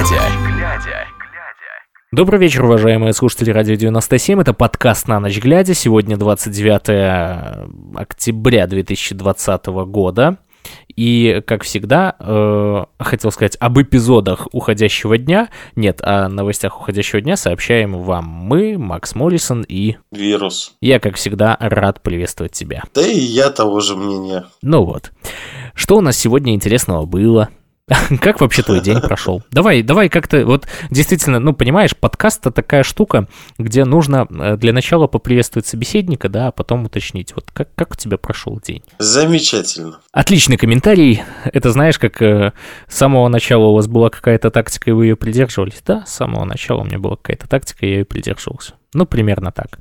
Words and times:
глядя. 0.00 1.06
Добрый 2.10 2.40
вечер, 2.40 2.64
уважаемые 2.64 3.12
слушатели 3.12 3.50
Радио 3.50 3.74
97. 3.74 4.40
Это 4.40 4.54
подкаст 4.54 5.06
«На 5.08 5.20
ночь 5.20 5.38
глядя». 5.38 5.74
Сегодня 5.74 6.16
29 6.16 7.98
октября 7.98 8.66
2020 8.66 9.66
года. 9.86 10.38
И, 10.96 11.42
как 11.46 11.64
всегда, 11.64 12.16
э, 12.18 12.84
хотел 12.98 13.30
сказать 13.30 13.56
об 13.60 13.78
эпизодах 13.78 14.48
уходящего 14.52 15.18
дня. 15.18 15.50
Нет, 15.76 16.00
о 16.02 16.28
новостях 16.28 16.80
уходящего 16.80 17.20
дня 17.20 17.36
сообщаем 17.36 18.02
вам 18.02 18.24
мы, 18.24 18.78
Макс 18.78 19.14
Моррисон 19.14 19.66
и... 19.68 19.96
Вирус. 20.10 20.76
Я, 20.80 20.98
как 20.98 21.16
всегда, 21.16 21.56
рад 21.60 22.02
приветствовать 22.02 22.52
тебя. 22.52 22.84
Да 22.94 23.06
и 23.06 23.18
я 23.18 23.50
того 23.50 23.80
же 23.80 23.96
мнения. 23.96 24.46
Ну 24.62 24.84
вот. 24.84 25.12
Что 25.74 25.98
у 25.98 26.00
нас 26.00 26.16
сегодня 26.16 26.54
интересного 26.54 27.04
было? 27.04 27.50
Как 28.20 28.40
вообще 28.40 28.62
твой 28.62 28.80
день 28.80 29.00
прошел? 29.00 29.42
Давай, 29.50 29.82
давай 29.82 30.08
как-то, 30.08 30.44
вот 30.46 30.66
действительно, 30.90 31.40
ну, 31.40 31.52
понимаешь, 31.52 31.96
подкаст 31.96 32.40
это 32.40 32.52
такая 32.52 32.82
штука, 32.82 33.26
где 33.58 33.84
нужно 33.84 34.26
э, 34.30 34.56
для 34.56 34.72
начала 34.72 35.06
поприветствовать 35.06 35.66
собеседника, 35.66 36.28
да, 36.28 36.48
а 36.48 36.52
потом 36.52 36.84
уточнить, 36.84 37.34
вот 37.34 37.50
как, 37.52 37.74
как 37.74 37.92
у 37.92 37.96
тебя 37.96 38.16
прошел 38.16 38.60
день? 38.64 38.82
Замечательно. 38.98 40.00
Отличный 40.12 40.56
комментарий. 40.56 41.22
Это 41.44 41.72
знаешь, 41.72 41.98
как 41.98 42.22
э, 42.22 42.52
с 42.86 42.96
самого 42.96 43.28
начала 43.28 43.66
у 43.66 43.74
вас 43.74 43.88
была 43.88 44.10
какая-то 44.10 44.50
тактика, 44.50 44.90
и 44.90 44.92
вы 44.92 45.06
ее 45.06 45.16
придерживались? 45.16 45.82
Да, 45.84 46.04
с 46.06 46.14
самого 46.14 46.44
начала 46.44 46.82
у 46.82 46.84
меня 46.84 46.98
была 46.98 47.16
какая-то 47.16 47.48
тактика, 47.48 47.86
и 47.86 47.90
я 47.90 47.98
ее 47.98 48.04
придерживался. 48.04 48.74
Ну, 48.94 49.06
примерно 49.06 49.50
так. 49.50 49.80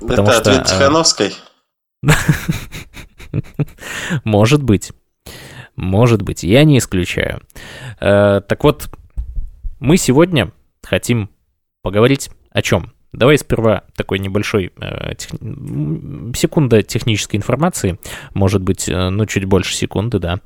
Потому 0.00 0.28
это 0.28 0.40
что, 0.40 0.50
ответ 0.50 0.66
э, 0.66 0.70
Тихановской? 0.70 1.34
Может 4.24 4.62
быть. 4.62 4.92
Может 5.80 6.20
быть, 6.20 6.42
я 6.42 6.64
не 6.64 6.76
исключаю. 6.76 7.40
Э, 8.00 8.42
так 8.46 8.62
вот, 8.64 8.90
мы 9.78 9.96
сегодня 9.96 10.52
хотим 10.82 11.30
поговорить 11.82 12.30
о 12.50 12.60
чем? 12.60 12.92
Давай 13.12 13.38
сперва 13.38 13.84
такой 13.96 14.18
небольшой 14.18 14.72
э, 14.78 15.14
тех... 15.14 15.30
секунда 16.36 16.82
технической 16.82 17.38
информации, 17.38 17.98
может 18.34 18.60
быть, 18.60 18.90
э, 18.90 19.08
ну 19.08 19.24
чуть 19.24 19.46
больше 19.46 19.74
секунды, 19.74 20.18
да. 20.18 20.40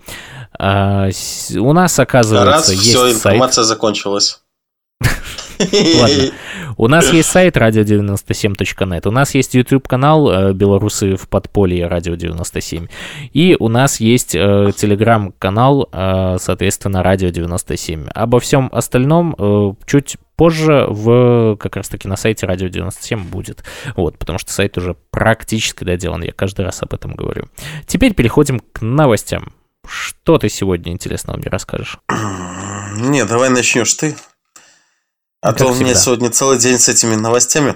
А, 0.57 1.09
с... 1.11 1.51
У 1.51 1.73
нас 1.73 1.99
оказывается 1.99 2.51
Раз, 2.53 2.71
есть 2.71 2.83
все, 2.83 2.99
сайт. 2.99 3.17
информация 3.17 3.65
закончилась. 3.65 4.41
Ладно. 5.59 6.33
У 6.77 6.89
нас 6.89 7.13
есть 7.13 7.31
сайт 7.31 7.57
radio97.net, 7.57 9.07
у 9.07 9.11
нас 9.11 9.35
есть 9.35 9.55
YouTube-канал 9.55 10.31
э, 10.31 10.53
«Белорусы 10.53 11.15
в 11.15 11.29
подполье 11.29 11.87
радио 11.87 12.15
97», 12.15 12.89
и 13.33 13.57
у 13.59 13.69
нас 13.69 14.01
есть 14.01 14.35
э, 14.35 14.73
телеграм-канал, 14.77 15.89
э, 15.93 16.37
соответственно, 16.41 17.03
радио 17.03 17.29
97. 17.29 18.09
Обо 18.09 18.41
всем 18.41 18.69
остальном 18.73 19.77
чуть 19.87 20.17
позже 20.37 20.87
в 20.89 21.57
как 21.57 21.77
раз 21.77 21.89
таки 21.89 22.09
на 22.09 22.17
сайте 22.17 22.47
радио 22.47 22.69
97 22.69 23.25
будет. 23.25 23.63
Вот, 23.97 24.19
потому 24.19 24.39
что 24.39 24.53
сайт 24.53 24.77
уже 24.77 24.97
практически 25.11 25.85
доделан, 25.85 26.23
я 26.23 26.33
каждый 26.33 26.65
раз 26.65 26.83
об 26.83 26.93
этом 26.93 27.15
говорю. 27.15 27.47
Теперь 27.87 28.15
переходим 28.15 28.61
к 28.61 28.83
новостям. 28.83 29.53
Что 29.87 30.39
ты 30.39 30.49
сегодня 30.49 30.93
интересного 30.93 31.37
мне 31.37 31.49
расскажешь? 31.49 31.99
Не, 32.97 33.25
давай 33.25 33.51
начнешь 33.51 33.95
ты. 33.95 34.17
А 35.45 35.49
как 35.49 35.59
то 35.59 35.67
у 35.67 35.75
меня 35.75 35.95
сегодня 35.95 36.31
целый 36.31 36.59
день 36.59 36.79
с 36.79 36.89
этими 36.89 37.17
новостями. 37.17 37.75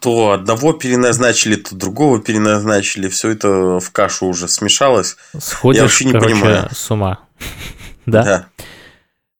То 0.00 0.30
одного 0.30 0.72
переназначили, 0.72 1.56
то 1.56 1.76
другого 1.76 2.22
переназначили. 2.22 3.08
Все 3.08 3.32
это 3.32 3.78
в 3.80 3.90
кашу 3.90 4.28
уже 4.28 4.48
смешалось. 4.48 5.18
Сходишь, 5.38 5.76
Я 5.76 5.82
вообще 5.82 6.04
не 6.06 6.12
короче, 6.12 6.34
понимаю. 6.34 6.68
с 6.72 6.90
ума. 6.90 7.18
да? 8.06 8.24
Да. 8.24 8.46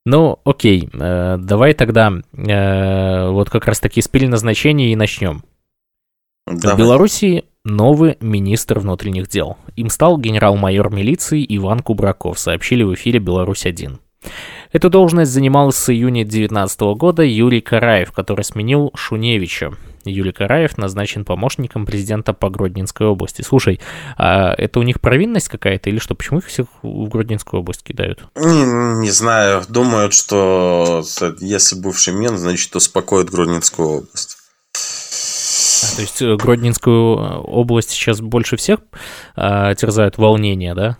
Ну, 0.04 0.38
окей, 0.44 0.90
э, 0.92 1.36
давай 1.38 1.72
тогда 1.72 2.12
э, 2.12 3.30
вот 3.30 3.48
как 3.48 3.64
раз 3.64 3.80
таки 3.80 4.02
с 4.02 4.08
переназначения 4.08 4.92
и 4.92 4.96
начнем. 4.96 5.44
Давай. 6.46 6.76
В 6.76 6.78
Белоруссии 6.78 7.46
новый 7.64 8.18
министр 8.20 8.80
внутренних 8.80 9.28
дел. 9.28 9.56
Им 9.76 9.88
стал 9.88 10.18
генерал-майор 10.18 10.92
милиции 10.92 11.42
Иван 11.56 11.80
Кубраков, 11.80 12.38
сообщили 12.38 12.82
в 12.82 12.92
эфире 12.92 13.18
«Беларусь-1». 13.18 13.98
Эту 14.70 14.90
должность 14.90 15.30
занимал 15.30 15.72
с 15.72 15.88
июня 15.88 16.24
2019 16.24 16.80
года 16.96 17.22
Юрий 17.22 17.60
Караев, 17.60 18.12
который 18.12 18.44
сменил 18.44 18.92
Шуневича. 18.94 19.72
Юрий 20.04 20.32
Караев 20.32 20.76
назначен 20.78 21.24
помощником 21.24 21.86
президента 21.86 22.32
по 22.32 22.50
Гродненской 22.50 23.06
области. 23.06 23.42
Слушай, 23.42 23.80
а 24.16 24.54
это 24.56 24.78
у 24.80 24.82
них 24.82 25.00
провинность 25.00 25.48
какая-то 25.48 25.90
или 25.90 25.98
что? 25.98 26.14
Почему 26.14 26.38
их 26.38 26.46
всех 26.46 26.66
в 26.82 27.08
Гродненскую 27.08 27.60
область 27.60 27.82
кидают? 27.82 28.20
Не, 28.36 29.00
не 29.00 29.10
знаю. 29.10 29.62
Думают, 29.68 30.12
что 30.12 31.02
если 31.40 31.76
бывший 31.76 32.14
мен, 32.14 32.36
значит 32.36 32.74
успокоит 32.76 33.30
Гродненскую 33.30 33.88
область. 33.88 34.36
А, 35.80 35.96
то 35.96 36.02
есть 36.02 36.22
э, 36.22 36.36
Гродненскую 36.36 37.18
э, 37.18 37.36
область 37.38 37.90
сейчас 37.90 38.20
больше 38.20 38.56
всех 38.56 38.80
а, 39.36 39.74
терзают 39.74 40.18
волнения, 40.18 40.74
да? 40.74 40.96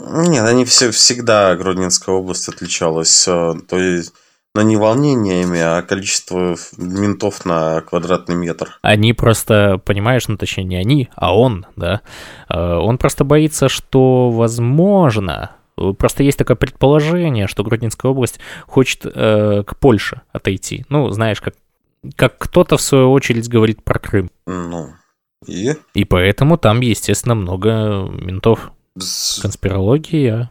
Нет, 0.00 0.44
они 0.46 0.64
все, 0.64 0.90
всегда 0.90 1.54
Гродненская 1.56 2.14
область 2.14 2.48
отличалась. 2.48 3.28
Э, 3.28 3.54
то 3.68 3.78
есть, 3.78 4.12
но 4.54 4.62
не 4.62 4.76
волнениями, 4.76 5.60
а 5.60 5.82
количество 5.82 6.56
ментов 6.76 7.44
на 7.44 7.82
квадратный 7.82 8.34
метр. 8.34 8.78
Они 8.82 9.12
просто, 9.12 9.80
понимаешь, 9.84 10.26
ну 10.26 10.36
точнее 10.36 10.64
не 10.64 10.76
они, 10.76 11.08
а 11.14 11.36
он, 11.36 11.66
да, 11.76 12.00
э, 12.48 12.58
он 12.58 12.98
просто 12.98 13.24
боится, 13.24 13.68
что 13.68 14.30
возможно, 14.30 15.52
просто 15.98 16.22
есть 16.22 16.38
такое 16.38 16.56
предположение, 16.56 17.46
что 17.46 17.62
Гродненская 17.62 18.10
область 18.10 18.40
хочет 18.66 19.04
э, 19.04 19.62
к 19.66 19.76
Польше 19.76 20.22
отойти. 20.32 20.84
Ну, 20.88 21.10
знаешь, 21.10 21.40
как, 21.40 21.54
как 22.16 22.38
кто-то 22.38 22.76
в 22.76 22.82
свою 22.82 23.12
очередь 23.12 23.48
говорит 23.48 23.84
про 23.84 23.98
Крым. 23.98 24.30
Ну, 24.46 24.94
и? 25.46 25.74
И 25.94 26.04
поэтому 26.04 26.58
там, 26.58 26.80
естественно, 26.80 27.34
много 27.34 28.08
ментов. 28.10 28.72
Конспирология. 28.94 30.50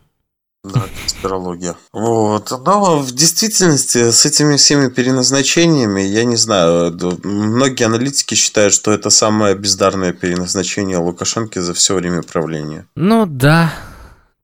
Да, 0.64 0.84
конспирология. 1.02 1.76
Вот. 1.94 2.52
Но 2.66 3.00
в 3.00 3.12
действительности 3.12 4.12
с 4.12 4.26
этими 4.26 4.58
всеми 4.58 4.90
переназначениями, 4.90 6.02
я 6.02 6.26
не 6.26 6.36
знаю, 6.36 6.98
многие 7.24 7.86
аналитики 7.86 8.36
считают, 8.36 8.74
что 8.74 8.92
это 8.92 9.10
самое 9.10 9.56
бездарное 9.56 10.12
переназначение 10.12 10.98
Лукашенко 10.98 11.62
за 11.62 11.74
все 11.74 11.96
время 11.96 12.24
правления. 12.24 12.86
Ну 12.96 13.26
да. 13.26 13.74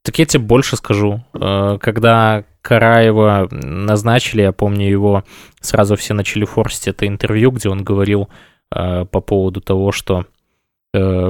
Так 0.03 0.19
я 0.19 0.25
тебе 0.25 0.43
больше 0.43 0.77
скажу. 0.77 1.21
Э, 1.33 1.77
когда 1.81 2.45
Караева 2.61 3.49
назначили, 3.51 4.43
я 4.43 4.51
помню 4.51 4.89
его, 4.89 5.23
сразу 5.59 5.95
все 5.95 6.13
начали 6.13 6.45
форсить 6.45 6.87
это 6.87 7.07
интервью, 7.07 7.51
где 7.51 7.69
он 7.69 7.83
говорил 7.83 8.29
э, 8.71 9.05
по 9.05 9.19
поводу 9.19 9.61
того, 9.61 9.91
что 9.91 10.25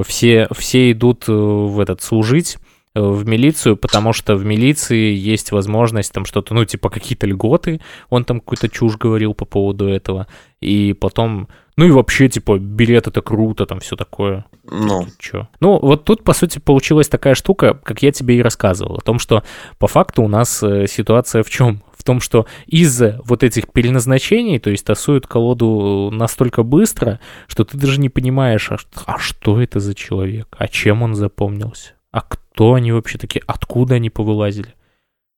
все, 0.06 0.48
все 0.52 0.92
идут 0.92 1.28
э, 1.28 1.32
в 1.32 1.80
этот 1.80 2.02
служить 2.02 2.58
э, 2.94 3.00
в 3.00 3.26
милицию, 3.26 3.76
потому 3.76 4.12
что 4.12 4.36
в 4.36 4.44
милиции 4.44 5.14
есть 5.14 5.52
возможность 5.52 6.12
там 6.12 6.24
что-то, 6.24 6.54
ну, 6.54 6.64
типа 6.64 6.90
какие-то 6.90 7.26
льготы, 7.26 7.80
он 8.10 8.24
там 8.24 8.40
какую-то 8.40 8.68
чушь 8.68 8.96
говорил 8.96 9.34
по 9.34 9.44
поводу 9.44 9.88
этого, 9.88 10.26
и 10.60 10.92
потом, 10.92 11.48
ну 11.76 11.84
и 11.84 11.90
вообще, 11.90 12.28
типа, 12.28 12.58
билет 12.58 13.06
это 13.06 13.20
круто, 13.22 13.66
там 13.66 13.80
все 13.80 13.96
такое. 13.96 14.44
Ну. 14.64 15.06
Чё? 15.18 15.48
Ну, 15.60 15.78
вот 15.78 16.04
тут, 16.04 16.24
по 16.24 16.32
сути, 16.32 16.58
получилась 16.58 17.08
такая 17.08 17.34
штука, 17.34 17.74
как 17.82 18.02
я 18.02 18.12
тебе 18.12 18.36
и 18.38 18.42
рассказывал, 18.42 18.96
о 18.96 19.00
том, 19.00 19.18
что 19.18 19.42
по 19.78 19.86
факту 19.86 20.22
у 20.22 20.28
нас 20.28 20.58
ситуация 20.58 21.42
в 21.42 21.50
чем? 21.50 21.82
том, 22.06 22.20
что 22.20 22.46
из-за 22.66 23.20
вот 23.24 23.42
этих 23.42 23.70
переназначений, 23.70 24.58
то 24.58 24.70
есть 24.70 24.86
тасуют 24.86 25.26
колоду 25.26 26.10
настолько 26.10 26.62
быстро, 26.62 27.20
что 27.48 27.64
ты 27.64 27.76
даже 27.76 28.00
не 28.00 28.08
понимаешь, 28.08 28.70
а, 28.70 28.78
а 29.04 29.18
что 29.18 29.60
это 29.60 29.80
за 29.80 29.94
человек, 29.94 30.56
а 30.56 30.68
чем 30.68 31.02
он 31.02 31.14
запомнился, 31.14 31.92
а 32.12 32.22
кто 32.22 32.74
они 32.74 32.92
вообще 32.92 33.18
такие, 33.18 33.42
откуда 33.46 33.96
они 33.96 34.08
повылазили. 34.08 34.74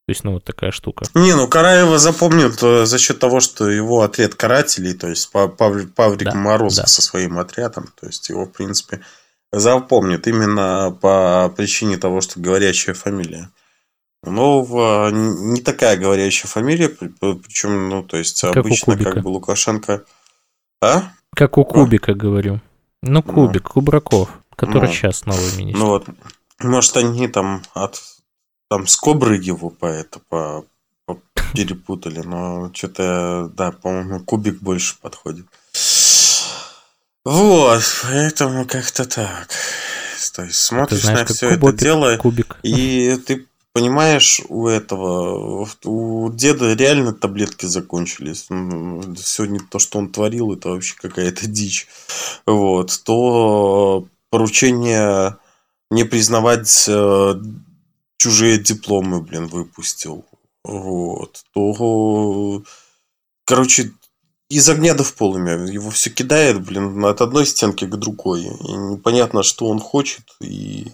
То 0.09 0.13
есть, 0.13 0.25
ну, 0.25 0.33
вот 0.33 0.45
такая 0.45 0.71
штука. 0.71 1.05
Не, 1.13 1.35
ну, 1.35 1.47
Караева 1.49 1.99
запомнят 1.99 2.63
э, 2.63 2.87
за 2.87 2.99
счет 2.99 3.19
того, 3.19 3.41
что 3.41 3.69
его 3.69 4.01
отряд 4.01 4.35
карателей, 4.35 4.95
то 4.95 5.07
есть 5.07 5.31
Павлик, 5.31 5.93
Павлик 5.93 6.31
да, 6.31 6.35
Морозов 6.35 6.87
да. 6.87 6.89
со 6.89 7.03
своим 7.03 7.39
отрядом, 7.39 7.93
то 8.01 8.07
есть 8.07 8.27
его, 8.31 8.47
в 8.47 8.53
принципе, 8.53 9.03
запомнят 9.53 10.27
именно 10.27 10.97
по 10.99 11.53
причине 11.55 11.99
того, 11.99 12.23
что 12.23 12.41
говорящая 12.41 12.95
фамилия. 12.95 13.51
Нового 14.23 15.11
не 15.11 15.61
такая 15.61 15.99
говорящая 15.99 16.51
фамилия, 16.51 16.89
причем, 16.89 17.91
ну, 17.91 18.03
то 18.03 18.17
есть, 18.17 18.41
как 18.41 18.57
обычно, 18.57 18.97
как 18.97 19.23
бы 19.23 19.29
Лукашенко. 19.29 20.05
А? 20.81 21.03
Как 21.37 21.59
у 21.59 21.67
Кубика, 21.67 22.13
а? 22.13 22.15
говорю. 22.15 22.63
Ну, 23.03 23.23
Кубик, 23.23 23.65
ну. 23.65 23.71
Кубраков, 23.73 24.31
который 24.57 24.87
ну, 24.87 24.95
сейчас 24.95 25.27
новый 25.27 25.55
министр. 25.59 25.79
Ну 25.79 25.87
вот, 25.89 26.07
может, 26.61 26.97
они 26.97 27.29
там 27.29 27.63
от 27.75 28.01
там 28.69 28.87
с 28.87 28.97
Кобры 28.97 29.37
его 29.37 29.71
по 29.71 29.87
это 29.87 30.21
по, 30.29 30.65
по 31.07 31.21
перепутали, 31.55 32.21
но 32.21 32.71
что-то, 32.75 33.51
да, 33.55 33.73
по-моему, 33.73 34.21
Кубик 34.21 34.61
больше 34.61 34.97
подходит. 35.01 35.47
Вот, 37.25 37.83
поэтому 38.03 38.65
как-то 38.67 39.05
так. 39.05 39.49
То 40.35 40.45
есть 40.45 40.61
смотришь 40.61 41.03
знаешь, 41.03 41.29
на 41.29 41.35
все 41.35 41.51
это 41.51 41.73
дело, 41.73 42.17
кубик. 42.17 42.59
и 42.63 43.17
ты 43.27 43.47
понимаешь, 43.73 44.41
у 44.49 44.67
этого, 44.67 45.69
у 45.85 46.33
деда 46.33 46.75
реально 46.75 47.13
таблетки 47.13 47.67
закончились. 47.67 48.47
У 48.51 48.51
деда 48.51 48.73
реально 48.73 49.13
таблетки 49.13 49.17
закончились. 49.17 49.25
Сегодня 49.25 49.61
то, 49.69 49.79
что 49.79 49.99
он 49.99 50.11
творил, 50.11 50.53
это 50.53 50.71
вообще 50.71 50.95
какая-то 50.97 51.47
дичь. 51.47 51.89
Вот. 52.47 53.01
То 53.05 54.07
поручение 54.31 55.37
не 55.91 56.05
признавать 56.05 56.85
э, 56.89 57.35
чужие 58.19 58.59
дипломы, 58.59 59.21
блин, 59.23 59.47
выпустил. 59.47 60.25
Вот. 60.65 61.45
То, 61.55 62.63
короче, 63.47 63.93
из 64.51 64.69
огня 64.69 64.95
до 64.95 65.05
в 65.05 65.15
полымя. 65.15 65.67
Его 65.67 65.91
все 65.91 66.11
кидает, 66.11 66.61
блин, 66.63 67.05
от 67.05 67.21
одной 67.21 67.47
стенки 67.47 67.85
к 67.85 67.97
другой. 67.97 68.43
И 68.43 68.73
непонятно, 68.73 69.43
что 69.43 69.67
он 69.67 69.79
хочет. 69.79 70.25
И, 70.41 70.89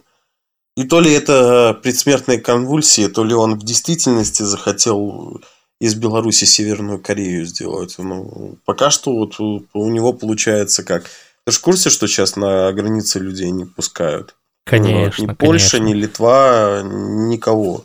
и 0.77 0.85
то 0.85 1.01
ли 1.01 1.13
это 1.13 1.79
предсмертные 1.83 2.41
конвульсии, 2.41 3.09
то 3.09 3.25
ли 3.25 3.35
он 3.35 3.59
в 3.59 3.65
действительности 3.65 4.43
захотел 4.43 5.41
из 5.81 5.95
Беларуси 5.95 6.45
Северную 6.45 7.01
Корею 7.01 7.47
сделать. 7.47 7.97
Ну, 7.99 8.59
пока 8.65 8.91
что 8.91 9.13
вот 9.13 9.39
у 9.41 9.91
него 9.91 10.13
получается 10.13 10.83
как. 10.83 11.05
Ты 11.45 11.53
же 11.53 11.59
в 11.59 11.63
курсе, 11.63 11.91
что 11.91 12.07
сейчас 12.07 12.37
на 12.37 12.73
границе 12.73 13.19
людей 13.19 13.51
не 13.51 13.67
пускают? 13.67 14.35
Конечно. 14.65 15.27
Ни 15.27 15.35
Польша, 15.35 15.79
ни 15.79 15.93
Литва, 15.93 16.83
никого. 16.83 17.85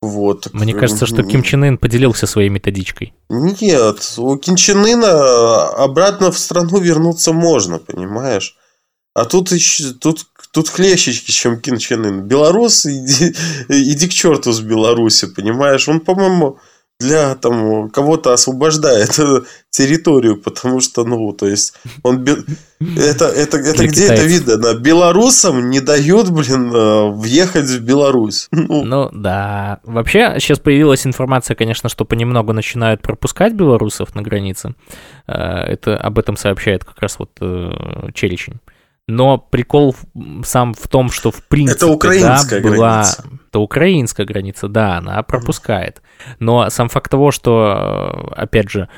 Вот. 0.00 0.52
Мне 0.52 0.74
кажется, 0.74 1.06
что 1.06 1.22
Ким 1.22 1.42
Чен 1.42 1.64
Ын 1.64 1.78
поделился 1.78 2.26
своей 2.26 2.50
методичкой. 2.50 3.14
Нет, 3.30 4.14
у 4.18 4.36
Ким 4.36 4.56
Чен 4.56 4.84
Ына 4.84 5.68
обратно 5.68 6.30
в 6.30 6.38
страну 6.38 6.78
вернуться 6.78 7.32
можно, 7.32 7.78
понимаешь? 7.78 8.56
А 9.14 9.24
тут, 9.24 9.52
тут, 10.00 10.26
тут 10.52 10.68
хлещечки, 10.68 11.30
чем 11.30 11.60
Ким 11.60 11.78
Чен 11.78 12.04
Ын. 12.04 12.22
Белорус, 12.22 12.84
иди, 12.84 13.34
иди 13.68 14.08
к 14.08 14.12
черту 14.12 14.52
с 14.52 14.60
Беларуси, 14.60 15.26
понимаешь? 15.26 15.88
Он, 15.88 16.00
по-моему, 16.00 16.58
для 17.00 17.34
там 17.34 17.90
кого-то 17.90 18.32
освобождает 18.32 19.18
территорию, 19.70 20.36
потому 20.40 20.80
что, 20.80 21.04
ну, 21.04 21.32
то 21.32 21.46
есть, 21.46 21.74
он 22.02 22.24
это, 22.96 23.26
это, 23.26 23.56
это 23.58 23.86
где 23.86 24.06
это 24.06 24.24
видно? 24.24 24.74
Белорусам 24.74 25.70
не 25.70 25.80
дают, 25.80 26.30
блин, 26.30 26.72
э, 26.72 27.10
въехать 27.10 27.66
в 27.66 27.80
Беларусь. 27.80 28.48
Ну. 28.66 28.82
ну, 28.82 29.10
да. 29.12 29.80
Вообще, 29.82 30.36
сейчас 30.38 30.58
появилась 30.58 31.06
информация, 31.06 31.54
конечно, 31.54 31.90
что 31.90 32.06
понемногу 32.06 32.52
начинают 32.54 33.02
пропускать 33.02 33.52
белорусов 33.52 34.14
на 34.14 34.22
границе. 34.22 34.74
Э, 35.26 35.64
это 35.66 35.96
об 35.96 36.18
этом 36.18 36.36
сообщает 36.36 36.84
как 36.84 36.98
раз 37.00 37.18
вот 37.18 37.30
э, 37.40 38.10
Черечень. 38.14 38.60
Но 39.06 39.36
прикол 39.36 39.94
сам 40.44 40.72
в 40.72 40.88
том, 40.88 41.10
что 41.10 41.30
в 41.30 41.46
принципе 41.46 41.76
это 41.76 41.86
украинская 41.88 42.62
да, 42.62 42.68
была, 42.68 42.92
граница. 42.92 43.24
Это 43.48 43.58
украинская 43.58 44.26
граница, 44.26 44.68
да, 44.68 44.96
она 44.96 45.22
пропускает. 45.22 46.00
Но 46.38 46.70
сам 46.70 46.88
факт 46.88 47.10
того, 47.10 47.30
что, 47.30 48.32
опять 48.34 48.70
же, 48.70 48.88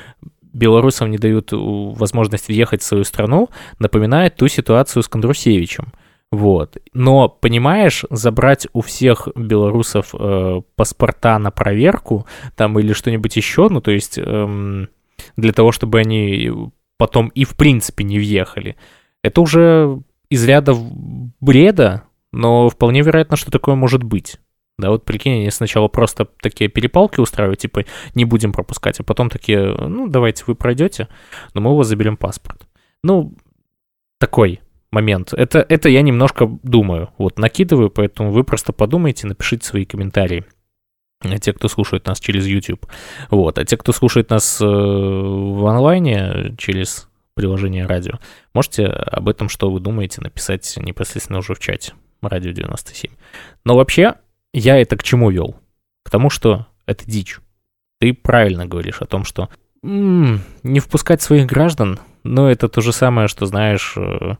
белорусам 0.53 1.11
не 1.11 1.17
дают 1.17 1.49
возможность 1.51 2.47
въехать 2.47 2.81
в 2.81 2.85
свою 2.85 3.03
страну, 3.03 3.49
напоминает 3.79 4.35
ту 4.35 4.47
ситуацию 4.47 5.03
с 5.03 5.09
Кондрусевичем. 5.09 5.91
Вот. 6.31 6.77
Но, 6.93 7.29
понимаешь, 7.29 8.05
забрать 8.09 8.67
у 8.73 8.81
всех 8.81 9.29
белорусов 9.35 10.13
э, 10.13 10.61
паспорта 10.75 11.39
на 11.39 11.51
проверку 11.51 12.27
там 12.55 12.77
или 12.79 12.93
что-нибудь 12.93 13.35
еще, 13.37 13.69
ну, 13.69 13.79
то 13.79 13.91
есть 13.91 14.17
эм, 14.17 14.89
для 15.37 15.53
того, 15.53 15.71
чтобы 15.71 15.99
они 15.99 16.51
потом 16.97 17.29
и 17.29 17.45
в 17.45 17.55
принципе 17.55 18.03
не 18.03 18.19
въехали, 18.19 18.75
это 19.23 19.41
уже 19.41 20.01
из 20.29 20.45
ряда 20.45 20.75
бреда, 21.39 22.03
но 22.31 22.69
вполне 22.69 23.01
вероятно, 23.01 23.37
что 23.37 23.51
такое 23.51 23.75
может 23.75 24.03
быть. 24.03 24.39
Да, 24.77 24.91
вот 24.91 25.05
прикинь, 25.05 25.33
они 25.33 25.49
сначала 25.49 25.87
просто 25.87 26.25
такие 26.39 26.69
перепалки 26.69 27.19
устраивают, 27.19 27.59
типа, 27.59 27.85
не 28.13 28.25
будем 28.25 28.51
пропускать, 28.51 28.99
а 28.99 29.03
потом 29.03 29.29
такие, 29.29 29.73
ну, 29.75 30.07
давайте 30.07 30.43
вы 30.45 30.53
пройдете, 30.53 31.07
но 31.55 31.61
мы 31.61 31.71
у 31.71 31.75
вас 31.75 31.87
заберем 31.87 32.15
паспорт. 32.15 32.67
Ну, 33.03 33.33
такой 34.19 34.61
момент. 34.91 35.33
Это, 35.33 35.65
это 35.67 35.89
я 35.89 36.03
немножко 36.03 36.47
думаю, 36.61 37.09
вот, 37.17 37.39
накидываю, 37.39 37.89
поэтому 37.89 38.31
вы 38.31 38.43
просто 38.43 38.71
подумайте, 38.71 39.25
напишите 39.25 39.65
свои 39.65 39.85
комментарии. 39.85 40.45
Те, 41.41 41.53
кто 41.53 41.67
слушает 41.67 42.05
нас 42.05 42.19
через 42.19 42.45
YouTube. 42.45 42.85
Вот. 43.31 43.57
А 43.57 43.65
те, 43.65 43.75
кто 43.75 43.91
слушает 43.91 44.29
нас 44.29 44.61
э, 44.61 44.65
в 44.65 45.65
онлайне 45.65 46.55
через 46.59 47.09
приложение 47.37 47.85
радио. 47.85 48.15
Можете 48.53 48.87
об 48.87 49.29
этом, 49.29 49.47
что 49.47 49.69
вы 49.69 49.79
думаете, 49.79 50.21
написать 50.21 50.75
непосредственно 50.77 51.39
уже 51.39 51.53
в 51.53 51.59
чате 51.59 51.93
радио 52.21 52.51
97. 52.51 53.11
Но 53.63 53.75
вообще, 53.75 54.15
я 54.53 54.81
это 54.81 54.97
к 54.97 55.03
чему 55.03 55.29
вел? 55.29 55.55
К 56.03 56.09
тому, 56.09 56.31
что 56.31 56.65
это 56.87 57.05
дичь. 57.05 57.39
Ты 57.99 58.13
правильно 58.13 58.65
говоришь 58.65 59.01
о 59.01 59.05
том, 59.05 59.23
что 59.23 59.49
м-м, 59.83 60.41
не 60.63 60.79
впускать 60.79 61.21
своих 61.21 61.45
граждан, 61.45 61.99
но 62.23 62.49
это 62.49 62.67
то 62.69 62.81
же 62.81 62.91
самое, 62.91 63.27
что, 63.27 63.45
знаешь, 63.45 63.93
э, 63.95 64.35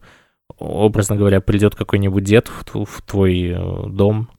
образно 0.58 1.16
говоря, 1.16 1.40
придет 1.40 1.76
какой-нибудь 1.76 2.24
дед 2.24 2.48
в, 2.48 2.86
в 2.86 3.02
твой 3.04 3.52
э, 3.52 3.88
дом 3.90 4.30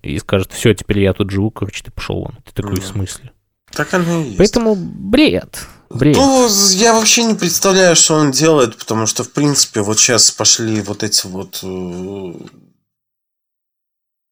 и 0.00 0.16
скажет, 0.18 0.52
все, 0.52 0.74
теперь 0.74 1.00
я 1.00 1.12
тут 1.12 1.30
живу, 1.30 1.50
короче, 1.50 1.82
ты 1.82 1.90
пошел 1.90 2.20
вон. 2.20 2.36
Ты 2.44 2.52
такой, 2.54 2.76
в 2.76 2.86
смысле? 2.86 3.32
Так 3.76 3.92
оно 3.92 4.22
и 4.22 4.24
есть. 4.24 4.38
Поэтому 4.38 4.74
бред. 4.74 5.66
Бред. 5.90 6.16
Ну, 6.16 6.48
я 6.72 6.94
вообще 6.94 7.24
не 7.24 7.34
представляю, 7.34 7.94
что 7.94 8.14
он 8.14 8.30
делает, 8.32 8.76
потому 8.76 9.06
что, 9.06 9.22
в 9.22 9.30
принципе, 9.30 9.82
вот 9.82 9.98
сейчас 9.98 10.30
пошли 10.30 10.80
вот 10.80 11.02
эти 11.02 11.26
вот 11.26 11.60
э, 11.62 12.32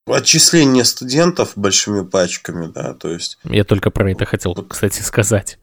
отчисления 0.07 0.83
студентов 0.85 1.53
большими 1.57 2.03
пачками, 2.03 2.67
да, 2.67 2.95
то 2.95 3.11
есть... 3.11 3.39
Я 3.45 3.65
только 3.65 3.91
про 3.91 4.11
это 4.11 4.25
хотел, 4.25 4.55
кстати, 4.55 5.03
сказать. 5.03 5.59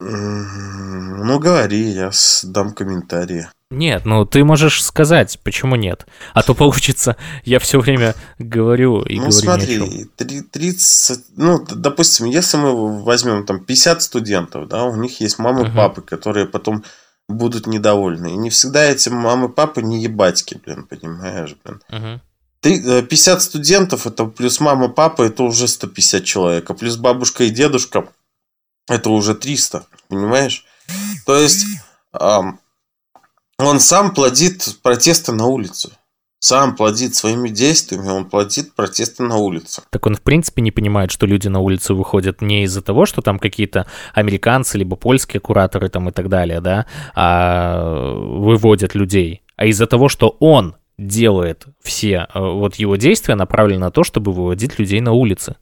Ну, 0.00 1.38
говори, 1.38 1.90
я 1.90 2.10
дам 2.42 2.74
комментарии. 2.74 3.48
Нет, 3.72 4.04
ну 4.04 4.24
ты 4.24 4.44
можешь 4.44 4.84
сказать, 4.84 5.38
почему 5.42 5.76
нет. 5.76 6.06
А 6.34 6.42
то 6.42 6.54
получится, 6.54 7.16
я 7.44 7.58
все 7.58 7.80
время 7.80 8.14
говорю 8.38 9.02
и 9.02 9.16
ну, 9.16 9.30
говорю 9.30 9.32
смотри, 9.32 10.10
30, 10.16 11.24
ну, 11.36 11.64
допустим, 11.68 12.26
если 12.26 12.58
мы 12.58 13.02
возьмем 13.02 13.46
там 13.46 13.60
50 13.60 14.02
студентов, 14.02 14.68
да, 14.68 14.84
у 14.84 14.96
них 14.96 15.20
есть 15.20 15.38
мамы, 15.38 15.62
uh-huh. 15.62 15.74
папы, 15.74 16.02
которые 16.02 16.46
потом 16.46 16.84
будут 17.28 17.66
недовольны. 17.66 18.32
И 18.32 18.36
не 18.36 18.50
всегда 18.50 18.84
эти 18.84 19.08
мамы, 19.08 19.48
папы 19.48 19.82
не 19.82 20.02
ебатьки, 20.02 20.60
блин, 20.64 20.84
понимаешь, 20.84 21.56
блин. 21.64 21.80
Uh-huh. 21.90 22.20
50 22.62 23.42
студентов, 23.42 24.06
это 24.06 24.24
плюс 24.24 24.60
мама, 24.60 24.88
папа, 24.88 25.22
это 25.22 25.42
уже 25.42 25.66
150 25.66 26.24
человек. 26.24 26.70
А 26.70 26.74
плюс 26.74 26.96
бабушка 26.96 27.44
и 27.44 27.50
дедушка, 27.50 28.08
это 28.88 29.10
уже 29.10 29.34
300, 29.34 29.84
понимаешь? 30.08 30.64
То 31.26 31.36
есть, 31.36 31.66
он 33.66 33.80
сам 33.80 34.14
плодит 34.14 34.76
протесты 34.82 35.32
на 35.32 35.46
улице. 35.46 35.90
Сам 36.38 36.74
плодит 36.74 37.14
своими 37.14 37.48
действиями, 37.48 38.08
он 38.08 38.24
плодит 38.24 38.74
протесты 38.74 39.22
на 39.22 39.36
улице. 39.36 39.82
Так 39.90 40.04
он, 40.06 40.16
в 40.16 40.22
принципе, 40.22 40.60
не 40.60 40.72
понимает, 40.72 41.12
что 41.12 41.24
люди 41.24 41.46
на 41.46 41.60
улицу 41.60 41.94
выходят 41.94 42.42
не 42.42 42.64
из-за 42.64 42.82
того, 42.82 43.06
что 43.06 43.22
там 43.22 43.38
какие-то 43.38 43.86
американцы, 44.12 44.76
либо 44.76 44.96
польские 44.96 45.40
кураторы 45.40 45.88
там 45.88 46.08
и 46.08 46.12
так 46.12 46.28
далее, 46.28 46.60
да, 46.60 46.86
а 47.14 48.12
выводят 48.12 48.96
людей, 48.96 49.42
а 49.56 49.66
из-за 49.66 49.86
того, 49.86 50.08
что 50.08 50.36
он 50.40 50.74
делает 50.98 51.66
все 51.80 52.26
э, 52.34 52.40
вот 52.40 52.74
его 52.76 52.96
действия 52.96 53.36
направлены 53.36 53.80
на 53.80 53.90
то, 53.92 54.02
чтобы 54.02 54.32
выводить 54.32 54.80
людей 54.80 55.00
на 55.00 55.12
улицы. 55.12 55.56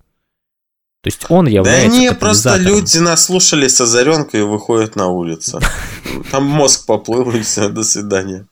То 1.02 1.08
есть 1.08 1.24
он 1.30 1.46
является 1.46 1.88
Да 1.88 1.96
не, 1.96 2.12
просто 2.12 2.56
люди 2.56 2.98
наслушались 2.98 3.80
озаренка 3.80 4.36
и 4.36 4.42
выходят 4.42 4.96
на 4.96 5.08
улицу. 5.08 5.58
Там 6.30 6.44
мозг 6.44 6.84
поплыл 6.84 7.30
и 7.30 7.40
все, 7.40 7.70
до 7.70 7.82
свидания. 7.84 8.46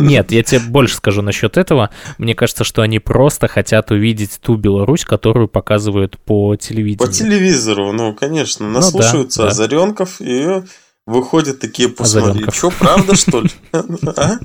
Нет, 0.00 0.32
я 0.32 0.42
тебе 0.42 0.58
больше 0.58 0.96
скажу 0.96 1.22
насчет 1.22 1.56
этого. 1.56 1.90
Мне 2.18 2.34
кажется, 2.34 2.64
что 2.64 2.82
они 2.82 2.98
просто 2.98 3.46
хотят 3.46 3.92
увидеть 3.92 4.40
ту 4.40 4.56
Беларусь, 4.56 5.04
которую 5.04 5.46
показывают 5.46 6.18
по 6.18 6.56
телевизору. 6.56 7.06
По 7.06 7.12
телевизору, 7.12 7.92
ну, 7.92 8.14
конечно. 8.14 8.66
Ну 8.66 8.72
наслушаются 8.72 9.42
ну, 9.42 9.46
да, 9.46 9.52
озаренков 9.52 10.20
и 10.20 10.64
выходят 11.06 11.60
такие, 11.60 11.88
посмотри, 11.88 12.46
что, 12.50 12.70
правда, 12.70 13.14
что 13.16 13.42
ли? 13.42 13.50
А? 13.72 14.38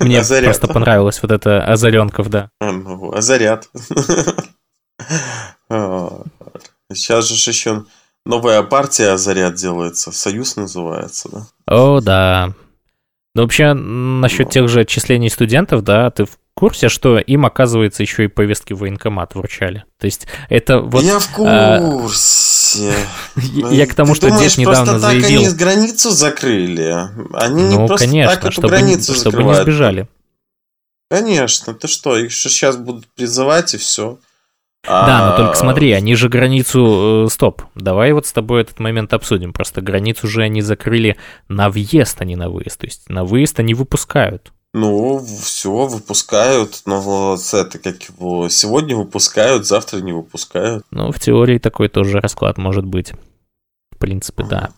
Мне 0.00 0.20
просто 0.24 0.66
понравилось 0.66 1.22
вот 1.22 1.30
это 1.30 1.64
озаренков, 1.64 2.28
да. 2.28 2.50
А, 2.60 2.72
ну, 2.72 3.12
озарят. 3.12 3.68
Сейчас 5.68 7.26
же 7.26 7.50
еще 7.50 7.84
новая 8.24 8.62
партия 8.62 9.16
«Заряд» 9.16 9.54
делается. 9.54 10.12
Союз 10.12 10.56
называется, 10.56 11.28
да? 11.30 11.46
О, 11.66 12.00
да. 12.00 12.54
Ну, 13.34 13.42
вообще, 13.42 13.74
насчет 13.74 14.46
ну. 14.46 14.50
тех 14.50 14.68
же 14.68 14.80
отчислений 14.80 15.28
студентов, 15.28 15.82
да, 15.82 16.10
ты 16.10 16.24
в 16.24 16.38
курсе, 16.54 16.88
что 16.88 17.18
им, 17.18 17.44
оказывается, 17.44 18.02
еще 18.02 18.24
и 18.24 18.28
повестки 18.28 18.72
в 18.72 18.78
военкомат 18.78 19.34
вручали? 19.34 19.84
То 19.98 20.06
есть, 20.06 20.26
это 20.48 20.80
вот... 20.80 21.04
Я 21.04 21.18
в 21.18 21.28
а, 21.40 21.78
курсе. 21.78 22.94
Я 23.34 23.86
к 23.86 23.94
тому, 23.94 24.14
что 24.14 24.30
дед 24.30 24.56
недавно 24.56 24.98
заявил... 24.98 25.42
так 25.42 25.48
они 25.48 25.58
границу 25.58 26.10
закрыли? 26.10 27.10
Они 27.34 27.64
не 27.64 27.76
ну, 27.76 27.86
просто 27.86 28.10
так 28.10 28.44
эту 28.46 28.62
границу 28.62 29.14
чтобы 29.14 29.44
не 29.44 29.54
сбежали. 29.54 30.08
Конечно, 31.10 31.74
ты 31.74 31.86
что, 31.88 32.16
их 32.16 32.32
сейчас 32.32 32.76
будут 32.76 33.06
призывать 33.08 33.74
и 33.74 33.76
все. 33.76 34.18
Да, 34.86 35.30
но 35.30 35.36
только 35.36 35.56
смотри, 35.56 35.92
они 35.92 36.14
же 36.14 36.28
границу... 36.28 37.24
Э, 37.26 37.30
стоп, 37.30 37.62
давай 37.74 38.12
вот 38.12 38.26
с 38.26 38.32
тобой 38.32 38.62
этот 38.62 38.78
момент 38.78 39.12
обсудим. 39.12 39.52
Просто 39.52 39.80
границу 39.80 40.28
же 40.28 40.42
они 40.42 40.62
закрыли 40.62 41.16
на 41.48 41.70
въезд, 41.70 42.20
а 42.20 42.24
не 42.24 42.36
на 42.36 42.48
выезд. 42.48 42.80
То 42.80 42.86
есть 42.86 43.08
на 43.08 43.24
выезд 43.24 43.58
они 43.60 43.74
выпускают. 43.74 44.52
Ну, 44.72 45.24
все, 45.24 45.70
выпускают, 45.70 46.82
но 46.84 47.38
это 47.52 47.78
как 47.78 48.02
его 48.02 48.50
сегодня 48.50 48.94
выпускают, 48.94 49.66
завтра 49.66 50.00
не 50.00 50.12
выпускают. 50.12 50.84
Ну, 50.90 51.10
в 51.10 51.18
теории 51.18 51.58
такой 51.58 51.88
тоже 51.88 52.20
расклад 52.20 52.58
может 52.58 52.84
быть. 52.84 53.12
В 53.90 53.98
принципе, 53.98 54.44
да. 54.44 54.72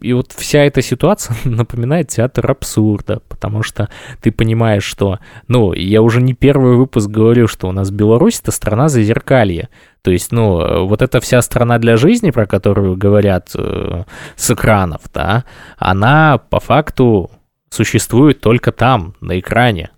И 0.00 0.12
вот 0.12 0.32
вся 0.32 0.60
эта 0.60 0.80
ситуация 0.80 1.36
напоминает 1.44 2.08
театр 2.08 2.48
абсурда, 2.50 3.20
потому 3.28 3.62
что 3.62 3.88
ты 4.20 4.30
понимаешь, 4.30 4.84
что, 4.84 5.18
ну, 5.48 5.72
я 5.72 6.02
уже 6.02 6.22
не 6.22 6.34
первый 6.34 6.76
выпуск 6.76 7.08
говорю, 7.08 7.48
что 7.48 7.68
у 7.68 7.72
нас 7.72 7.90
Беларусь— 7.90 8.40
это 8.42 8.52
страна 8.52 8.88
зазеркалья. 8.88 9.68
То 10.02 10.12
есть, 10.12 10.30
ну, 10.30 10.86
вот 10.86 11.02
эта 11.02 11.20
вся 11.20 11.42
страна 11.42 11.78
для 11.78 11.96
жизни, 11.96 12.30
про 12.30 12.46
которую 12.46 12.96
говорят 12.96 13.50
э, 13.54 14.04
с 14.36 14.50
экранов, 14.50 15.02
да, 15.12 15.44
она 15.76 16.38
по 16.38 16.60
факту 16.60 17.30
существует 17.68 18.40
только 18.40 18.70
там, 18.70 19.14
на 19.20 19.38
экране. 19.38 19.90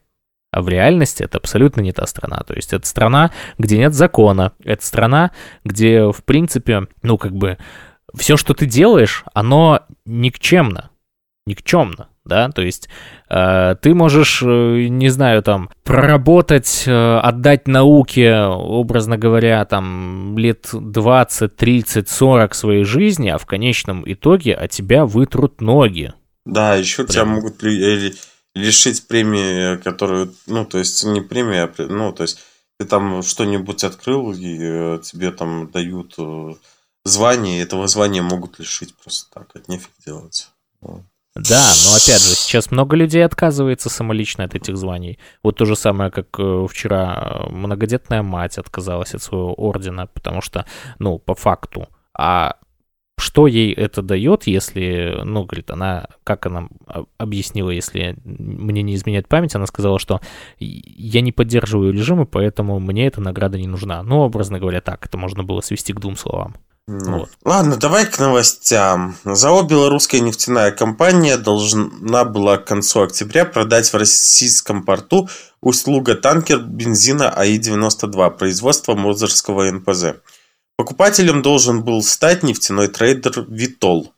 А 0.52 0.62
в 0.62 0.68
реальности 0.68 1.22
это 1.22 1.38
абсолютно 1.38 1.80
не 1.80 1.92
та 1.92 2.06
страна. 2.06 2.42
То 2.44 2.54
есть 2.54 2.72
это 2.72 2.84
страна, 2.86 3.30
где 3.58 3.78
нет 3.78 3.94
закона. 3.94 4.52
Это 4.64 4.84
страна, 4.84 5.30
где, 5.64 6.10
в 6.10 6.24
принципе, 6.24 6.88
ну, 7.02 7.18
как 7.18 7.32
бы, 7.32 7.56
все, 8.14 8.36
что 8.36 8.54
ты 8.54 8.66
делаешь, 8.66 9.24
оно 9.34 9.80
никчемно. 10.04 10.90
Никчемно, 11.46 12.08
да, 12.24 12.50
то 12.50 12.62
есть 12.62 12.88
э, 13.28 13.74
ты 13.80 13.94
можешь, 13.94 14.42
э, 14.42 14.86
не 14.88 15.08
знаю, 15.08 15.42
там, 15.42 15.70
проработать, 15.84 16.84
э, 16.86 17.18
отдать 17.18 17.66
науке, 17.66 18.36
образно 18.42 19.16
говоря, 19.16 19.64
там, 19.64 20.36
лет 20.36 20.68
20, 20.72 21.56
30, 21.56 22.08
40 22.08 22.54
своей 22.54 22.84
жизни, 22.84 23.30
а 23.30 23.38
в 23.38 23.46
конечном 23.46 24.04
итоге 24.06 24.54
от 24.54 24.70
тебя 24.70 25.06
вытрут 25.06 25.60
ноги, 25.62 26.12
да, 26.44 26.74
еще 26.74 27.04
Прям. 27.04 27.08
тебя 27.08 27.24
могут 27.24 27.62
лишить 28.54 29.06
премии, 29.06 29.76
которую, 29.76 30.34
ну, 30.46 30.64
то 30.64 30.78
есть 30.78 31.04
не 31.04 31.20
премия, 31.20 31.64
а, 31.64 31.86
ну, 31.88 32.12
то 32.12 32.22
есть 32.22 32.40
ты 32.78 32.86
там 32.86 33.22
что-нибудь 33.22 33.84
открыл, 33.84 34.32
и 34.32 34.58
э, 34.60 34.98
тебе 35.02 35.30
там 35.30 35.70
дают 35.70 36.16
э, 37.10 37.12
звание, 37.12 37.58
и 37.58 37.62
этого 37.62 37.86
звания 37.86 38.22
могут 38.22 38.58
лишить 38.58 38.94
просто 38.96 39.30
так, 39.32 39.50
это 39.54 39.70
нефиг 39.70 39.90
делать. 40.04 40.48
Да, 41.34 41.72
но 41.84 41.94
опять 41.94 42.22
же, 42.22 42.34
сейчас 42.34 42.72
много 42.72 42.96
людей 42.96 43.24
отказывается 43.24 43.88
самолично 43.88 44.44
от 44.44 44.54
этих 44.56 44.76
званий. 44.76 45.18
Вот 45.44 45.56
то 45.56 45.64
же 45.64 45.76
самое, 45.76 46.10
как 46.10 46.26
э, 46.38 46.66
вчера 46.68 47.46
многодетная 47.50 48.22
мать 48.22 48.58
отказалась 48.58 49.14
от 49.14 49.22
своего 49.22 49.54
ордена, 49.54 50.08
потому 50.08 50.42
что, 50.42 50.66
ну, 50.98 51.18
по 51.18 51.36
факту. 51.36 51.88
А 52.18 52.56
что 53.20 53.46
ей 53.46 53.72
это 53.72 54.02
дает, 54.02 54.46
если, 54.46 55.20
ну, 55.24 55.44
говорит, 55.44 55.70
она, 55.70 56.08
как 56.24 56.46
она 56.46 56.68
объяснила, 57.18 57.70
если 57.70 58.16
мне 58.24 58.82
не 58.82 58.94
изменяет 58.96 59.28
память, 59.28 59.54
она 59.54 59.66
сказала, 59.66 59.98
что 59.98 60.20
я 60.58 61.20
не 61.20 61.30
поддерживаю 61.30 61.92
режимы, 61.92 62.26
поэтому 62.26 62.80
мне 62.80 63.06
эта 63.06 63.20
награда 63.20 63.58
не 63.58 63.68
нужна. 63.68 64.02
Ну, 64.02 64.20
образно 64.20 64.58
говоря, 64.58 64.80
так, 64.80 65.06
это 65.06 65.16
можно 65.16 65.44
было 65.44 65.60
свести 65.60 65.92
к 65.92 66.00
двум 66.00 66.16
словам. 66.16 66.56
Ну, 66.86 67.20
вот. 67.20 67.30
Ладно, 67.44 67.76
давай 67.76 68.06
к 68.06 68.18
новостям. 68.18 69.16
ЗАО 69.24 69.62
«Белорусская 69.62 70.20
нефтяная 70.20 70.72
компания» 70.72 71.36
должна 71.36 72.24
была 72.24 72.58
к 72.58 72.66
концу 72.66 73.02
октября 73.02 73.44
продать 73.44 73.92
в 73.92 73.96
российском 73.96 74.82
порту 74.82 75.28
услуга 75.60 76.14
танкер 76.14 76.58
бензина 76.58 77.30
АИ-92 77.30 78.30
производства 78.36 78.94
Мозырского 78.94 79.70
НПЗ. 79.70 80.16
Покупателем 80.76 81.42
должен 81.42 81.84
был 81.84 82.02
стать 82.02 82.42
нефтяной 82.42 82.88
трейдер 82.88 83.40
Vitol. 83.40 84.08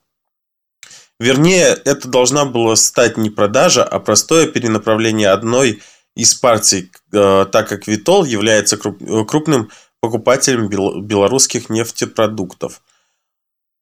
Вернее, 1.19 1.79
это 1.85 2.09
должна 2.09 2.45
была 2.45 2.77
стать 2.77 3.17
не 3.17 3.31
продажа, 3.31 3.85
а 3.85 4.01
простое 4.01 4.47
перенаправление 4.47 5.29
одной 5.29 5.83
из 6.17 6.35
партий, 6.35 6.91
э, 7.13 7.47
так 7.51 7.69
как 7.69 7.87
Vitol 7.89 8.27
является 8.27 8.77
э, 8.77 9.25
крупным 9.25 9.71
покупателем 10.03 10.69
белорусских 10.69 11.71
нефтепродуктов. 11.71 12.83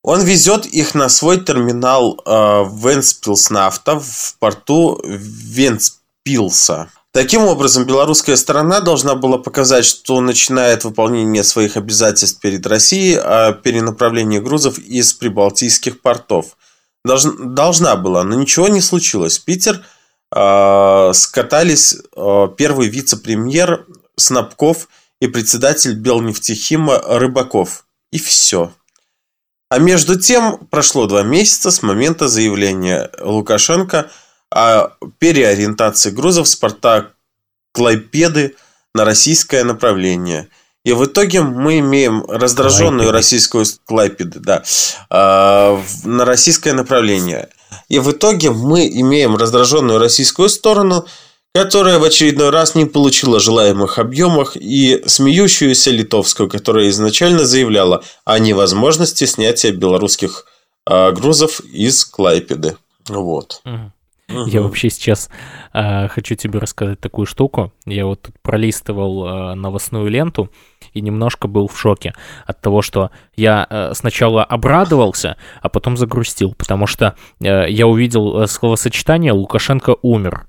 Он 0.03 0.23
везет 0.23 0.67
их 0.67 0.95
на 0.95 1.09
свой 1.09 1.41
терминал 1.41 2.21
э, 2.25 2.31
Венспилснавта 2.31 3.99
в 3.99 4.37
порту 4.39 5.01
Венспилса. 5.05 6.91
Таким 7.13 7.45
образом, 7.45 7.87
белорусская 7.87 8.37
сторона 8.37 8.81
должна 8.81 9.15
была 9.15 9.39
показать, 9.39 9.85
что 9.85 10.21
начинает 10.21 10.85
выполнение 10.85 11.43
своих 11.43 11.77
обязательств 11.77 12.41
перед 12.41 12.67
Россией 12.67 13.17
о 13.17 13.53
перенаправлении 13.53 14.39
грузов 14.39 14.79
из 14.79 15.13
прибалтийских 15.15 16.03
портов. 16.03 16.57
должна 17.05 17.97
была, 17.97 18.25
но 18.25 18.37
ничего 18.37 18.69
не 18.69 18.81
случилось. 18.83 19.39
Питер 19.39 19.85
э, 20.35 21.11
скатались 21.15 21.95
э, 21.95 22.49
первый 22.57 22.89
вице-премьер 22.89 23.87
Снабков 24.17 24.89
и 25.21 25.27
председатель 25.27 25.95
Белнефтехима 25.95 26.99
Рыбаков. 27.19 27.87
И 28.13 28.19
все. 28.19 28.73
А 29.69 29.79
между 29.79 30.19
тем 30.19 30.59
прошло 30.71 31.07
два 31.07 31.23
месяца 31.23 31.71
с 31.71 31.83
момента 31.83 32.29
заявления 32.29 33.11
Лукашенко– 33.21 34.11
о 34.51 34.91
переориентации 35.19 36.11
грузов 36.11 36.49
с 36.49 36.57
порта 36.57 37.13
Клайпеды 37.73 38.57
на 38.95 39.05
российское 39.05 39.63
направление. 39.63 40.49
И 40.85 40.93
в 40.93 41.05
итоге 41.05 41.43
мы 41.43 41.79
имеем 41.79 42.25
раздраженную 42.27 43.11
Клайпеды. 43.11 43.13
российскую 43.13 43.67
Клайпеды, 43.85 44.41
да, 44.41 44.63
э, 45.11 45.83
на 46.05 46.25
российское 46.25 46.73
направление. 46.73 47.49
И 47.89 47.99
в 47.99 48.11
итоге 48.11 48.51
мы 48.51 48.89
имеем 48.89 49.37
раздраженную 49.37 49.99
российскую 49.99 50.49
сторону, 50.49 51.07
которая 51.53 51.99
в 51.99 52.05
очередной 52.05 52.51
раз 52.51 52.75
не 52.75 52.85
получила 52.85 53.41
желаемых 53.41 53.99
объемах, 53.99 54.57
и 54.57 55.03
смеющуюся 55.07 55.91
литовскую, 55.91 56.49
которая 56.49 56.89
изначально 56.91 57.45
заявляла 57.45 58.05
о 58.25 58.39
невозможности 58.39 59.25
снятия 59.25 59.73
белорусских 59.73 60.47
э, 60.89 61.13
грузов 61.13 61.61
из 61.61 62.05
Клайпеды. 62.05 62.77
Вот. 63.09 63.63
Я 64.47 64.63
вообще 64.63 64.91
сейчас 64.91 65.29
э, 65.73 66.07
хочу 66.07 66.37
тебе 66.37 66.61
рассказать 66.61 67.01
такую 67.01 67.27
штуку. 67.27 67.73
Я 67.85 68.07
вот 68.07 68.23
тут 68.23 68.35
пролистывал 68.43 69.27
э, 69.27 69.55
новостную 69.55 70.09
ленту 70.09 70.51
и 70.93 71.01
немножко 71.01 71.49
был 71.49 71.67
в 71.67 71.79
шоке 71.79 72.15
от 72.47 72.61
того, 72.61 72.81
что 72.81 73.11
я 73.35 73.67
э, 73.69 73.93
сначала 73.95 74.45
обрадовался, 74.45 75.37
а 75.61 75.69
потом 75.69 75.97
загрустил, 75.97 76.55
потому 76.55 76.87
что 76.87 77.17
э, 77.41 77.69
я 77.69 77.89
увидел 77.89 78.47
словосочетание 78.47 79.33
«Лукашенко 79.33 79.97
умер». 80.03 80.47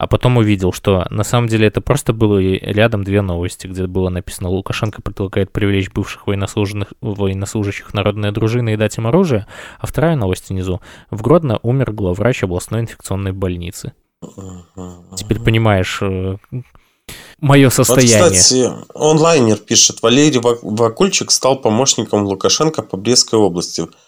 А 0.00 0.06
потом 0.06 0.38
увидел, 0.38 0.72
что 0.72 1.06
на 1.10 1.24
самом 1.24 1.48
деле 1.48 1.66
это 1.66 1.82
просто 1.82 2.14
было 2.14 2.38
рядом 2.38 3.04
две 3.04 3.20
новости, 3.20 3.66
где 3.66 3.86
было 3.86 4.08
написано 4.08 4.48
«Лукашенко 4.48 5.02
предлагает 5.02 5.52
привлечь 5.52 5.90
бывших 5.92 6.26
военнослужащих, 6.26 6.94
военнослужащих 7.02 7.92
народной 7.92 8.32
дружины 8.32 8.72
и 8.72 8.76
дать 8.78 8.96
им 8.96 9.06
оружие», 9.06 9.46
а 9.78 9.86
вторая 9.86 10.16
новость 10.16 10.48
внизу. 10.48 10.80
«В 11.10 11.20
Гродно 11.20 11.60
умер 11.62 11.92
главврач 11.92 12.42
областной 12.42 12.80
инфекционной 12.80 13.32
больницы». 13.32 13.92
Теперь 15.16 15.38
понимаешь 15.38 15.98
э, 16.00 16.38
мое 17.38 17.68
состояние. 17.68 18.22
Вот, 18.22 18.32
кстати, 18.32 18.70
онлайнер 18.94 19.58
пишет, 19.58 20.00
Валерий 20.00 20.40
Вакульчик 20.42 21.30
стал 21.30 21.56
помощником 21.56 22.24
Лукашенко 22.24 22.80
по 22.80 22.96
Брестской 22.96 23.38
области– 23.38 23.86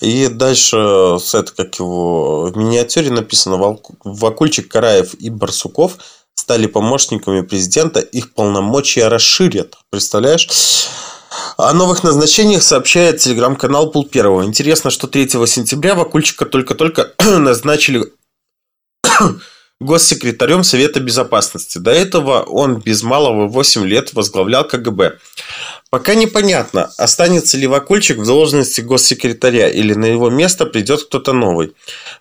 и 0.00 0.28
дальше, 0.28 1.18
с 1.18 1.34
это 1.34 1.52
как 1.52 1.78
его 1.78 2.46
в 2.46 2.56
миниатюре 2.56 3.10
написано, 3.10 3.78
Вакульчик, 4.04 4.68
Караев 4.68 5.14
и 5.14 5.30
Барсуков 5.30 5.98
стали 6.34 6.66
помощниками 6.66 7.42
президента, 7.42 8.00
их 8.00 8.34
полномочия 8.34 9.08
расширят. 9.08 9.76
Представляешь? 9.90 10.48
О 11.56 11.72
новых 11.72 12.02
назначениях 12.02 12.62
сообщает 12.62 13.18
телеграм-канал 13.18 13.90
Пул 13.90 14.04
Первого. 14.04 14.44
Интересно, 14.44 14.90
что 14.90 15.06
3 15.06 15.28
сентября 15.46 15.94
Вакульчика 15.94 16.44
только-только 16.44 17.12
назначили 17.18 18.12
госсекретарем 19.82 20.64
Совета 20.64 21.00
Безопасности. 21.00 21.78
До 21.78 21.90
этого 21.90 22.42
он 22.42 22.76
без 22.76 23.02
малого 23.02 23.48
8 23.48 23.84
лет 23.84 24.14
возглавлял 24.14 24.66
КГБ. 24.66 25.18
Пока 25.90 26.14
непонятно, 26.14 26.90
останется 26.96 27.58
ли 27.58 27.66
Вакульчик 27.66 28.16
в 28.16 28.24
должности 28.24 28.80
госсекретаря 28.80 29.68
или 29.68 29.92
на 29.92 30.06
его 30.06 30.30
место 30.30 30.64
придет 30.64 31.02
кто-то 31.02 31.34
новый. 31.34 31.74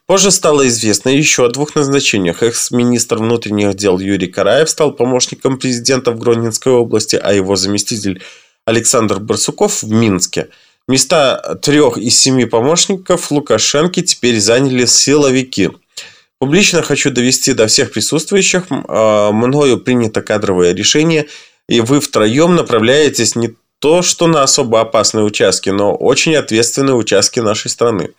Позже 0.05 0.31
стало 0.31 0.67
известно 0.67 1.07
еще 1.07 1.45
о 1.45 1.49
двух 1.49 1.75
назначениях. 1.75 2.43
Экс-министр 2.43 3.19
внутренних 3.19 3.75
дел 3.75 3.97
Юрий 3.97 4.27
Караев 4.27 4.69
стал 4.69 4.91
помощником 4.91 5.57
президента 5.57 6.11
в 6.11 6.19
Гронинской 6.19 6.73
области, 6.73 7.15
а 7.15 7.31
его 7.31 7.55
заместитель 7.55 8.21
Александр 8.65 9.19
Барсуков 9.19 9.83
в 9.83 9.89
Минске. 9.89 10.49
Места 10.87 11.57
трех 11.61 11.97
из 11.97 12.19
семи 12.19 12.43
помощников 12.43 13.31
Лукашенко 13.31 14.01
теперь 14.01 14.41
заняли 14.41 14.85
силовики. 14.85 15.69
Публично 16.41 16.81
хочу 16.81 17.11
довести 17.11 17.53
до 17.53 17.67
всех 17.67 17.93
присутствующих, 17.93 18.63
а, 18.69 19.31
мною 19.31 19.79
принято 19.79 20.21
кадровое 20.21 20.73
решение– 20.73 21.27
и 21.71 21.79
вы 21.79 22.01
втроем 22.01 22.55
направляетесь 22.55 23.35
не 23.37 23.55
то, 23.79 24.01
что 24.01 24.27
на 24.27 24.43
особо 24.43 24.81
опасные 24.81 25.23
участки, 25.23 25.69
но 25.69 25.95
очень 25.95 26.35
ответственные 26.35 26.95
участки 26.95 27.39
нашей 27.39 27.69
страны. 27.69 28.11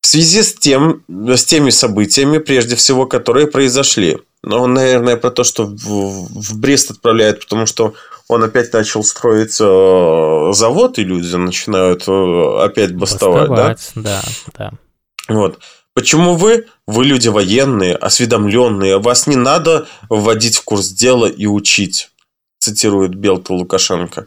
В 0.00 0.06
связи 0.06 0.42
с, 0.42 0.54
тем, 0.54 1.02
с 1.08 1.44
теми 1.44 1.68
событиями, 1.68 2.38
прежде 2.38 2.74
всего, 2.74 3.04
которые 3.04 3.48
произошли. 3.48 4.16
Но 4.42 4.62
он, 4.62 4.72
наверное, 4.72 5.16
про 5.16 5.30
то, 5.30 5.44
что 5.44 5.66
в, 5.66 5.76
в 5.76 6.58
Брест 6.58 6.90
отправляет, 6.90 7.40
потому 7.40 7.66
что 7.66 7.92
он 8.28 8.42
опять 8.42 8.72
начал 8.72 9.04
строить 9.04 9.58
э, 9.60 10.52
завод, 10.52 10.98
и 10.98 11.04
люди 11.04 11.34
начинают 11.36 12.04
э, 12.08 12.64
опять 12.64 12.94
бастовать, 12.94 13.48
бастовать 13.50 13.92
да? 13.94 14.02
Да, 14.02 14.22
да. 14.58 14.72
Вот. 15.28 15.58
Почему 15.94 16.34
вы? 16.34 16.66
Вы 16.88 17.04
люди 17.04 17.28
военные, 17.28 17.94
осведомленные. 17.94 18.98
Вас 18.98 19.28
не 19.28 19.36
надо 19.36 19.86
вводить 20.10 20.56
в 20.56 20.64
курс 20.64 20.88
дела 20.88 21.26
и 21.26 21.46
учить, 21.46 22.10
цитирует 22.58 23.14
Белта 23.14 23.54
Лукашенко. 23.54 24.26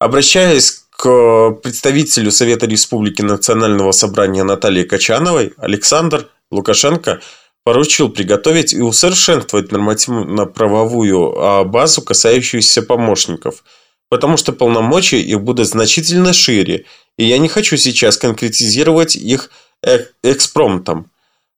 Обращаясь 0.00 0.84
к 0.90 1.52
представителю 1.62 2.32
Совета 2.32 2.66
Республики 2.66 3.22
Национального 3.22 3.92
собрания 3.92 4.42
Натальи 4.42 4.82
Качановой, 4.82 5.54
Александр 5.58 6.28
Лукашенко 6.50 7.20
поручил 7.62 8.08
приготовить 8.08 8.72
и 8.72 8.80
усовершенствовать 8.80 9.70
нормативно-правовую 9.70 11.38
а, 11.38 11.64
базу, 11.64 12.02
касающуюся 12.02 12.82
помощников, 12.82 13.62
потому 14.08 14.36
что 14.36 14.52
полномочия 14.52 15.20
их 15.20 15.40
будут 15.42 15.68
значительно 15.68 16.32
шире, 16.32 16.86
и 17.16 17.24
я 17.24 17.38
не 17.38 17.48
хочу 17.48 17.76
сейчас 17.76 18.16
конкретизировать 18.16 19.14
их 19.14 19.50
экспромтом. 20.22 21.10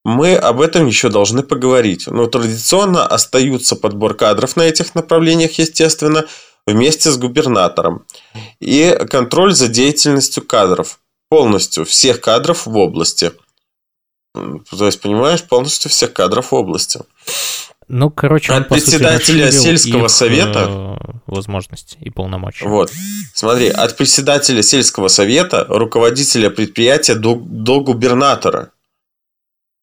Мы 0.04 0.34
об 0.34 0.60
этом 0.60 0.86
еще 0.86 1.08
должны 1.10 1.42
поговорить, 1.42 2.08
но 2.08 2.26
традиционно 2.26 3.06
остаются 3.06 3.76
подбор 3.76 4.14
кадров 4.14 4.56
на 4.56 4.62
этих 4.62 4.94
направлениях, 4.94 5.58
естественно, 5.58 6.26
вместе 6.66 7.10
с 7.10 7.16
губернатором. 7.16 8.04
И 8.60 8.98
контроль 9.08 9.54
за 9.54 9.68
деятельностью 9.68 10.44
кадров. 10.44 10.98
Полностью 11.28 11.84
всех 11.84 12.20
кадров 12.20 12.66
в 12.66 12.76
области. 12.76 13.32
То 14.34 14.86
есть, 14.86 15.00
понимаешь, 15.00 15.42
полностью 15.44 15.90
всех 15.90 16.12
кадров 16.12 16.50
в 16.50 16.54
области. 16.54 17.00
Ну, 17.88 18.10
короче, 18.10 18.52
от 18.52 18.68
председателя 18.68 19.50
сути, 19.50 19.62
сельского 19.62 20.04
их, 20.06 20.10
совета 20.10 20.66
э, 20.68 20.96
возможности 21.26 21.96
и 22.00 22.10
полномочия. 22.10 22.66
Вот. 22.66 22.90
Смотри, 23.34 23.68
от 23.68 23.96
председателя 23.96 24.62
сельского 24.62 25.08
совета, 25.08 25.66
руководителя 25.68 26.50
предприятия 26.50 27.14
до, 27.14 27.34
до 27.34 27.80
губернатора, 27.80 28.70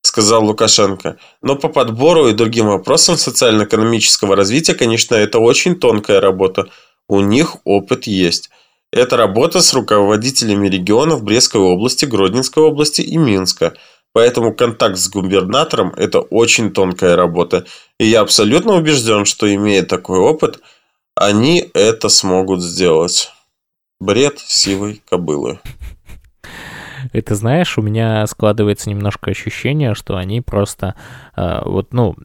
сказал 0.02 0.46
Лукашенко. 0.46 1.18
Но 1.42 1.56
по 1.56 1.70
подбору 1.70 2.28
и 2.28 2.34
другим 2.34 2.68
вопросам 2.68 3.18
социально-экономического 3.18 4.36
развития, 4.36 4.76
конечно, 4.76 5.16
это 5.16 5.40
очень 5.40 5.76
тонкая 5.76 6.22
работа. 6.22 6.70
У 7.08 7.20
них 7.20 7.58
опыт 7.64 8.08
есть. 8.08 8.50
Это 8.92 9.18
работа 9.18 9.62
с 9.62 9.74
руководителями 9.74 10.68
регионов 10.68 11.24
Брестской 11.24 11.62
области, 11.62 12.06
Гродненской 12.06 12.64
области 12.64 13.02
и 13.02 13.18
Минска– 13.18 13.74
Поэтому 14.14 14.54
контакт 14.54 14.98
с 14.98 15.10
губернатором– 15.10 15.94
это 15.98 16.20
очень 16.20 16.72
тонкая 16.72 17.16
работа. 17.16 17.66
И 18.00 18.06
я 18.06 18.22
абсолютно 18.22 18.74
убежден, 18.74 19.26
что 19.26 19.54
имея 19.54 19.84
такой 19.84 20.20
опыт, 20.20 20.60
они 21.16 21.70
это 21.74 22.10
смогут 22.10 22.64
сделать. 22.64 23.32
Бред 24.00 24.40
сивой 24.40 25.02
кобылы. 25.10 25.60
Это 27.14 27.36
знаешь, 27.36 27.78
у 27.78 27.82
меня 27.82 28.26
складывается 28.28 28.90
немножко 28.90 29.32
ощущение, 29.32 29.96
что 29.96 30.16
они 30.16 30.42
просто 30.42 30.96
э, 31.36 31.62
вот, 31.66 31.94
ну, 31.94 32.16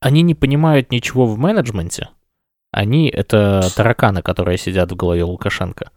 они 0.00 0.22
не 0.22 0.34
понимают 0.34 0.90
ничего 0.90 1.26
в 1.26 1.38
менеджменте. 1.38 2.08
Они 2.70 3.08
это 3.08 3.68
тараканы, 3.74 4.22
которые 4.22 4.58
сидят 4.58 4.92
в 4.92 4.96
голове 4.96 5.24
Лукашенко. 5.24 5.90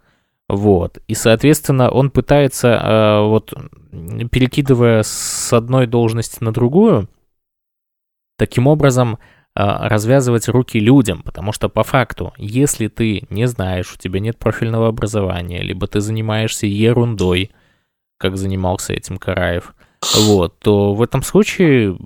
Вот. 0.51 0.97
И, 1.07 1.15
соответственно, 1.15 1.89
он 1.89 2.11
пытается, 2.11 2.67
э, 2.67 3.21
вот, 3.25 3.53
перекидывая 4.31 5.01
с 5.01 5.53
одной 5.53 5.87
должности 5.87 6.43
на 6.43 6.51
другую, 6.51 7.07
таким 8.37 8.67
образом 8.67 9.13
э, 9.13 9.17
развязывать 9.63 10.49
руки 10.49 10.77
людям, 10.77 11.23
потому 11.23 11.53
что 11.53 11.69
по 11.69 11.83
факту, 11.83 12.33
если 12.35 12.89
ты 12.89 13.23
не 13.29 13.47
знаешь, 13.47 13.93
у 13.93 13.97
тебя 13.97 14.19
нет 14.19 14.37
профильного 14.37 14.89
образования, 14.89 15.61
либо 15.61 15.87
ты 15.87 16.01
занимаешься 16.01 16.67
ерундой, 16.67 17.51
как 18.17 18.35
занимался 18.35 18.91
этим 18.91 19.19
Караев, 19.19 19.73
вот, 20.17 20.59
то 20.59 20.93
в 20.93 21.01
этом 21.01 21.23
случае 21.23 21.97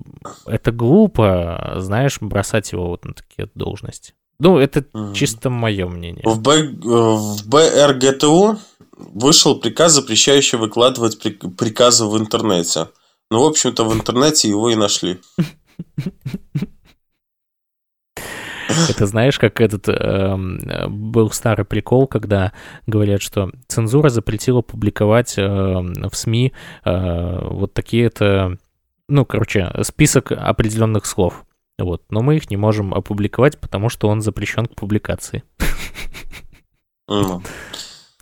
это 0.46 0.70
глупо, 0.70 1.74
знаешь, 1.78 2.18
бросать 2.20 2.70
его 2.70 2.90
вот 2.90 3.04
на 3.04 3.12
такие 3.12 3.50
должности. 3.56 4.14
Ну, 4.38 4.58
это 4.58 4.80
mm. 4.80 5.14
чисто 5.14 5.50
мое 5.50 5.86
мнение. 5.86 6.22
В, 6.24 6.40
Б, 6.40 6.52
э, 6.52 6.68
в 6.74 7.48
БРГТУ 7.48 8.58
вышел 8.96 9.58
приказ, 9.60 9.92
запрещающий 9.92 10.58
выкладывать 10.58 11.18
приказы 11.56 12.06
в 12.06 12.18
интернете. 12.18 12.88
Ну, 13.30 13.42
в 13.42 13.46
общем-то, 13.46 13.84
в 13.84 13.92
интернете 13.92 14.48
его 14.48 14.70
и 14.70 14.76
нашли. 14.76 15.18
Это 18.88 19.06
знаешь, 19.06 19.38
как 19.38 19.60
этот 19.60 19.88
э, 19.88 20.36
был 20.88 21.30
старый 21.30 21.64
прикол, 21.64 22.06
когда 22.06 22.52
говорят, 22.86 23.22
что 23.22 23.50
цензура 23.68 24.08
запретила 24.08 24.60
публиковать 24.60 25.38
э, 25.38 25.42
в 25.42 26.14
СМИ 26.14 26.52
э, 26.84 27.48
вот 27.48 27.72
такие-то, 27.74 28.58
ну, 29.08 29.24
короче, 29.24 29.72
список 29.82 30.32
определенных 30.32 31.06
слов. 31.06 31.45
Вот. 31.78 32.02
Но 32.08 32.22
мы 32.22 32.36
их 32.36 32.50
не 32.50 32.56
можем 32.56 32.94
опубликовать, 32.94 33.58
потому 33.60 33.88
что 33.88 34.08
он 34.08 34.22
запрещен 34.22 34.66
к 34.66 34.74
публикации. 34.74 35.42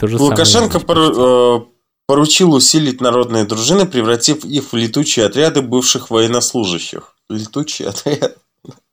Лукашенко 0.02 0.78
э, 0.78 1.60
поручил 2.06 2.52
усилить 2.52 3.00
народные 3.00 3.44
дружины, 3.44 3.86
превратив 3.86 4.44
их 4.44 4.72
в 4.72 4.76
летучие 4.76 5.26
отряды 5.26 5.62
бывших 5.62 6.10
военнослужащих. 6.10 7.16
Летучие 7.28 7.88
отряды? 7.88 8.34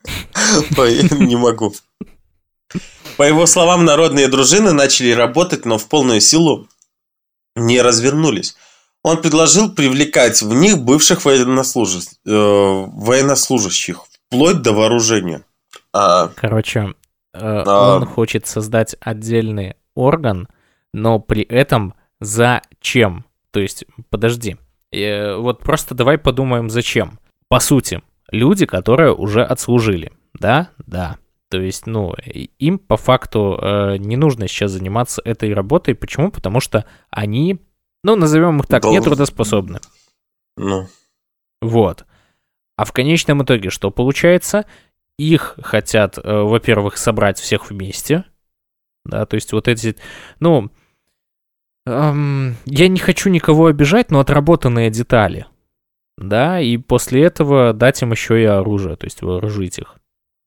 Не 1.20 1.36
могу. 1.36 1.74
По 3.18 3.24
его 3.24 3.46
словам, 3.46 3.84
народные 3.84 4.28
дружины 4.28 4.72
начали 4.72 5.12
работать, 5.12 5.66
но 5.66 5.78
в 5.78 5.88
полную 5.88 6.22
силу 6.22 6.68
не 7.56 7.82
развернулись. 7.82 8.56
Он 9.04 9.22
предложил 9.22 9.72
привлекать 9.74 10.42
в 10.42 10.54
них 10.54 10.78
бывших 10.78 11.26
э, 11.26 11.30
военнослужащих 12.26 14.06
вплоть 14.32 14.62
до 14.62 14.72
вооружения. 14.72 15.44
А, 15.94 16.30
Короче, 16.30 16.96
э, 17.34 17.38
а, 17.42 17.98
он 17.98 18.06
хочет 18.06 18.48
создать 18.48 18.96
отдельный 19.02 19.76
орган, 19.94 20.48
но 20.94 21.20
при 21.20 21.44
этом 21.44 21.94
зачем? 22.22 23.26
То 23.52 23.60
есть, 23.60 23.86
подожди, 24.10 24.56
э, 24.92 25.36
вот 25.36 25.60
просто 25.60 25.96
давай 25.96 26.18
подумаем, 26.18 26.70
зачем. 26.70 27.20
По 27.50 27.60
сути, 27.60 28.02
люди, 28.32 28.66
которые 28.66 29.14
уже 29.14 29.44
отслужили, 29.44 30.14
да? 30.34 30.70
Да. 30.88 31.18
То 31.50 31.60
есть, 31.60 31.86
ну, 31.86 32.14
им 32.60 32.80
по 32.80 32.96
факту 32.96 33.60
э, 33.62 33.98
не 33.98 34.16
нужно 34.16 34.48
сейчас 34.48 34.72
заниматься 34.72 35.22
этой 35.26 35.54
работой. 35.54 35.96
Почему? 35.96 36.32
Потому 36.32 36.62
что 36.62 36.86
они, 37.10 37.60
ну, 38.06 38.16
назовем 38.16 38.62
их 38.62 38.68
так, 38.68 38.84
Дол... 38.84 38.94
нетрудоспособны. 38.94 39.82
Ну. 40.56 40.88
Вот. 41.62 42.06
А 42.78 42.86
в 42.86 42.92
конечном 42.92 43.44
итоге 43.44 43.70
что 43.70 43.92
получается? 43.92 44.66
Их 45.18 45.58
хотят, 45.62 46.18
э, 46.18 46.22
во-первых, 46.24 46.98
собрать 46.98 47.40
всех 47.40 47.70
вместе. 47.70 48.26
Да, 49.06 49.26
то 49.26 49.36
есть 49.36 49.52
вот 49.52 49.68
эти, 49.68 49.96
ну, 50.40 50.70
эм, 51.86 52.56
я 52.66 52.88
не 52.88 53.00
хочу 53.00 53.30
никого 53.30 53.68
обижать, 53.68 54.12
но 54.12 54.20
отработанные 54.20 54.90
детали. 54.90 55.48
Да, 56.18 56.60
и 56.60 56.78
после 56.78 57.24
этого 57.24 57.74
дать 57.74 58.02
им 58.02 58.12
еще 58.12 58.42
и 58.42 58.46
оружие, 58.46 58.96
то 58.96 59.06
есть 59.06 59.22
вооружить 59.22 59.80
их. 59.80 59.96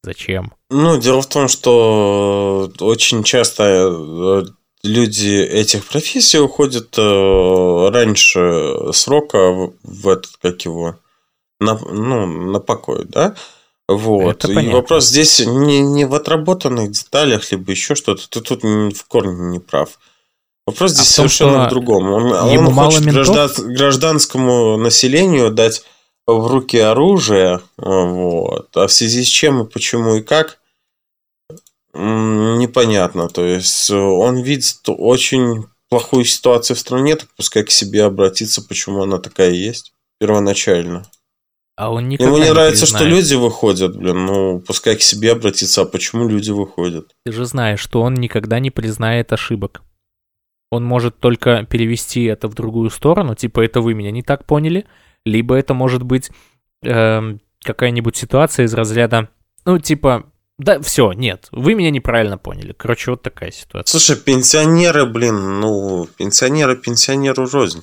Зачем? 0.04 0.52
Ну, 0.70 1.00
дело 1.00 1.22
в 1.22 1.28
том, 1.28 1.48
что 1.48 2.70
очень 2.80 3.24
часто 3.24 3.62
э, 3.64 4.44
люди 4.82 5.42
этих 5.42 5.86
профессий 5.86 6.38
уходят 6.38 6.96
э, 6.98 7.88
раньше 7.90 8.92
срока 8.92 9.72
в 9.82 10.08
этот, 10.08 10.36
как 10.42 10.60
его, 10.62 10.98
на, 11.64 11.78
ну, 11.78 12.26
на 12.26 12.60
покой, 12.60 13.04
да? 13.06 13.34
Вот. 13.88 14.44
и 14.46 14.68
вопрос 14.68 15.06
здесь 15.06 15.40
не, 15.40 15.80
не 15.80 16.06
в 16.06 16.14
отработанных 16.14 16.90
деталях, 16.90 17.50
либо 17.52 17.70
еще 17.70 17.94
что-то. 17.94 18.28
Ты 18.28 18.40
тут 18.40 18.62
в 18.62 19.04
корне 19.06 19.50
не 19.50 19.58
прав. 19.58 19.98
Вопрос 20.66 20.92
а 20.92 20.94
здесь 20.94 21.12
а 21.12 21.16
том, 21.16 21.28
совершенно 21.28 21.66
в 21.66 21.70
другом. 21.70 22.10
Он, 22.10 22.32
он 22.32 22.72
хочет 22.72 23.04
граждан, 23.04 23.74
гражданскому 23.74 24.78
населению 24.78 25.50
дать 25.50 25.84
в 26.26 26.46
руки 26.46 26.78
оружие, 26.78 27.60
вот, 27.76 28.74
а 28.74 28.86
в 28.86 28.92
связи 28.92 29.24
с 29.24 29.28
чем 29.28 29.62
и 29.62 29.68
почему 29.68 30.16
и 30.16 30.22
как, 30.22 30.58
непонятно. 31.92 33.28
То 33.28 33.44
есть 33.44 33.90
он 33.90 34.40
видит 34.40 34.80
очень 34.86 35.66
плохую 35.90 36.24
ситуацию 36.24 36.76
в 36.76 36.80
стране, 36.80 37.16
так 37.16 37.28
пускай 37.36 37.62
к 37.62 37.70
себе 37.70 38.04
обратиться, 38.04 38.62
почему 38.62 39.02
она 39.02 39.18
такая 39.18 39.50
есть 39.50 39.92
первоначально. 40.18 41.04
А 41.76 41.90
он 41.90 42.08
Ему 42.08 42.36
не, 42.36 42.44
не 42.44 42.50
нравится, 42.50 42.82
признает. 42.82 43.06
что 43.06 43.16
люди 43.16 43.34
выходят, 43.34 43.96
блин. 43.96 44.26
Ну, 44.26 44.60
пускай 44.60 44.96
к 44.96 45.02
себе 45.02 45.32
обратиться, 45.32 45.82
а 45.82 45.84
почему 45.84 46.28
люди 46.28 46.50
выходят? 46.50 47.12
Ты 47.24 47.32
же 47.32 47.44
знаешь, 47.46 47.80
что 47.80 48.02
он 48.02 48.14
никогда 48.14 48.60
не 48.60 48.70
признает 48.70 49.32
ошибок. 49.32 49.82
Он 50.70 50.84
может 50.84 51.18
только 51.18 51.64
перевести 51.64 52.24
это 52.24 52.48
в 52.48 52.54
другую 52.54 52.90
сторону, 52.90 53.34
типа 53.34 53.60
это 53.60 53.80
вы 53.80 53.94
меня 53.94 54.10
не 54.10 54.22
так 54.22 54.44
поняли, 54.44 54.86
либо 55.24 55.54
это 55.56 55.74
может 55.74 56.02
быть 56.02 56.30
э, 56.82 57.36
какая-нибудь 57.62 58.16
ситуация 58.16 58.66
из 58.66 58.74
разряда, 58.74 59.28
ну, 59.64 59.78
типа, 59.78 60.26
да, 60.58 60.80
все, 60.80 61.12
нет, 61.12 61.48
вы 61.50 61.74
меня 61.74 61.90
неправильно 61.90 62.38
поняли. 62.38 62.72
Короче, 62.76 63.10
вот 63.10 63.22
такая 63.22 63.50
ситуация. 63.50 63.98
Слушай, 63.98 64.20
пенсионеры, 64.20 65.06
блин, 65.06 65.60
ну, 65.60 66.06
пенсионеры 66.16 66.76
пенсионеру 66.76 67.46
рознь. 67.46 67.82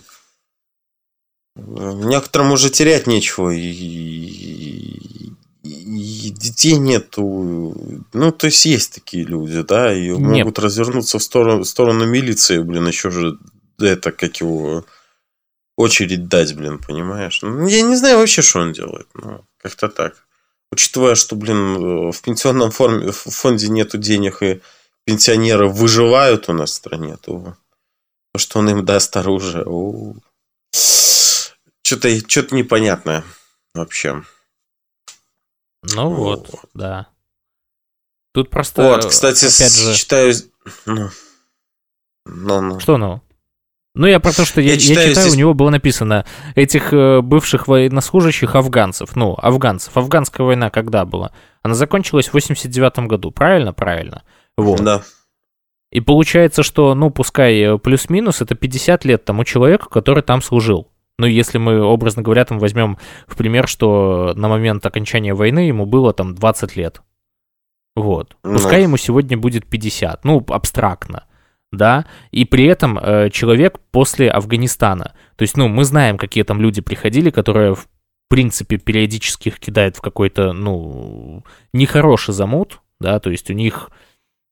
Некоторым 1.55 2.51
уже 2.51 2.69
терять 2.69 3.07
нечего, 3.07 3.49
и, 3.49 3.59
и, 3.59 5.33
и 5.63 6.29
детей 6.29 6.77
нету. 6.77 8.03
Ну, 8.13 8.31
то 8.31 8.45
есть 8.47 8.65
есть 8.65 8.93
такие 8.93 9.25
люди, 9.25 9.61
да, 9.61 9.93
и 9.93 10.09
Нет. 10.09 10.19
могут 10.19 10.59
развернуться 10.59 11.19
в 11.19 11.23
сторону, 11.23 11.63
в 11.63 11.67
сторону 11.67 12.05
милиции, 12.05 12.59
блин, 12.59 12.87
еще 12.87 13.11
же 13.11 13.37
это, 13.79 14.11
как 14.11 14.37
его, 14.37 14.85
очередь 15.75 16.27
дать, 16.27 16.55
блин, 16.55 16.79
понимаешь? 16.79 17.41
Ну, 17.41 17.67
я 17.67 17.81
не 17.81 17.95
знаю 17.95 18.19
вообще, 18.19 18.41
что 18.41 18.59
он 18.59 18.71
делает, 18.71 19.07
ну, 19.13 19.43
как-то 19.57 19.89
так. 19.89 20.25
Учитывая, 20.71 21.15
что, 21.15 21.35
блин, 21.35 22.11
в 22.11 22.21
пенсионном 22.21 22.71
форме, 22.71 23.11
в 23.11 23.15
фонде 23.15 23.67
нету 23.67 23.97
денег, 23.97 24.41
и 24.41 24.61
пенсионеры 25.03 25.67
выживают 25.67 26.47
у 26.47 26.53
нас 26.53 26.71
в 26.71 26.75
стране, 26.75 27.17
то, 27.17 27.55
то 28.31 28.39
что 28.39 28.59
он 28.59 28.69
им 28.69 28.85
даст 28.85 29.17
оружие, 29.17 29.65
о, 29.65 30.13
что-то 31.91 32.29
что 32.29 32.55
непонятное 32.55 33.23
вообще. 33.73 34.23
Ну 35.93 36.09
вот, 36.09 36.49
вот, 36.49 36.69
да. 36.73 37.07
Тут 38.33 38.49
просто... 38.49 38.83
Вот, 38.83 39.05
кстати, 39.05 39.45
опять 39.45 39.75
же... 39.75 39.95
читаю... 39.95 40.33
Ну, 40.85 41.09
ну, 42.25 42.61
ну. 42.61 42.79
Что 42.79 42.97
ну? 42.97 43.21
Ну, 43.93 44.07
я 44.07 44.21
про 44.21 44.31
то, 44.31 44.45
что 44.45 44.61
я, 44.61 44.73
я, 44.73 44.77
читаю, 44.77 44.99
я 44.99 45.09
читаю 45.09 45.25
здесь... 45.25 45.35
у 45.35 45.39
него 45.39 45.53
было 45.53 45.69
написано 45.69 46.25
этих 46.55 46.93
э, 46.93 47.19
бывших 47.19 47.67
военнослужащих 47.67 48.55
афганцев. 48.55 49.17
Ну, 49.17 49.35
афганцев. 49.37 49.97
Афганская 49.97 50.45
война 50.47 50.69
когда 50.69 51.03
была? 51.03 51.33
Она 51.61 51.73
закончилась 51.73 52.29
в 52.29 52.33
89 52.33 52.99
году, 53.09 53.31
правильно? 53.31 53.73
Правильно. 53.73 54.23
Вот. 54.55 54.81
Да. 54.81 55.03
И 55.91 55.99
получается, 55.99 56.63
что, 56.63 56.95
ну, 56.95 57.09
пускай 57.09 57.59
э, 57.59 57.77
плюс-минус, 57.77 58.41
это 58.41 58.55
50 58.55 59.03
лет 59.03 59.25
тому 59.25 59.43
человеку, 59.43 59.89
который 59.89 60.23
там 60.23 60.41
служил. 60.41 60.90
Ну, 61.21 61.27
если 61.27 61.59
мы, 61.59 61.79
образно 61.83 62.23
говоря, 62.23 62.43
там 62.45 62.57
возьмем 62.57 62.97
в 63.27 63.37
пример, 63.37 63.67
что 63.67 64.33
на 64.35 64.47
момент 64.47 64.83
окончания 64.83 65.35
войны 65.35 65.59
ему 65.59 65.85
было 65.85 66.13
там 66.13 66.33
20 66.33 66.75
лет. 66.75 67.03
Вот. 67.95 68.35
Ну. 68.43 68.53
Пускай 68.53 68.81
ему 68.81 68.97
сегодня 68.97 69.37
будет 69.37 69.67
50. 69.67 70.25
Ну, 70.25 70.43
абстрактно. 70.49 71.25
Да, 71.71 72.07
и 72.31 72.43
при 72.43 72.65
этом 72.65 72.97
э, 72.97 73.29
человек 73.29 73.79
после 73.91 74.31
Афганистана. 74.31 75.13
То 75.35 75.43
есть, 75.43 75.55
ну, 75.55 75.67
мы 75.67 75.83
знаем, 75.83 76.17
какие 76.17 76.43
там 76.43 76.59
люди 76.59 76.81
приходили, 76.81 77.29
которые, 77.29 77.75
в 77.75 77.87
принципе, 78.27 78.77
периодически 78.77 79.49
их 79.49 79.59
кидают 79.59 79.97
в 79.97 80.01
какой-то, 80.01 80.53
ну, 80.53 81.43
нехороший 81.71 82.33
замут, 82.33 82.81
да, 82.99 83.19
то 83.19 83.29
есть 83.29 83.51
у 83.51 83.53
них 83.53 83.91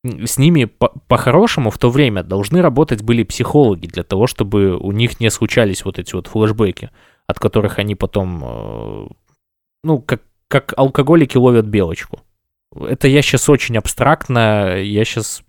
с 0.03 0.37
ними 0.37 0.65
по-хорошему 0.65 1.69
по 1.69 1.75
в 1.75 1.77
то 1.77 1.89
время 1.89 2.23
должны 2.23 2.61
работать 2.61 3.03
были 3.03 3.23
психологи 3.23 3.87
для 3.87 4.03
того, 4.03 4.27
чтобы 4.27 4.77
у 4.77 4.91
них 4.91 5.19
не 5.19 5.29
случались 5.29 5.83
вот 5.83 5.99
эти 5.99 6.15
вот 6.15 6.27
флешбеки, 6.27 6.89
от 7.27 7.39
которых 7.39 7.79
они 7.79 7.95
потом, 7.95 8.43
э, 8.43 9.07
ну, 9.83 9.99
как, 9.99 10.21
как 10.47 10.73
алкоголики 10.77 11.37
ловят 11.37 11.65
белочку. 11.65 12.21
Это 12.75 13.07
я 13.07 13.21
сейчас 13.21 13.49
очень 13.49 13.77
абстрактно, 13.77 14.77
я 14.77 15.03
сейчас 15.03 15.43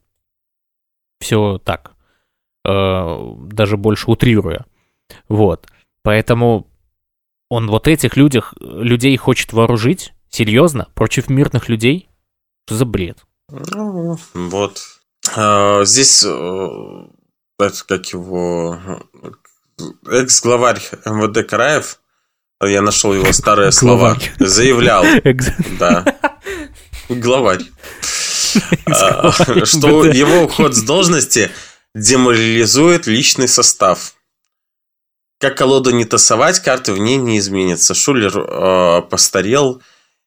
все 1.20 1.58
так, 1.58 1.92
э, 2.64 3.34
даже 3.52 3.76
больше 3.76 4.10
утрируя. 4.10 4.66
Вот. 5.28 5.68
Поэтому 6.02 6.66
он 7.50 7.68
вот 7.68 7.86
этих 7.86 8.16
людях, 8.16 8.54
людей 8.60 9.16
хочет 9.16 9.52
вооружить, 9.52 10.12
серьезно, 10.28 10.88
против 10.94 11.28
мирных 11.28 11.68
людей? 11.68 12.08
Что 12.66 12.76
за 12.76 12.84
бред? 12.84 13.26
Вот. 14.34 14.80
А, 15.34 15.84
здесь, 15.84 16.24
э, 16.24 16.68
это 17.58 17.84
как 17.86 18.06
его, 18.12 18.78
экс-главарь 20.10 20.80
МВД 21.04 21.48
Караев, 21.48 22.00
я 22.62 22.82
нашел 22.82 23.14
его 23.14 23.32
старые 23.32 23.72
слова, 23.72 24.18
заявлял, 24.38 25.04
да, 25.78 26.04
главарь, 27.08 27.64
а, 28.86 29.32
что 29.64 30.04
его 30.04 30.44
уход 30.44 30.74
с 30.74 30.82
должности 30.82 31.50
деморализует 31.94 33.06
личный 33.06 33.48
состав. 33.48 34.14
Как 35.38 35.56
колоду 35.56 35.90
не 35.90 36.04
тасовать, 36.04 36.60
карты 36.60 36.92
в 36.92 36.98
ней 36.98 37.16
не 37.16 37.38
изменятся. 37.38 37.94
Шулер 37.94 38.38
э, 38.38 39.02
постарел, 39.08 39.80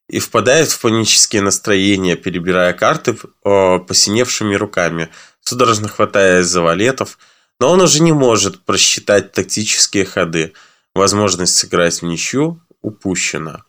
и 0.10 0.20
впадает 0.20 0.70
в 0.70 0.82
панические 0.82 1.42
настроения, 1.42 2.16
перебирая 2.16 2.74
карты 2.74 3.16
посиневшими 3.44 4.56
руками, 4.56 5.10
судорожно 5.42 5.88
хватаясь 5.88 6.46
за 6.46 6.62
валетов, 6.62 7.18
но 7.60 7.72
он 7.72 7.82
уже 7.82 8.02
не 8.02 8.12
может 8.12 8.64
просчитать 8.66 9.32
тактические 9.32 10.06
ходы. 10.06 10.54
Возможность 10.94 11.56
сыграть 11.56 12.02
в 12.02 12.06
ничью 12.06 12.62
упущена. 12.82 13.64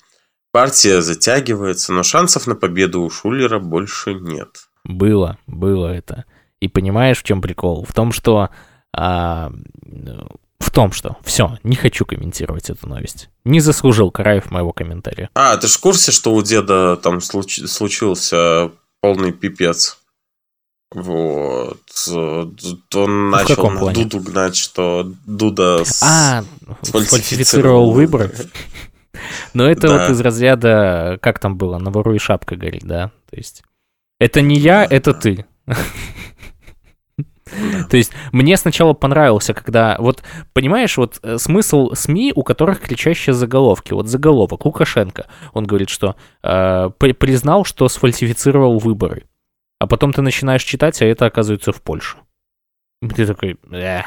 Партия 0.52 1.00
затягивается, 1.00 1.92
но 1.92 2.02
шансов 2.02 2.46
на 2.46 2.54
победу 2.54 3.02
у 3.02 3.10
Шулера 3.10 3.58
больше 3.58 4.14
нет. 4.14 4.68
Было, 4.84 5.38
было 5.46 5.88
это. 5.88 6.24
И 6.60 6.68
понимаешь, 6.68 7.18
в 7.18 7.24
чем 7.24 7.40
прикол? 7.40 7.84
В 7.84 7.92
том, 7.92 8.12
что 8.12 8.50
а, 8.92 9.52
в 10.64 10.70
том, 10.70 10.92
что 10.92 11.16
все, 11.22 11.58
не 11.62 11.76
хочу 11.76 12.06
комментировать 12.06 12.70
эту 12.70 12.88
новость. 12.88 13.28
Не 13.44 13.60
заслужил 13.60 14.10
Караев 14.10 14.50
моего 14.50 14.72
комментария. 14.72 15.28
А, 15.34 15.56
ты 15.56 15.68
же 15.68 15.74
в 15.74 15.80
курсе, 15.80 16.10
что 16.10 16.34
у 16.34 16.42
деда 16.42 16.96
там 16.96 17.20
случ... 17.20 17.60
случился 17.68 18.70
полный 19.00 19.32
пипец? 19.32 19.98
Вот. 20.90 21.80
Он 22.08 23.30
начал 23.30 23.70
на 23.70 23.78
плане? 23.78 24.04
Дуду 24.04 24.20
гнать, 24.20 24.56
что 24.56 25.12
Дуда 25.26 25.82
а, 26.02 26.44
сфальсифицировал 26.82 27.92
выборы. 27.92 28.32
Но 29.54 29.68
это 29.68 29.88
да. 29.88 29.98
вот 29.98 30.10
из 30.10 30.20
разряда, 30.20 31.18
как 31.20 31.40
там 31.40 31.56
было, 31.56 31.78
на 31.78 31.90
вору 31.90 32.14
и 32.14 32.18
шапка 32.18 32.56
горит, 32.56 32.84
да? 32.84 33.10
То 33.30 33.36
есть, 33.36 33.62
это 34.18 34.40
не 34.40 34.56
я, 34.56 34.84
это 34.84 35.12
ты. 35.12 35.44
То 37.90 37.96
есть 37.96 38.12
мне 38.32 38.56
сначала 38.56 38.92
понравился, 38.94 39.54
когда 39.54 39.96
вот 39.98 40.22
понимаешь, 40.52 40.96
вот 40.96 41.18
э, 41.22 41.38
смысл 41.38 41.92
СМИ, 41.94 42.32
у 42.34 42.42
которых 42.42 42.80
кричащие 42.80 43.34
заголовки. 43.34 43.92
Вот 43.92 44.08
заголовок 44.08 44.64
Лукашенко, 44.64 45.26
он 45.52 45.66
говорит, 45.66 45.90
что 45.90 46.16
э, 46.42 46.90
признал, 46.98 47.64
что 47.64 47.88
сфальсифицировал 47.88 48.78
выборы, 48.78 49.24
а 49.78 49.86
потом 49.86 50.12
ты 50.12 50.22
начинаешь 50.22 50.64
читать, 50.64 51.00
а 51.02 51.06
это 51.06 51.26
оказывается 51.26 51.72
в 51.72 51.82
Польше. 51.82 52.16
Ты 53.14 53.26
такой, 53.26 53.58
э, 53.70 54.02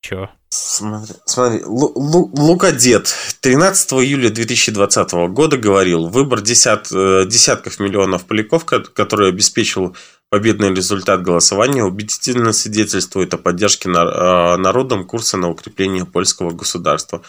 чё? 0.00 0.28
Смотри, 0.50 1.14
смотри. 1.26 1.62
Лука 1.66 2.72
Дед 2.72 3.14
13 3.40 3.92
июля 3.94 4.30
2020 4.30 5.12
года 5.28 5.58
говорил, 5.58 6.08
выбор 6.08 6.40
десят, 6.40 6.90
э, 6.90 7.24
десятков 7.26 7.78
миллионов 7.78 8.24
поляков, 8.24 8.64
который 8.64 9.28
обеспечил 9.28 9.94
победный 10.30 10.74
результат 10.74 11.22
голосования, 11.22 11.84
убедительно 11.84 12.52
свидетельствует 12.52 13.32
о 13.34 13.38
поддержке 13.38 13.88
э, 13.88 14.56
народом 14.56 15.06
курса 15.06 15.36
на 15.36 15.48
укрепление 15.48 16.04
польского 16.04 16.50
государства, 16.50 17.22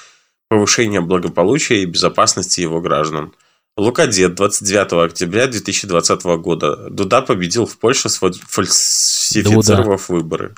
повышение 0.49 1.01
благополучия 1.01 1.81
и 1.81 1.85
безопасности 1.85 2.61
его 2.61 2.81
граждан. 2.81 3.33
Лука 3.77 4.07
Дед 4.07 4.35
29 4.35 5.09
октября 5.09 5.47
2020 5.47 6.23
года. 6.41 6.89
Дуда 6.89 7.21
победил 7.21 7.65
в 7.65 7.77
Польше, 7.77 8.09
фальсифицировав 8.09 10.07
Дуда. 10.07 10.13
выборы. 10.13 10.55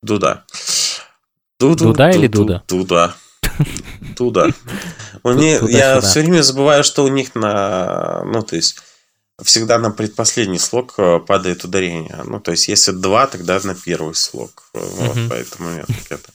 Дуда. 0.00 0.44
Дуду, 1.58 1.86
Дуда 1.86 2.10
или 2.10 2.28
Дуда? 2.28 2.62
Дуда. 2.68 3.14
Дуда. 4.16 4.50
У 5.24 5.32
них, 5.32 5.62
я 5.68 6.00
все 6.00 6.20
время 6.20 6.42
забываю, 6.42 6.84
что 6.84 7.04
у 7.04 7.08
них 7.08 7.34
на, 7.34 8.22
ну 8.24 8.42
то 8.42 8.54
есть 8.54 8.76
всегда 9.42 9.78
на 9.78 9.90
предпоследний 9.90 10.58
слог 10.58 10.94
э, 10.98 11.18
падает 11.18 11.64
ударение. 11.64 12.20
Ну, 12.24 12.40
то 12.40 12.52
есть, 12.52 12.68
если 12.68 12.92
два, 12.92 13.26
тогда 13.26 13.58
на 13.64 13.74
первый 13.74 14.14
слог. 14.14 14.64
Вот, 14.72 15.16
mm 15.16 15.28
поэтому 15.28 15.70
нет. 15.70 15.88
Это. 16.08 16.30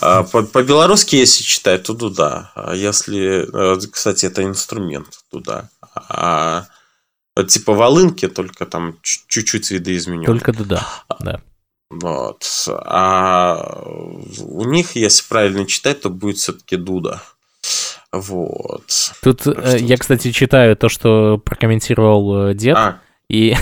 А, 0.00 0.22
по-белорусски, 0.22 1.16
если 1.16 1.42
читать, 1.42 1.82
то 1.84 1.94
дуда. 1.94 2.50
А 2.54 2.74
если, 2.74 3.46
э, 3.52 3.78
кстати, 3.92 4.26
это 4.26 4.42
инструмент 4.42 5.20
туда. 5.30 5.68
А 5.94 6.66
типа 7.48 7.74
волынки, 7.74 8.28
только 8.28 8.64
там 8.64 8.96
чуть-чуть 9.02 9.70
видоизменен. 9.70 10.26
Только 10.26 10.52
дуда, 10.52 10.86
да. 11.20 11.40
Вот. 11.90 12.44
А 12.68 13.82
у 14.40 14.64
них, 14.64 14.96
если 14.96 15.28
правильно 15.28 15.66
читать, 15.66 16.00
то 16.00 16.10
будет 16.10 16.38
все-таки 16.38 16.76
Дуда. 16.76 17.22
Вот. 18.14 18.84
Тут 19.22 19.46
э, 19.46 19.78
я, 19.80 19.96
кстати, 19.96 20.30
читаю 20.30 20.76
то, 20.76 20.88
что 20.88 21.38
прокомментировал 21.38 22.48
э, 22.48 22.54
дед. 22.54 22.76
А. 22.76 22.98
И 23.28 23.56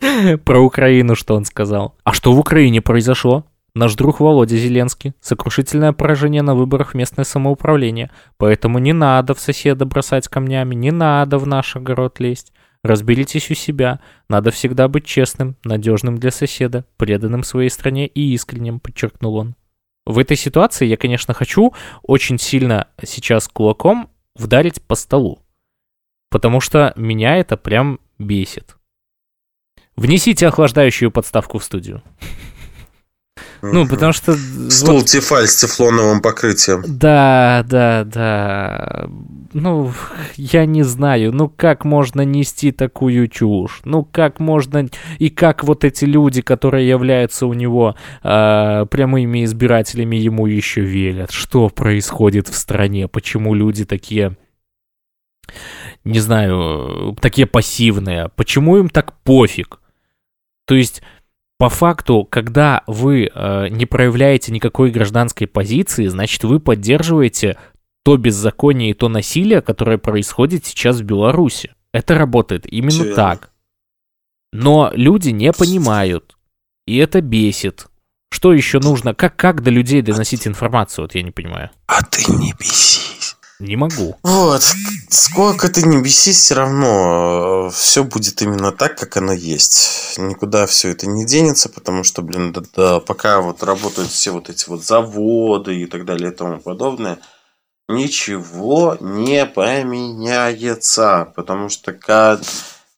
про 0.44 0.60
Украину, 0.60 1.14
что 1.14 1.34
он 1.34 1.44
сказал. 1.44 1.96
А 2.04 2.12
что 2.12 2.32
в 2.32 2.38
Украине 2.38 2.82
произошло? 2.82 3.44
Наш 3.74 3.94
друг 3.94 4.20
Володя 4.20 4.56
Зеленский. 4.56 5.14
Сокрушительное 5.20 5.92
поражение 5.92 6.42
на 6.42 6.54
выборах 6.54 6.90
в 6.90 6.94
местное 6.94 7.24
самоуправление. 7.24 8.10
Поэтому 8.36 8.78
не 8.78 8.92
надо 8.92 9.34
в 9.34 9.40
соседа 9.40 9.84
бросать 9.84 10.28
камнями, 10.28 10.74
не 10.74 10.90
надо 10.90 11.38
в 11.38 11.46
наш 11.46 11.76
огород 11.76 12.18
лезть. 12.18 12.52
Разберитесь 12.82 13.50
у 13.50 13.54
себя. 13.54 14.00
Надо 14.28 14.50
всегда 14.50 14.88
быть 14.88 15.04
честным, 15.04 15.56
надежным 15.64 16.18
для 16.18 16.30
соседа, 16.30 16.84
преданным 16.96 17.44
своей 17.44 17.68
стране 17.68 18.06
и 18.06 18.32
искренним, 18.34 18.80
подчеркнул 18.80 19.36
он. 19.36 19.54
В 20.06 20.18
этой 20.18 20.36
ситуации 20.36 20.86
я, 20.86 20.96
конечно, 20.96 21.34
хочу 21.34 21.74
очень 22.02 22.38
сильно 22.38 22.88
сейчас 23.04 23.48
кулаком 23.48 24.10
вдарить 24.34 24.82
по 24.82 24.94
столу. 24.94 25.40
Потому 26.30 26.60
что 26.60 26.92
меня 26.96 27.36
это 27.36 27.56
прям 27.56 28.00
бесит. 28.18 28.76
Внесите 29.96 30.46
охлаждающую 30.46 31.10
подставку 31.10 31.58
в 31.58 31.64
студию. 31.64 32.02
Ну, 33.62 33.86
потому 33.86 34.12
что... 34.12 34.34
Стул 34.70 34.98
вот... 34.98 35.06
Тефаль 35.06 35.46
с 35.46 35.56
тефлоновым 35.56 36.20
покрытием. 36.20 36.82
Да, 36.86 37.64
да, 37.68 38.04
да. 38.04 39.08
Ну, 39.52 39.92
я 40.36 40.64
не 40.66 40.82
знаю, 40.82 41.32
ну 41.32 41.48
как 41.48 41.84
можно 41.84 42.22
нести 42.22 42.72
такую 42.72 43.28
чушь? 43.28 43.80
Ну 43.84 44.04
как 44.04 44.40
можно... 44.40 44.88
И 45.18 45.30
как 45.30 45.64
вот 45.64 45.84
эти 45.84 46.04
люди, 46.04 46.42
которые 46.42 46.88
являются 46.88 47.46
у 47.46 47.52
него 47.52 47.96
э, 48.22 48.86
прямыми 48.90 49.44
избирателями, 49.44 50.16
ему 50.16 50.46
еще 50.46 50.80
велят? 50.80 51.30
Что 51.30 51.68
происходит 51.68 52.48
в 52.48 52.54
стране? 52.54 53.08
Почему 53.08 53.54
люди 53.54 53.84
такие 53.84 54.36
не 56.04 56.20
знаю, 56.20 57.16
такие 57.20 57.46
пассивные. 57.46 58.30
Почему 58.36 58.78
им 58.78 58.88
так 58.88 59.20
пофиг? 59.22 59.80
То 60.66 60.74
есть 60.74 61.02
по 61.60 61.68
факту, 61.68 62.24
когда 62.24 62.82
вы 62.86 63.30
э, 63.32 63.68
не 63.68 63.84
проявляете 63.84 64.50
никакой 64.50 64.90
гражданской 64.90 65.46
позиции, 65.46 66.06
значит, 66.06 66.42
вы 66.42 66.58
поддерживаете 66.58 67.58
то 68.02 68.16
беззаконие 68.16 68.92
и 68.92 68.94
то 68.94 69.10
насилие, 69.10 69.60
которое 69.60 69.98
происходит 69.98 70.64
сейчас 70.64 71.00
в 71.00 71.04
Беларуси. 71.04 71.74
Это 71.92 72.14
работает 72.14 72.64
именно 72.66 73.04
Все 73.04 73.14
так. 73.14 73.50
Но 74.54 74.90
люди 74.94 75.28
не 75.28 75.52
понимают, 75.52 76.38
и 76.86 76.96
это 76.96 77.20
бесит. 77.20 77.88
Что 78.32 78.54
еще 78.54 78.78
нужно? 78.78 79.14
Как, 79.14 79.36
как 79.36 79.62
до 79.62 79.68
людей 79.68 80.00
доносить 80.00 80.46
информацию? 80.46 81.04
Вот 81.04 81.14
я 81.14 81.22
не 81.22 81.30
понимаю. 81.30 81.68
А 81.86 82.02
ты 82.02 82.22
не 82.32 82.54
бесись. 82.58 83.36
Не 83.60 83.76
могу. 83.76 84.16
Вот. 84.22 84.62
Сколько 85.10 85.68
ты 85.68 85.82
не 85.82 86.00
бесись, 86.00 86.38
все 86.38 86.54
равно 86.54 87.68
э, 87.68 87.70
все 87.74 88.04
будет 88.04 88.40
именно 88.40 88.72
так, 88.72 88.96
как 88.96 89.18
оно 89.18 89.32
есть. 89.32 90.14
Никуда 90.16 90.66
все 90.66 90.88
это 90.88 91.06
не 91.06 91.26
денется, 91.26 91.68
потому 91.68 92.02
что, 92.02 92.22
блин, 92.22 92.52
да, 92.52 92.62
да, 92.74 93.00
пока 93.00 93.40
вот 93.40 93.62
работают 93.62 94.10
все 94.10 94.30
вот 94.30 94.48
эти 94.48 94.68
вот 94.68 94.82
заводы 94.82 95.82
и 95.82 95.86
так 95.86 96.06
далее 96.06 96.32
и 96.32 96.34
тому 96.34 96.58
подобное, 96.58 97.18
ничего 97.88 98.96
не 99.00 99.44
поменяется. 99.44 101.30
Потому 101.36 101.68
что 101.68 101.92
как 101.92 102.40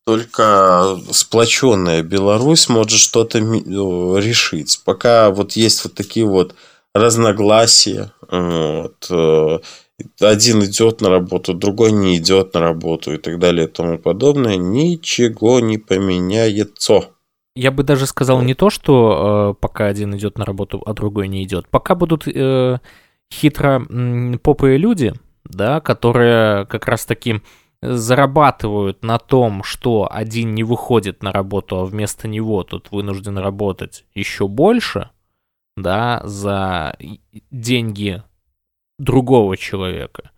только 0.05 0.99
сплоченная 1.11 2.03
Беларусь 2.03 2.69
может 2.69 2.99
что-то 2.99 3.39
решить. 3.39 4.81
Пока 4.85 5.31
вот 5.31 5.53
есть 5.53 5.83
вот 5.85 5.95
такие 5.95 6.27
вот 6.27 6.55
разногласия, 6.95 8.13
вот, 8.21 9.07
э, 9.11 9.59
один 10.21 10.65
идет 10.65 11.01
на 11.01 11.11
работу, 11.11 11.55
другой 11.55 11.93
не 11.93 12.19
идет 12.19 12.55
на 12.55 12.61
работу 12.61 13.13
и 13.13 13.19
так 13.19 13.39
далее 13.39 13.67
и 13.67 13.71
тому 13.71 13.99
подобное, 13.99 14.57
ничего 14.57 15.61
не 15.61 15.79
поменяется. 15.79 17.11
Я 17.55 17.71
бы 17.71 17.83
даже 17.83 18.07
сказал 18.07 18.41
не 18.43 18.55
то, 18.55 18.71
что 18.71 19.53
э, 19.53 19.61
пока 19.61 19.87
один 19.87 20.17
идет 20.17 20.39
на 20.39 20.45
работу, 20.45 20.83
а 20.87 20.95
другой 20.95 21.29
не 21.29 21.45
идет. 21.45 21.69
Пока 21.69 21.95
будут 21.95 22.27
э, 22.27 22.79
хитро 23.33 23.87
э, 23.89 24.39
попые 24.39 24.79
люди, 24.79 25.13
да, 25.45 25.81
которые 25.81 26.65
как 26.67 26.87
раз 26.87 27.05
таки 27.05 27.43
зарабатывают 27.83 29.03
на 29.03 29.19
том, 29.19 29.63
что 29.65 30.09
один 30.11 30.55
не 30.55 30.63
выходит 30.63 31.23
на 31.23 31.33
работу, 31.33 31.79
а 31.79 31.85
вместо 31.85 32.29
него 32.29 32.63
тут 32.63 32.91
вынужден 32.91 33.37
работать 33.37 34.07
еще 34.15 34.49
больше, 34.49 35.11
да, 35.77 36.23
за 36.25 36.97
деньги 37.51 38.23
другого 39.03 39.57
человека, 39.57 40.31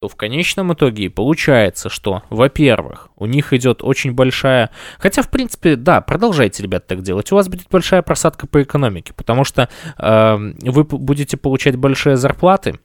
то 0.00 0.08
в 0.08 0.16
конечном 0.16 0.72
итоге 0.72 1.10
получается, 1.10 1.90
что, 1.90 2.22
во-первых, 2.30 3.10
у 3.16 3.26
них 3.26 3.52
идет 3.52 3.82
очень 3.82 4.12
большая... 4.12 4.70
Хотя, 4.98 5.22
в 5.22 5.30
принципе, 5.30 5.76
да, 5.76 6.00
продолжайте, 6.00 6.62
ребят, 6.62 6.86
так 6.86 7.02
делать. 7.02 7.30
У 7.32 7.34
вас 7.34 7.48
будет 7.48 7.68
большая 7.70 8.00
просадка 8.02 8.46
по 8.46 8.62
экономике, 8.62 9.12
потому 9.14 9.44
что 9.44 9.68
э, 9.98 10.36
вы 10.62 10.84
будете 10.84 11.36
получать 11.36 11.76
большие 11.76 12.16
зарплаты, 12.16 12.80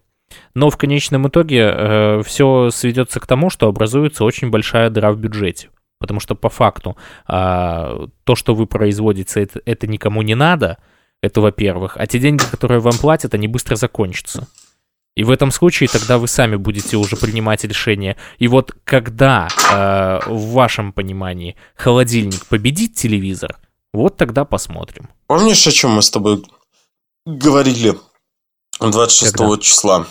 но 0.53 0.69
в 0.69 0.77
конечном 0.77 1.27
итоге 1.29 1.71
э, 1.73 2.21
все 2.25 2.69
сведется 2.69 3.21
к 3.21 3.27
тому, 3.27 3.49
что 3.49 3.67
образуется 3.67 4.25
очень 4.25 4.49
большая 4.49 4.89
дыра 4.89 5.13
в 5.13 5.17
бюджете. 5.17 5.69
Потому 5.99 6.19
что 6.19 6.35
по 6.35 6.49
факту 6.49 6.97
э, 7.29 8.07
то, 8.25 8.35
что 8.35 8.53
вы 8.53 8.67
производите, 8.67 9.41
это, 9.41 9.61
это 9.65 9.87
никому 9.87 10.21
не 10.21 10.35
надо, 10.35 10.79
это 11.21 11.39
во-первых. 11.39 11.95
А 11.97 12.05
те 12.07 12.19
деньги, 12.19 12.43
которые 12.51 12.81
вам 12.81 12.97
платят, 12.97 13.33
они 13.33 13.47
быстро 13.47 13.77
закончатся. 13.77 14.47
И 15.15 15.23
в 15.23 15.31
этом 15.31 15.51
случае 15.51 15.87
тогда 15.87 16.17
вы 16.17 16.27
сами 16.27 16.57
будете 16.57 16.97
уже 16.97 17.15
принимать 17.15 17.63
решение. 17.63 18.17
И 18.37 18.47
вот 18.47 18.75
когда 18.83 19.47
э, 19.71 20.19
в 20.29 20.51
вашем 20.51 20.91
понимании 20.91 21.55
холодильник 21.75 22.45
победит 22.47 22.95
телевизор, 22.95 23.57
вот 23.93 24.17
тогда 24.17 24.43
посмотрим. 24.43 25.09
Помнишь, 25.27 25.65
о 25.67 25.71
чем 25.71 25.91
мы 25.91 26.01
с 26.01 26.11
тобой 26.11 26.43
говорили 27.25 27.97
26 28.81 29.31
когда? 29.31 29.57
числа? 29.57 30.07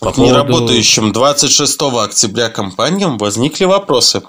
По 0.00 0.12
К 0.12 0.16
поводу... 0.16 0.22
неработающим 0.22 1.12
26 1.12 1.80
октября 1.82 2.48
компаниям 2.48 3.18
возникли 3.18 3.64
вопросы 3.64 4.22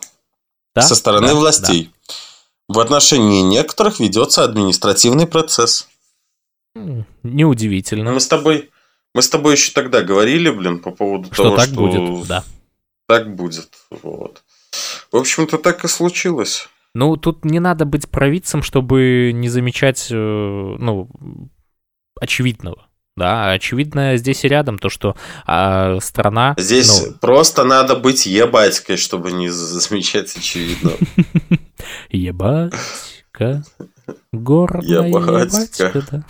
да? 0.75 0.81
со 0.81 0.95
стороны 0.95 1.27
да, 1.27 1.35
властей. 1.35 1.91
Да. 2.07 2.75
В 2.75 2.79
отношении 2.79 3.41
некоторых 3.41 3.99
ведется 3.99 4.43
административный 4.43 5.27
процесс. 5.27 5.87
Неудивительно. 7.23 8.11
Мы 8.11 8.19
с 8.19 8.27
тобой 8.27 8.69
мы 9.15 9.21
с 9.21 9.29
тобой 9.29 9.53
еще 9.53 9.71
тогда 9.71 10.01
говорили, 10.01 10.49
блин, 10.49 10.79
по 10.79 10.91
поводу 10.91 11.33
что 11.33 11.43
того, 11.43 11.55
так 11.55 11.67
что 11.67 11.75
будет, 11.75 12.27
да. 12.27 12.43
Так 13.07 13.33
будет. 13.33 13.69
Вот. 14.03 14.43
В 15.09 15.15
общем-то, 15.15 15.57
так 15.57 15.85
и 15.85 15.87
случилось. 15.87 16.67
Ну, 16.93 17.15
тут 17.15 17.45
не 17.45 17.61
надо 17.61 17.85
быть 17.85 18.09
провидцем, 18.09 18.61
чтобы 18.61 19.31
не 19.33 19.47
замечать, 19.47 20.09
э, 20.11 20.15
ну, 20.15 21.09
очевидного. 22.19 22.89
Да, 23.15 23.51
очевидно 23.51 24.17
здесь 24.17 24.43
и 24.43 24.49
рядом 24.49 24.77
то, 24.77 24.89
что 24.89 25.15
а, 25.45 25.97
страна... 26.01 26.53
Здесь 26.57 27.05
ну... 27.05 27.13
просто 27.13 27.63
надо 27.63 27.95
быть 27.95 28.25
ебатькой, 28.25 28.97
чтобы 28.97 29.31
не 29.31 29.47
замечать 29.47 30.35
очевидно. 30.35 30.91
Ебатька. 32.09 33.63
Горная 34.33 35.07
ебатька, 35.07 36.03
да. 36.11 36.25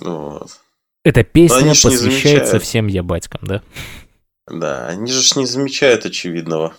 Вот. 0.00 0.60
Эта 1.04 1.22
песня 1.24 1.70
посвящается 1.70 2.58
всем 2.58 2.86
ебатькам, 2.86 3.40
да? 3.42 3.62
Да, 4.46 4.88
они 4.88 5.10
же 5.10 5.38
не 5.38 5.46
замечают 5.46 6.04
очевидного. 6.04 6.74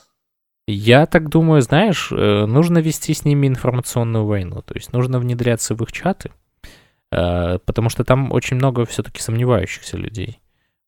Я 0.68 1.06
так 1.06 1.30
думаю, 1.30 1.62
знаешь, 1.62 2.12
э, 2.12 2.46
нужно 2.46 2.80
вести 2.80 3.14
с 3.14 3.26
ними 3.26 3.48
информационную 3.48 4.26
войну. 4.26 4.62
То 4.62 4.76
есть 4.76 4.94
нужно 4.94 5.20
внедряться 5.20 5.74
в 5.74 5.82
их 5.82 5.92
чаты, 5.92 6.32
э, 7.12 7.60
потому 7.66 7.90
что 7.90 8.04
там 8.04 8.32
очень 8.32 8.58
много 8.58 8.86
все-таки 8.86 9.22
сомневающихся 9.22 9.98
людей. 9.98 10.40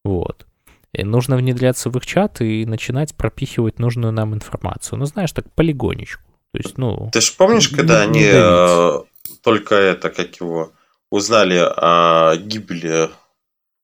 Вот. 0.04 0.46
И 0.94 1.04
нужно 1.04 1.38
внедряться 1.38 1.90
в 1.90 1.98
их 1.98 2.06
чаты 2.06 2.62
и 2.62 2.66
начинать 2.66 3.16
пропихивать 3.16 3.80
нужную 3.80 4.14
нам 4.14 4.34
информацию. 4.34 5.00
Ну, 5.00 5.06
знаешь, 5.06 5.32
так 5.32 5.52
полигонечку. 5.54 6.24
То 6.52 6.60
есть, 6.60 6.78
ну... 6.78 7.10
Ты 7.12 7.22
же 7.22 7.34
помнишь, 7.36 7.70
когда 7.70 8.02
они 8.02 8.30
э, 8.32 9.00
только 9.42 9.76
это, 9.76 10.12
как 10.12 10.36
его, 10.40 10.72
узнали 11.14 11.58
о 11.58 12.36
гибели 12.38 13.12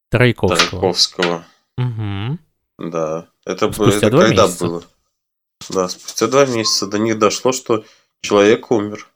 Тройковского. 0.10 0.58
Тройковского. 0.70 1.46
Угу. 1.78 2.40
Да. 2.80 3.28
Это, 3.46 3.72
спустя 3.72 4.08
это 4.08 4.18
когда 4.18 4.44
месяца. 4.46 4.66
было? 4.66 4.84
Да, 5.70 5.90
спустя 5.90 6.26
два 6.26 6.48
месяца 6.48 6.88
до 6.88 6.98
них 6.98 7.20
дошло, 7.20 7.52
что 7.52 7.86
человек 8.22 8.72
умер. 8.72 9.08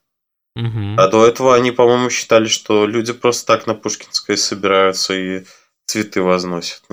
Угу. 0.56 0.96
А 0.98 1.08
до 1.08 1.26
этого 1.26 1.56
они, 1.56 1.72
по-моему, 1.72 2.12
считали, 2.12 2.46
что 2.46 2.86
люди 2.86 3.14
просто 3.14 3.48
так 3.48 3.66
на 3.66 3.74
Пушкинской 3.74 4.38
собираются 4.38 5.16
и 5.16 5.46
цветы 5.88 6.22
возносят. 6.22 6.84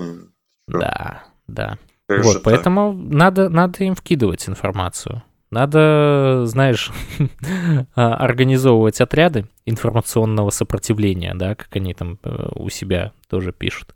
Да, 0.67 1.23
да. 1.45 1.77
Как 2.07 2.23
вот, 2.25 2.41
поэтому 2.41 2.93
надо, 2.93 3.47
надо 3.49 3.83
им 3.83 3.93
вкидывать 3.93 4.49
информацию. 4.49 5.21
Надо, 5.51 6.45
знаешь, 6.45 6.91
а, 7.95 8.15
организовывать 8.15 9.01
отряды 9.01 9.45
информационного 9.65 10.49
сопротивления, 10.49 11.33
да, 11.35 11.55
как 11.55 11.75
они 11.75 11.93
там 11.93 12.19
э, 12.23 12.49
у 12.55 12.69
себя 12.69 13.11
тоже 13.27 13.51
пишут. 13.51 13.95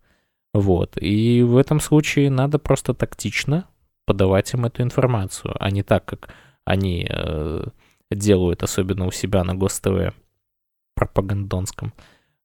Вот. 0.53 0.97
И 1.01 1.41
в 1.43 1.57
этом 1.57 1.79
случае 1.79 2.29
надо 2.29 2.59
просто 2.59 2.93
тактично 2.93 3.65
подавать 4.05 4.53
им 4.53 4.65
эту 4.65 4.83
информацию, 4.83 5.55
а 5.59 5.71
не 5.71 5.81
так, 5.81 6.05
как 6.05 6.29
они 6.65 7.07
э, 7.09 7.65
делают, 8.11 8.61
особенно 8.61 9.07
у 9.07 9.11
себя 9.11 9.43
на 9.43 9.55
ГосТВ 9.55 10.13
пропагандонском. 10.93 11.93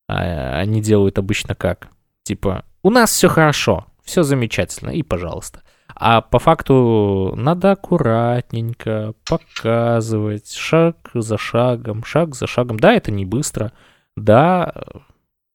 А, 0.08 0.58
они 0.58 0.80
делают 0.80 1.18
обычно 1.18 1.54
как? 1.54 1.88
Типа, 2.22 2.64
у 2.82 2.90
нас 2.90 3.10
все 3.10 3.28
хорошо, 3.28 3.86
все 4.04 4.22
замечательно, 4.22 4.90
и 4.90 5.02
пожалуйста. 5.02 5.62
А 6.02 6.22
по 6.22 6.38
факту 6.38 7.34
надо 7.36 7.72
аккуратненько 7.72 9.12
показывать, 9.26 10.50
шаг 10.50 10.96
за 11.12 11.36
шагом, 11.36 12.04
шаг 12.04 12.34
за 12.34 12.46
шагом. 12.46 12.80
Да, 12.80 12.94
это 12.94 13.10
не 13.10 13.26
быстро. 13.26 13.74
Да, 14.16 14.72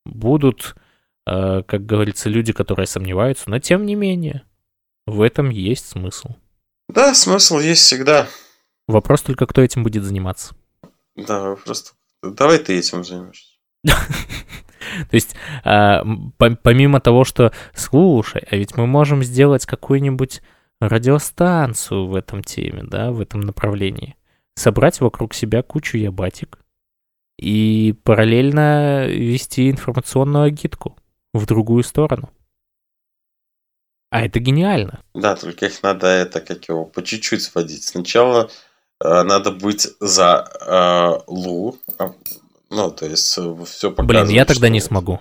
будут, 0.04 0.76
э, 1.26 1.62
как 1.66 1.84
говорится, 1.84 2.28
люди, 2.28 2.52
которые 2.52 2.86
сомневаются, 2.86 3.50
но 3.50 3.58
тем 3.58 3.84
не 3.86 3.96
менее, 3.96 4.44
в 5.04 5.20
этом 5.20 5.50
есть 5.50 5.88
смысл. 5.88 6.36
Да, 6.88 7.12
смысл 7.12 7.58
есть 7.58 7.82
всегда. 7.82 8.28
Вопрос 8.86 9.22
только, 9.22 9.46
кто 9.46 9.62
этим 9.62 9.82
будет 9.82 10.04
заниматься. 10.04 10.54
Да, 11.16 11.56
просто 11.56 11.90
давай 12.22 12.58
ты 12.58 12.78
этим 12.78 13.02
займешься. 13.02 13.56
То 15.10 15.14
есть, 15.14 15.34
а, 15.64 16.04
помимо 16.38 17.00
того, 17.00 17.24
что, 17.24 17.52
слушай, 17.74 18.42
а 18.50 18.56
ведь 18.56 18.76
мы 18.76 18.86
можем 18.86 19.22
сделать 19.22 19.66
какую-нибудь 19.66 20.42
радиостанцию 20.80 22.06
в 22.06 22.14
этом 22.14 22.42
теме, 22.42 22.82
да, 22.84 23.10
в 23.10 23.20
этом 23.20 23.40
направлении. 23.40 24.16
Собрать 24.54 25.00
вокруг 25.00 25.34
себя 25.34 25.62
кучу 25.62 25.98
ябатик 25.98 26.58
и 27.38 27.94
параллельно 28.02 29.06
вести 29.06 29.70
информационную 29.70 30.44
агитку 30.44 30.96
в 31.34 31.46
другую 31.46 31.82
сторону. 31.82 32.30
А 34.10 34.24
это 34.24 34.38
гениально. 34.38 35.00
Да, 35.14 35.36
только 35.36 35.66
их 35.66 35.82
надо 35.82 36.06
это, 36.06 36.40
как 36.40 36.68
его, 36.68 36.84
по 36.84 37.02
чуть-чуть 37.02 37.42
сводить. 37.42 37.84
Сначала 37.84 38.50
э, 39.04 39.22
надо 39.22 39.50
быть 39.50 39.88
за 40.00 40.48
э, 40.60 41.22
Лу, 41.26 41.78
а 41.98 42.12
ну, 42.70 42.90
то 42.90 43.06
есть 43.06 43.36
э, 43.38 43.54
все 43.66 43.90
показывает. 43.90 44.26
Блин, 44.26 44.36
я 44.36 44.44
тогда 44.44 44.68
не 44.68 44.80
смогу. 44.80 45.20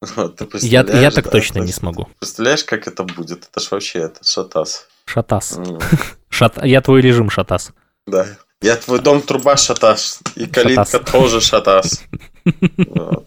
Я, 0.62 0.80
я 0.80 1.10
так 1.10 1.26
да, 1.26 1.30
точно 1.30 1.58
не 1.58 1.72
смогу. 1.72 2.08
Представляешь, 2.18 2.64
как 2.64 2.86
это 2.86 3.04
будет? 3.04 3.46
Это 3.50 3.60
ж 3.60 3.70
вообще 3.70 3.98
это 3.98 4.24
шатас. 4.24 4.86
Шатас. 5.04 5.58
Mm. 5.58 5.82
Шат... 6.30 6.64
Я 6.64 6.80
твой 6.80 7.02
режим 7.02 7.28
шатас. 7.28 7.72
Да. 8.06 8.26
Я 8.62 8.76
твой 8.76 9.00
дом 9.00 9.20
труба 9.20 9.58
шатас. 9.58 10.20
И 10.36 10.46
калитка 10.46 10.86
шатас. 10.86 11.10
тоже 11.10 11.40
шатас. 11.42 12.02
Вот. 12.78 13.26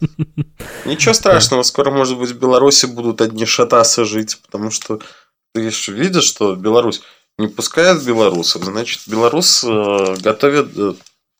Ничего 0.86 1.14
страшного, 1.14 1.62
скоро, 1.62 1.92
может 1.92 2.18
быть, 2.18 2.32
в 2.32 2.40
Беларуси 2.40 2.88
будут 2.88 3.22
одни 3.22 3.46
шатасы 3.46 4.04
жить, 4.04 4.40
потому 4.42 4.72
что 4.72 5.00
ты 5.54 5.70
видишь, 5.90 6.24
что 6.24 6.56
Беларусь 6.56 7.04
не 7.38 7.48
пускает 7.48 8.04
белорусов, 8.04 8.64
значит, 8.64 9.02
белорус 9.08 9.64
э, 9.64 10.16
готовит 10.22 10.78
э, 10.78 10.94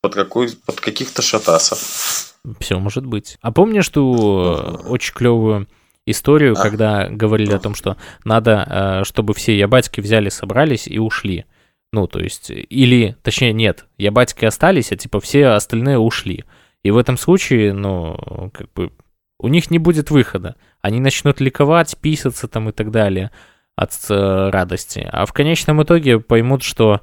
под, 0.04 0.16
какой, 0.16 0.50
под 0.66 0.82
каких-то 0.82 1.22
шатасов. 1.22 2.36
Все 2.60 2.78
может 2.78 3.06
быть. 3.06 3.38
А 3.42 3.54
помнишь 3.54 3.88
ту 3.88 4.14
э, 4.14 4.88
очень 4.90 5.14
клевую 5.14 5.70
историю, 6.06 6.56
а. 6.58 6.62
когда 6.62 7.08
говорили 7.08 7.54
о 7.54 7.60
том, 7.60 7.74
что 7.74 7.96
надо, 8.26 8.68
э, 8.70 9.04
чтобы 9.06 9.34
все 9.34 9.58
ябатьки 9.58 10.02
взяли, 10.02 10.28
собрались 10.28 10.88
и 10.88 11.00
ушли. 11.00 11.46
Ну, 11.94 12.08
то 12.08 12.20
есть, 12.20 12.50
или, 12.50 13.16
точнее, 13.24 13.54
нет, 13.54 13.86
ябатьки 13.98 14.44
остались, 14.44 14.92
а 14.92 14.98
типа 14.98 15.22
все 15.22 15.48
остальные 15.48 16.00
ушли. 16.00 16.44
И 16.84 16.92
в 16.92 16.98
этом 16.98 17.18
случае, 17.18 17.72
ну, 17.72 18.52
как 18.54 18.74
бы, 18.74 18.92
у 19.40 19.48
них 19.48 19.72
не 19.72 19.80
будет 19.80 20.12
выхода. 20.12 20.58
Они 20.82 21.00
начнут 21.00 21.40
ликовать, 21.40 21.98
писаться 21.98 22.50
там 22.50 22.68
и 22.68 22.74
так 22.74 22.92
далее 22.92 23.32
от 23.78 23.92
э, 24.10 24.50
радости. 24.50 25.08
А 25.10 25.26
в 25.26 25.32
конечном 25.32 25.82
итоге 25.82 26.20
поймут, 26.20 26.62
что 26.62 27.00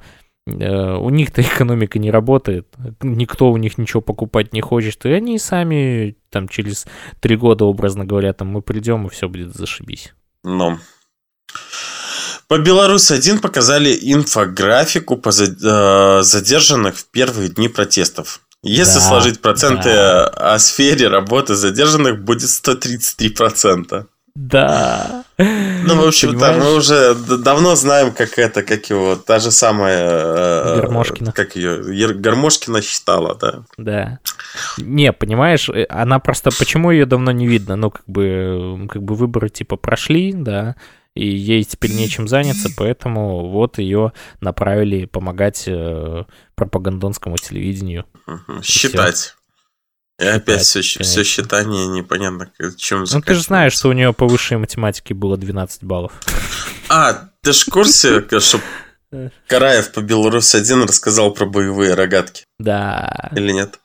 у 0.47 1.09
них-то 1.09 1.41
экономика 1.41 1.99
не 1.99 2.11
работает, 2.11 2.67
никто 3.01 3.51
у 3.51 3.57
них 3.57 3.77
ничего 3.77 4.01
покупать 4.01 4.53
не 4.53 4.61
хочет, 4.61 5.05
и 5.05 5.11
они 5.11 5.37
сами 5.39 6.15
там 6.29 6.47
через 6.47 6.85
три 7.19 7.35
года, 7.35 7.65
образно 7.65 8.05
говоря, 8.05 8.33
там 8.33 8.47
мы 8.47 8.61
придем, 8.61 9.07
и 9.07 9.09
все 9.09 9.29
будет 9.29 9.55
зашибись. 9.55 10.13
Но. 10.43 10.79
По 12.47 12.57
Беларуси 12.57 13.13
один 13.13 13.39
показали 13.39 13.97
инфографику 14.01 15.15
по 15.15 15.29
э, 15.29 16.21
задержанных 16.21 16.97
в 16.97 17.05
первые 17.05 17.49
дни 17.49 17.69
протестов. 17.69 18.41
Если 18.63 18.99
да, 18.99 19.07
сложить 19.07 19.41
проценты 19.41 19.89
да. 19.89 20.27
о 20.27 20.59
сфере 20.59 21.07
работы 21.07 21.55
задержанных, 21.55 22.23
будет 22.23 22.49
133%. 22.49 24.05
Да. 24.35 25.25
Ну, 25.37 26.01
в 26.01 26.07
общем-то, 26.07 26.53
мы 26.53 26.75
уже 26.75 27.15
давно 27.15 27.75
знаем, 27.75 28.11
как 28.11 28.37
это, 28.37 28.63
как 28.63 28.89
его, 28.89 29.15
та 29.15 29.39
же 29.39 29.51
самая... 29.51 29.99
Э, 29.99 30.75
Гармошкина. 30.81 31.31
Как 31.31 31.55
ее, 31.55 32.13
Гармошкина 32.13 32.81
считала, 32.81 33.35
да. 33.35 33.63
Да. 33.77 34.19
Не, 34.77 35.11
понимаешь, 35.11 35.69
э, 35.69 35.85
она 35.89 36.19
просто, 36.19 36.51
почему 36.57 36.91
ее 36.91 37.05
давно 37.05 37.31
не 37.31 37.47
видно? 37.47 37.75
Ну, 37.75 37.91
как 37.91 38.05
бы, 38.07 38.87
как 38.89 39.03
бы 39.03 39.15
выборы 39.15 39.49
типа 39.49 39.75
прошли, 39.75 40.33
да, 40.33 40.75
и 41.13 41.27
ей 41.27 41.63
теперь 41.63 41.93
нечем 41.93 42.27
заняться, 42.27 42.69
поэтому 42.77 43.49
вот 43.49 43.79
ее 43.79 44.13
направили 44.39 45.05
помогать 45.05 45.65
э, 45.67 46.23
пропагандонскому 46.55 47.37
телевидению. 47.37 48.05
Считать. 48.63 49.35
И 50.21 50.25
опять 50.25 50.61
все, 50.61 50.81
все 50.81 51.23
считание 51.23 51.87
непонятно, 51.87 52.51
чем 52.77 53.05
Ну, 53.11 53.21
ты 53.21 53.33
же 53.33 53.41
знаешь, 53.41 53.73
что 53.73 53.89
у 53.89 53.91
нее 53.93 54.13
по 54.13 54.27
высшей 54.27 54.57
математике 54.57 55.15
было 55.15 55.35
12 55.35 55.83
баллов. 55.83 56.13
А, 56.89 57.29
ты 57.41 57.53
же 57.53 57.65
в 57.65 57.69
курсе, 57.69 58.23
что 58.39 58.59
Караев 59.47 59.91
по 59.91 60.01
Беларуси 60.01 60.57
один 60.57 60.83
рассказал 60.83 61.33
про 61.33 61.47
боевые 61.47 61.95
рогатки? 61.95 62.43
Да. 62.59 63.31
Или 63.35 63.51
нет? 63.51 63.79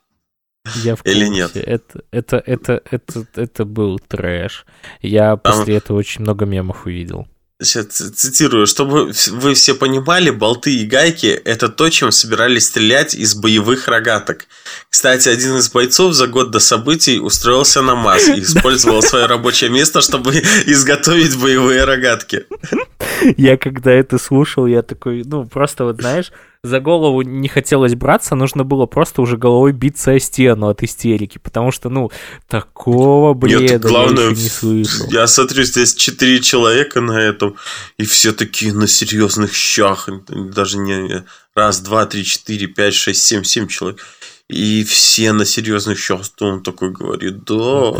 Я 0.83 0.95
в 0.95 1.01
курсе. 1.01 1.17
Или 1.17 1.27
нет? 1.27 1.55
Это, 1.55 2.03
это, 2.11 2.37
это, 2.45 2.81
это, 2.91 3.25
это 3.35 3.65
был 3.65 3.97
трэш. 3.97 4.67
Я 5.01 5.37
после 5.37 5.65
Там... 5.65 5.75
этого 5.75 5.97
очень 5.97 6.21
много 6.21 6.45
мемов 6.45 6.85
увидел. 6.85 7.27
Сейчас 7.59 7.85
цитирую, 7.87 8.67
чтобы 8.67 9.11
вы 9.31 9.53
все 9.55 9.73
понимали, 9.73 10.29
болты 10.29 10.75
и 10.75 10.85
гайки– 10.85 11.25
это 11.45 11.69
то, 11.69 11.89
чем 11.89 12.11
собирались 12.11 12.67
стрелять 12.67 13.15
из 13.15 13.33
боевых 13.33 13.87
рогаток. 13.87 14.45
Кстати, 14.91 15.27
один 15.29 15.55
из 15.57 15.71
бойцов 15.71 16.13
за 16.13 16.27
год 16.27 16.51
до 16.51 16.59
событий 16.59 17.19
устроился 17.19 17.81
на 17.81 17.95
МАЗ 17.95 18.27
и 18.27 18.39
использовал 18.43 19.01
свое 19.01 19.25
рабочее 19.25 19.71
место, 19.71 20.01
чтобы 20.01 20.35
изготовить 20.67 21.35
боевые 21.35 21.83
рогатки. 21.83 22.45
Я 23.37 23.57
когда 23.57 23.91
это 23.91 24.19
слушал, 24.19 24.67
я 24.67 24.83
такой, 24.83 25.23
ну, 25.25 25.45
просто 25.47 25.83
вот, 25.83 25.99
знаешь, 25.99 26.31
за 26.63 26.79
голову 26.79 27.21
не 27.21 27.47
хотелось 27.47 27.95
браться, 27.95 28.35
нужно 28.35 28.63
было 28.63 28.85
просто 28.85 29.21
уже 29.21 29.37
головой 29.37 29.71
биться 29.71 30.11
о 30.11 30.19
стену 30.19 30.69
от 30.69 30.83
истерики, 30.83 31.37
потому 31.37 31.71
что, 31.71 31.89
ну, 31.89 32.11
такого 32.47 33.33
бреда 33.33 33.73
Нет, 33.73 33.81
главное, 33.81 34.25
я 34.25 34.29
не 34.29 34.49
слышал. 34.49 35.07
Я 35.11 35.27
смотрю, 35.27 35.63
здесь 35.63 35.95
четыре 35.95 36.41
человека 36.41 37.01
на 37.01 37.19
этом, 37.19 37.55
и 37.97 38.05
все 38.05 38.33
такие 38.33 38.73
на 38.73 38.87
серьезных 38.87 39.53
щах, 39.53 40.09
даже 40.27 40.77
не 40.77 41.23
раз, 41.55 41.79
два, 41.79 42.05
три, 42.05 42.23
четыре, 42.23 42.67
пять, 42.67 42.93
шесть, 42.93 43.23
семь, 43.23 43.43
семь 43.43 43.67
человек. 43.67 43.99
И 44.49 44.85
все 44.85 45.33
на 45.33 45.43
серьезных 45.43 45.99
щах, 45.99 46.23
что 46.23 46.45
он 46.45 46.63
такой 46.63 46.91
говорит, 46.91 47.43
да. 47.43 47.91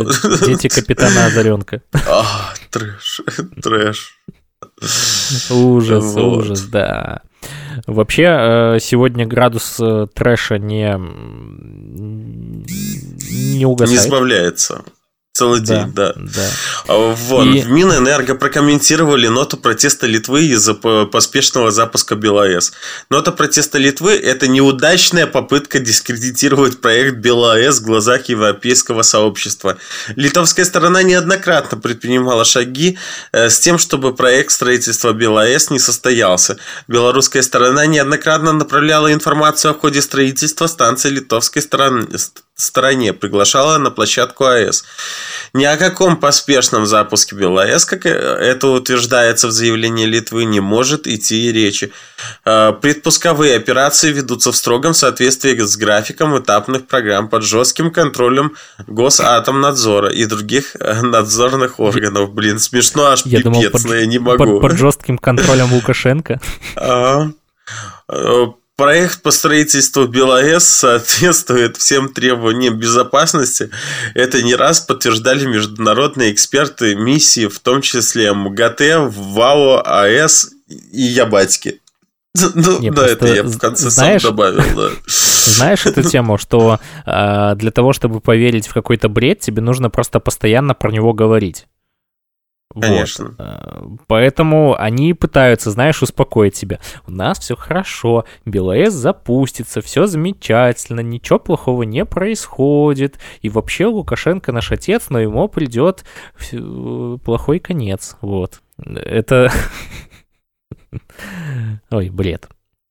Дети 0.46 0.70
капитана 0.70 1.26
Озаренка. 1.26 1.82
А, 2.08 2.54
трэш, 2.72 3.22
трэш. 3.62 4.14
Ужас, 5.50 6.06
вот. 6.06 6.38
ужас, 6.38 6.62
да. 6.62 7.22
Вообще, 7.86 8.24
э, 8.24 8.78
сегодня 8.80 9.26
градус 9.26 9.78
э, 9.80 10.08
трэша 10.14 10.58
не, 10.58 10.94
не 13.58 13.66
угасает. 13.66 14.02
Не 14.02 14.08
сбавляется. 14.08 14.84
Целый 15.38 15.62
день, 15.62 15.94
да. 15.94 16.14
да. 16.16 16.50
А 16.88 17.14
вот. 17.14 17.46
И... 17.46 17.62
В 17.62 17.70
Минэнерго 17.70 18.34
прокомментировали 18.34 19.28
ноту 19.28 19.58
протеста 19.58 20.08
Литвы 20.08 20.46
из-за 20.46 20.74
поспешного 20.74 21.70
запуска 21.70 22.16
БелАЭС. 22.16 22.74
Нота 23.12 23.32
протеста 23.32 23.78
Литвы– 23.78 24.14
это 24.16 24.48
неудачная 24.48 25.28
попытка 25.28 25.78
дискредитировать 25.78 26.82
проект 26.82 27.18
БелАЭС 27.18 27.82
в 27.82 27.86
глазах 27.86 28.30
европейского 28.30 29.04
сообщества. 29.04 29.78
Литовская 30.16 30.66
сторона 30.66 31.04
неоднократно 31.04 31.78
предпринимала 31.78 32.44
шаги 32.44 32.98
э, 33.32 33.52
с 33.52 33.60
тем, 33.60 33.78
чтобы 33.78 34.16
проект 34.16 34.52
строительства 34.52 35.14
БелАЭС 35.14 35.70
не 35.70 35.78
состоялся. 35.78 36.58
Белорусская 36.88 37.44
сторона 37.44 37.86
неоднократно 37.86 38.54
направляла 38.54 39.14
информацию 39.14 39.70
о 39.70 39.76
ходе 39.76 40.02
строительства 40.02 40.66
станции 40.66 41.12
литовской 41.12 41.62
стороны 41.62 42.08
стороне, 42.58 43.14
приглашала 43.14 43.78
на 43.78 43.92
площадку 43.92 44.46
АЭС. 44.46 44.84
Ни 45.54 45.64
о 45.64 45.78
каком 45.78 46.18
поспешном 46.18 46.88
запуске 46.88 47.36
БелАЭС, 47.36 47.86
как 47.86 48.06
это 48.08 48.68
утверждается 48.70 49.48
в 49.48 49.52
заявлении 49.52 50.06
Литвы, 50.06 50.46
не 50.46 50.60
может 50.60 51.08
идти 51.08 51.48
и 51.48 51.52
речи. 51.52 51.92
А, 52.44 52.74
предпусковые 52.74 53.56
операции 53.56 54.12
ведутся 54.12 54.52
в 54.52 54.56
строгом 54.56 54.96
соответствии 54.96 55.58
с 55.58 55.78
графиком 55.78 56.38
этапных 56.38 56.88
программ 56.88 57.30
под 57.30 57.44
жестким 57.44 57.92
контролем 57.92 58.56
Госатомнадзора 58.88 60.12
и 60.12 60.26
других 60.26 60.76
э, 60.80 61.02
надзорных 61.02 61.80
органов. 61.80 62.34
Блин, 62.34 62.58
смешно 62.58 63.06
аж 63.06 63.24
я 63.26 63.38
пипец, 63.38 63.44
думал, 63.44 63.70
под, 63.70 63.84
но 63.86 63.96
я 63.96 64.06
не 64.08 64.18
могу. 64.18 64.60
Под, 64.60 64.62
под 64.62 64.78
жестким 64.80 65.20
контролем 65.20 65.72
Лукашенко. 65.74 66.42
Проект 68.78 69.24
по 69.24 69.32
строительству 69.32 70.06
БелАЭС 70.06 70.68
соответствует 70.68 71.78
всем 71.78 72.10
требованиям 72.10 72.78
безопасности. 72.78 73.72
Это 74.14 74.44
не 74.44 74.54
раз 74.54 74.82
подтверждали 74.82 75.48
международные 75.48 76.32
эксперты 76.32 76.94
миссии, 76.94 77.48
в 77.48 77.60
том 77.60 77.82
числе 77.82 78.32
МГТ, 78.34 78.82
ВАО, 79.10 79.82
АЭС 79.84 80.52
и 80.68 81.02
Ябатьки. 81.02 81.82
Ну, 82.54 82.80
не, 82.80 82.92
да, 82.92 83.08
это 83.08 83.26
я 83.26 83.42
в 83.42 83.58
конце 83.58 83.90
знаешь, 83.90 84.22
сам 84.22 84.32
добавил, 84.32 84.64
да. 84.76 84.90
Знаешь 85.08 85.88
эту 85.88 86.04
тему, 86.04 86.38
что 86.38 86.80
э, 87.08 87.56
для 87.56 87.72
того, 87.72 87.94
чтобы 87.94 88.20
поверить 88.20 88.68
в 88.68 88.74
какой-то 88.76 89.10
бред, 89.10 89.40
тебе 89.40 89.64
нужно 89.64 89.90
просто 89.90 90.20
постоянно 90.20 90.76
про 90.76 90.92
него 90.92 91.14
говорить. 91.14 91.66
Конечно. 92.82 93.26
Вот. 93.26 93.36
Э, 93.40 93.82
поэтому 94.08 94.76
они 94.78 95.14
пытаются, 95.14 95.72
знаешь, 95.72 96.02
успокоить 96.02 96.56
себя. 96.56 96.80
У 97.06 97.12
нас 97.12 97.40
все 97.40 97.56
хорошо, 97.56 98.26
БелАЭС 98.46 98.94
запустится, 98.94 99.82
все 99.82 100.06
замечательно, 100.06 101.02
ничего 101.02 101.40
плохого 101.40 101.84
не 101.84 102.06
происходит. 102.06 103.20
И 103.42 103.50
вообще 103.50 103.86
Лукашенко 103.86 104.52
наш 104.52 104.72
отец, 104.72 105.10
но 105.10 105.20
ему 105.20 105.48
придет 105.48 106.04
плохой 107.24 107.60
конец. 107.60 108.18
Вот. 108.22 108.62
Это... 108.78 109.52
Ой, 111.92 112.10
бред. 112.10 112.50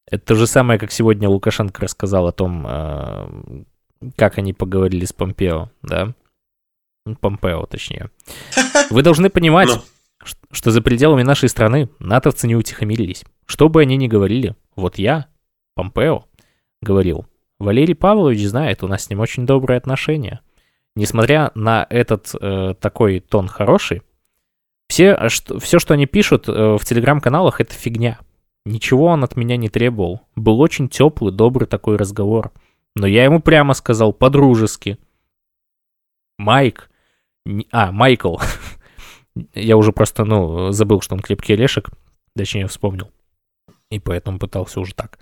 Это 0.08 0.24
то 0.24 0.34
же 0.36 0.46
самое, 0.46 0.78
как 0.78 0.92
сегодня 0.92 1.28
Лукашенко 1.28 1.82
рассказал 1.82 2.28
о 2.28 2.32
том, 2.32 2.64
э, 2.68 3.62
как 4.16 4.38
они 4.38 4.52
поговорили 4.52 5.04
с 5.04 5.12
Помпео, 5.12 5.70
да? 5.82 6.14
Помпео, 7.14 7.66
точнее. 7.66 8.10
Вы 8.90 9.02
должны 9.02 9.30
понимать, 9.30 9.68
ну. 9.68 9.82
что 10.50 10.70
за 10.70 10.82
пределами 10.82 11.22
нашей 11.22 11.48
страны 11.48 11.88
натовцы 11.98 12.46
не 12.46 12.56
утихомирились. 12.56 13.24
Что 13.46 13.68
бы 13.68 13.82
они 13.82 13.96
ни 13.96 14.08
говорили, 14.08 14.56
вот 14.74 14.98
я, 14.98 15.26
Помпео, 15.74 16.24
говорил, 16.82 17.26
Валерий 17.58 17.94
Павлович 17.94 18.46
знает, 18.46 18.82
у 18.82 18.88
нас 18.88 19.04
с 19.04 19.10
ним 19.10 19.20
очень 19.20 19.46
добрые 19.46 19.78
отношения. 19.78 20.40
Несмотря 20.94 21.52
на 21.54 21.86
этот 21.88 22.34
э, 22.40 22.74
такой 22.80 23.20
тон 23.20 23.48
хороший, 23.48 24.02
все, 24.88 25.28
что, 25.28 25.58
все, 25.58 25.78
что 25.78 25.94
они 25.94 26.06
пишут 26.06 26.48
э, 26.48 26.76
в 26.78 26.84
телеграм-каналах, 26.84 27.60
это 27.60 27.74
фигня. 27.74 28.18
Ничего 28.64 29.06
он 29.06 29.24
от 29.24 29.36
меня 29.36 29.56
не 29.56 29.68
требовал. 29.68 30.22
Был 30.34 30.60
очень 30.60 30.88
теплый, 30.88 31.32
добрый 31.32 31.68
такой 31.68 31.96
разговор. 31.96 32.52
Но 32.94 33.06
я 33.06 33.24
ему 33.24 33.40
прямо 33.40 33.74
сказал, 33.74 34.12
по-дружески. 34.12 34.98
Майк, 36.38 36.90
а, 37.70 37.92
Майкл. 37.92 38.36
Я 39.54 39.76
уже 39.76 39.92
просто, 39.92 40.24
ну, 40.24 40.72
забыл, 40.72 41.00
что 41.00 41.14
он 41.14 41.20
крепкий 41.20 41.54
орешек. 41.54 41.90
Точнее, 42.36 42.66
вспомнил. 42.66 43.10
И 43.90 43.98
поэтому 43.98 44.38
пытался 44.38 44.80
уже 44.80 44.94
так. 44.94 45.18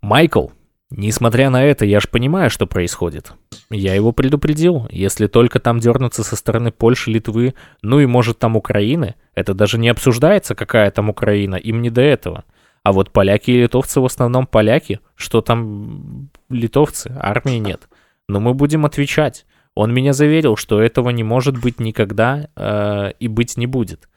Майкл, 0.00 0.48
несмотря 0.90 1.50
на 1.50 1.64
это, 1.64 1.84
я 1.84 2.00
же 2.00 2.08
понимаю, 2.08 2.50
что 2.50 2.66
происходит. 2.66 3.32
Я 3.70 3.94
его 3.94 4.12
предупредил. 4.12 4.88
Если 4.90 5.26
только 5.28 5.60
там 5.60 5.78
дернуться 5.78 6.24
со 6.24 6.36
стороны 6.36 6.72
Польши, 6.72 7.10
Литвы, 7.10 7.54
ну 7.82 8.00
и 8.00 8.06
может 8.06 8.38
там 8.38 8.56
Украины, 8.56 9.14
это 9.34 9.54
даже 9.54 9.78
не 9.78 9.88
обсуждается, 9.88 10.54
какая 10.54 10.90
там 10.90 11.08
Украина, 11.08 11.56
им 11.56 11.82
не 11.82 11.90
до 11.90 12.02
этого. 12.02 12.44
А 12.82 12.92
вот 12.92 13.12
поляки 13.12 13.50
и 13.50 13.62
литовцы 13.62 14.00
в 14.00 14.04
основном 14.04 14.46
поляки. 14.46 15.00
Что 15.14 15.40
там 15.40 16.30
литовцы? 16.48 17.14
Армии 17.18 17.58
нет. 17.58 17.88
Но 18.26 18.40
мы 18.40 18.54
будем 18.54 18.86
отвечать. 18.86 19.46
Он 19.74 19.92
меня 19.94 20.12
заверил, 20.12 20.56
что 20.56 20.80
этого 20.80 21.10
не 21.10 21.22
может 21.22 21.58
быть 21.58 21.80
никогда 21.80 22.48
э, 22.56 23.12
и 23.18 23.28
быть 23.28 23.56
не 23.56 23.66
будет. 23.66 24.08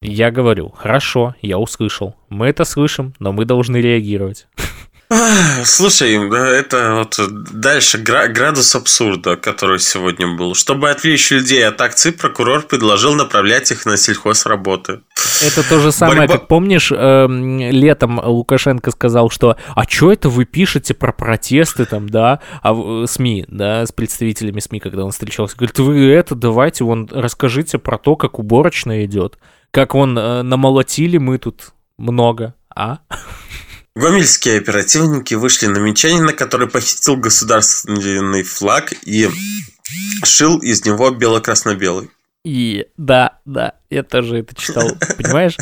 Я 0.00 0.30
говорю, 0.30 0.70
хорошо, 0.70 1.34
я 1.40 1.58
услышал. 1.58 2.14
Мы 2.28 2.48
это 2.48 2.64
слышим, 2.64 3.14
но 3.18 3.32
мы 3.32 3.44
должны 3.44 3.78
реагировать. 3.78 4.46
Слушай, 5.64 6.14
это 6.58 6.94
вот 6.94 7.18
дальше 7.52 7.98
градус 7.98 8.74
абсурда, 8.74 9.36
который 9.36 9.78
сегодня 9.78 10.34
был. 10.34 10.54
Чтобы 10.54 10.90
отвлечь 10.90 11.30
людей 11.30 11.66
от 11.66 11.80
акций, 11.80 12.12
прокурор 12.12 12.62
предложил 12.62 13.14
направлять 13.14 13.70
их 13.70 13.86
на 13.86 13.96
сельхозработы. 13.96 15.00
Это 15.42 15.68
то 15.68 15.80
же 15.80 15.92
самое, 15.92 16.20
Борьба... 16.20 16.38
как 16.38 16.48
помнишь, 16.48 16.90
э, 16.90 17.26
летом 17.28 18.18
Лукашенко 18.18 18.90
сказал, 18.90 19.30
что 19.30 19.56
«А 19.74 19.88
что 19.88 20.12
это 20.12 20.28
вы 20.28 20.44
пишете 20.44 20.94
про 20.94 21.12
протесты 21.12 21.84
там, 21.84 22.08
да?» 22.08 22.40
А 22.62 23.04
СМИ, 23.06 23.44
да, 23.48 23.84
с 23.84 23.92
представителями 23.92 24.60
СМИ, 24.60 24.80
когда 24.80 25.04
он 25.04 25.10
встречался, 25.10 25.56
говорит, 25.56 25.78
вы 25.78 26.10
это, 26.10 26.34
давайте, 26.34 26.84
вон, 26.84 27.08
расскажите 27.10 27.78
про 27.78 27.98
то, 27.98 28.16
как 28.16 28.38
уборочная 28.38 29.04
идет, 29.04 29.38
как 29.70 29.94
вон 29.94 30.16
э, 30.18 30.42
намолотили 30.42 31.18
мы 31.18 31.38
тут 31.38 31.72
много, 31.98 32.54
а? 32.74 32.98
Гомельские 33.96 34.58
оперативники 34.58 35.34
вышли 35.34 35.66
на 35.66 35.78
минчанина, 35.78 36.32
который 36.32 36.68
похитил 36.68 37.16
государственный 37.16 38.42
флаг 38.42 38.92
и 39.04 39.28
шил 40.24 40.58
из 40.58 40.84
него 40.84 41.10
бело-красно-белый. 41.10 42.10
И 42.44 42.88
да, 42.96 43.38
да, 43.44 43.74
я 43.88 44.02
тоже 44.02 44.38
это 44.38 44.54
читал, 44.54 44.88
понимаешь? 45.16 45.56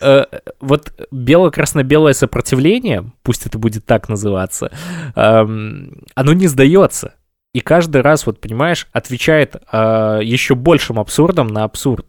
Э, 0.00 0.24
вот 0.60 0.92
бело-красно-белое 1.10 2.12
сопротивление, 2.12 3.12
пусть 3.22 3.46
это 3.46 3.58
будет 3.58 3.86
так 3.86 4.08
называться, 4.08 4.70
эм, 5.14 6.02
оно 6.14 6.32
не 6.34 6.48
сдается. 6.48 7.14
И 7.54 7.60
каждый 7.60 8.02
раз, 8.02 8.26
вот 8.26 8.40
понимаешь, 8.40 8.88
отвечает 8.92 9.56
э, 9.72 10.20
еще 10.22 10.54
большим 10.54 10.98
абсурдом 10.98 11.46
на 11.46 11.64
абсурд. 11.64 12.06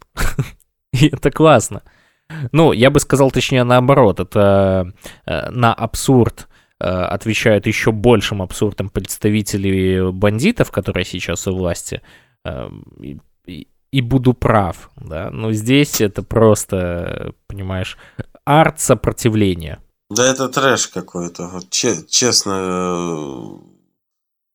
И 0.92 1.08
это 1.08 1.32
классно. 1.32 1.84
Ну, 2.52 2.72
я 2.72 2.90
бы 2.90 3.00
сказал, 3.00 3.32
точнее, 3.32 3.64
наоборот. 3.64 4.20
Это 4.20 4.94
э, 5.26 5.50
на 5.50 5.74
абсурд 5.74 6.48
э, 6.80 6.86
отвечают 6.86 7.68
еще 7.68 7.92
большим 7.92 8.42
абсурдом 8.42 8.90
представители 8.90 10.12
бандитов, 10.12 10.72
которые 10.72 11.06
сейчас 11.06 11.48
у 11.48 11.56
власти. 11.56 12.02
Э, 12.46 12.70
и, 13.92 14.02
буду 14.02 14.34
прав, 14.34 14.92
да. 14.98 15.32
Но 15.32 15.52
здесь 15.52 16.00
это 16.00 16.22
просто, 16.22 17.34
понимаешь, 17.48 17.98
арт 18.46 18.80
сопротивления. 18.80 19.80
Да 20.12 20.30
это 20.30 20.48
трэш 20.48 20.88
какой-то. 20.88 21.48
Вот, 21.48 21.70
честно, 21.72 22.06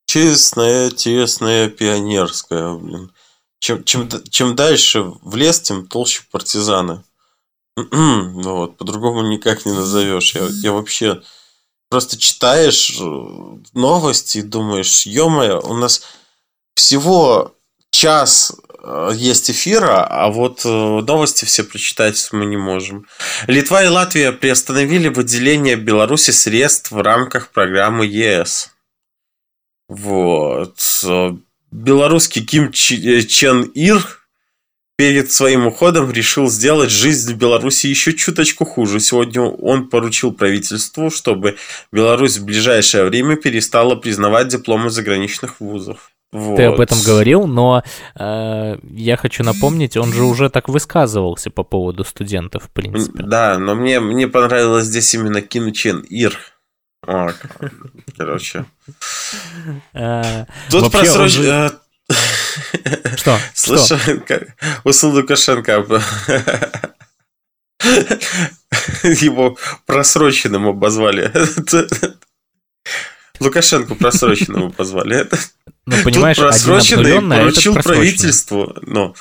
честное, 0.07 0.91
честное, 0.91 1.69
пионерское, 1.69 2.75
блин. 2.75 3.13
Чем, 3.59 3.83
чем, 3.85 4.09
чем 4.31 4.55
дальше 4.55 5.03
в 5.03 5.37
лес, 5.37 5.61
тем 5.61 5.87
толще 5.87 6.23
партизаны. 6.31 7.03
Ну 7.77 8.57
вот, 8.57 8.77
по-другому 8.77 9.23
никак 9.23 9.67
не 9.67 9.73
назовешь. 9.73 10.35
Я, 10.35 10.47
я 10.63 10.73
вообще 10.73 11.23
просто 11.89 12.19
читаешь 12.19 12.99
э, 13.01 13.59
новости 13.73 14.39
и 14.39 14.43
думаешь, 14.43 15.07
ё 15.07 15.29
у 15.61 15.75
нас 15.75 16.03
всего 16.75 17.57
час 17.91 18.53
э, 18.83 19.11
есть 19.15 19.51
эфира, 19.51 20.05
а 20.05 20.29
вот 20.31 20.65
э, 20.65 20.69
новости 20.69 21.45
все 21.45 21.65
прочитать 21.65 22.29
мы 22.33 22.47
не 22.47 22.57
можем. 22.57 23.07
Литва 23.49 23.83
и 23.83 23.89
Латвия 23.89 24.33
приостановили 24.33 25.09
выделение 25.09 25.77
Беларуси 25.77 26.31
средств 26.31 26.93
в 26.93 27.01
рамках 27.01 27.51
программы 27.51 28.07
ЕС. 28.07 28.71
Вот. 29.89 30.79
Белорусский 31.71 32.45
Ким 32.45 32.73
Чен 32.73 33.63
Ир 33.75 34.24
перед 34.97 35.33
своим 35.33 35.67
уходом 35.67 36.11
решил 36.11 36.49
сделать 36.49 36.91
жизнь 36.91 37.35
в 37.35 37.37
Беларуси 37.37 37.87
еще 37.87 38.13
чуточку 38.13 38.65
хуже. 38.65 39.01
Сегодня 39.01 39.43
он 39.43 39.89
поручил 39.89 40.33
правительству, 40.33 41.11
чтобы 41.11 41.57
Беларусь 41.93 42.39
в 42.39 42.45
ближайшее 42.45 43.05
время 43.05 43.37
перестала 43.37 43.97
признавать 43.97 44.49
дипломы 44.49 44.91
заграничных 44.91 45.61
вузов. 45.61 46.11
Вот. 46.33 46.57
Ты 46.57 46.65
об 46.65 46.81
этом 46.81 46.99
говорил, 47.01 47.47
но 47.47 47.85
э, 48.19 48.77
я 48.83 49.17
хочу 49.17 49.45
напомнить, 49.45 49.97
он 49.97 50.13
же 50.13 50.25
уже 50.25 50.51
так 50.51 50.69
высказывался 50.69 51.51
по 51.51 51.63
поводу 51.63 52.03
студентов, 52.03 52.65
в 52.65 52.71
принципе. 52.71 53.23
Да, 53.23 53.57
но 53.57 53.77
мне, 53.77 54.01
мне 54.01 54.27
понравилось 54.27 54.87
здесь 54.87 55.15
именно 55.15 55.43
Ким 55.43 55.73
Чен 55.73 56.01
Ир. 56.01 56.37
О, 57.07 57.31
короче. 58.17 58.65
Э, 59.93 60.47
Тут 60.71 60.91
просрочено 60.91 61.73
что? 63.17 63.39
Слушай, 63.55 64.21
у 64.85 64.93
Лукашенко 65.11 65.77
его 69.21 69.57
просроченным 69.87 70.69
обозвали. 70.69 71.33
Лукашенко 73.41 73.95
просроченным 73.95 74.73
позвали. 74.73 75.29
Ну, 75.87 75.97
понимаешь, 76.03 76.37
Тут 76.37 76.47
просроченный 76.47 77.21
поручил 77.21 77.75
правительству. 77.75 78.75
Ну, 78.83 79.15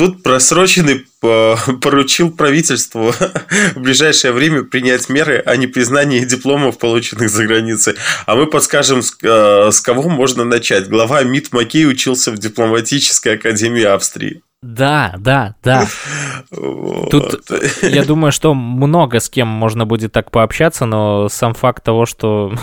Тут 0.00 0.22
просроченный 0.22 1.04
поручил 1.20 2.30
правительству 2.30 3.12
в 3.74 3.80
ближайшее 3.80 4.32
время 4.32 4.62
принять 4.62 5.10
меры 5.10 5.42
о 5.44 5.56
непризнании 5.56 6.20
дипломов, 6.20 6.78
полученных 6.78 7.28
за 7.28 7.44
границей. 7.44 7.96
А 8.24 8.34
мы 8.34 8.46
подскажем, 8.46 9.02
с, 9.02 9.14
э, 9.22 9.70
кого 9.84 10.08
можно 10.08 10.44
начать. 10.44 10.88
Глава 10.88 11.22
МИД 11.22 11.52
Макей 11.52 11.86
учился 11.86 12.30
в 12.30 12.38
дипломатической 12.38 13.34
академии 13.34 13.82
Австрии. 13.82 14.40
Да, 14.62 15.14
да, 15.18 15.54
да. 15.62 15.86
Вот. 16.50 17.10
Тут 17.10 17.42
я 17.82 18.02
думаю, 18.02 18.32
что 18.32 18.54
много 18.54 19.20
с 19.20 19.28
кем 19.28 19.48
можно 19.48 19.84
будет 19.84 20.12
так 20.12 20.30
пообщаться, 20.30 20.86
но 20.86 21.28
сам 21.28 21.52
факт 21.52 21.84
того, 21.84 22.06
что 22.06 22.54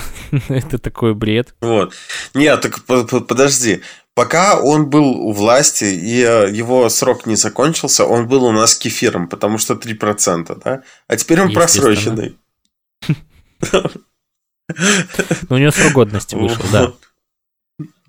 это 0.49 0.79
такой 0.79 1.13
бред. 1.13 1.53
Вот. 1.61 1.93
Нет, 2.33 2.61
так 2.61 2.81
подожди. 2.83 3.81
Пока 4.17 4.59
он 4.59 4.89
был 4.89 5.05
у 5.05 5.31
власти 5.31 5.83
и 5.83 6.23
э, 6.23 6.49
его 6.51 6.89
срок 6.89 7.27
не 7.27 7.35
закончился, 7.35 8.03
он 8.03 8.27
был 8.27 8.45
у 8.45 8.51
нас 8.51 8.75
кефиром, 8.75 9.27
потому 9.27 9.59
что 9.59 9.75
3%, 9.75 10.59
да? 10.65 10.81
А 11.07 11.15
теперь 11.17 11.39
он 11.39 11.53
просроченный. 11.53 12.35
Ну, 13.71 15.55
у 15.55 15.57
него 15.57 15.69
срок 15.69 15.93
годности 15.93 16.33
вышел, 16.33 16.63
да. 16.71 16.93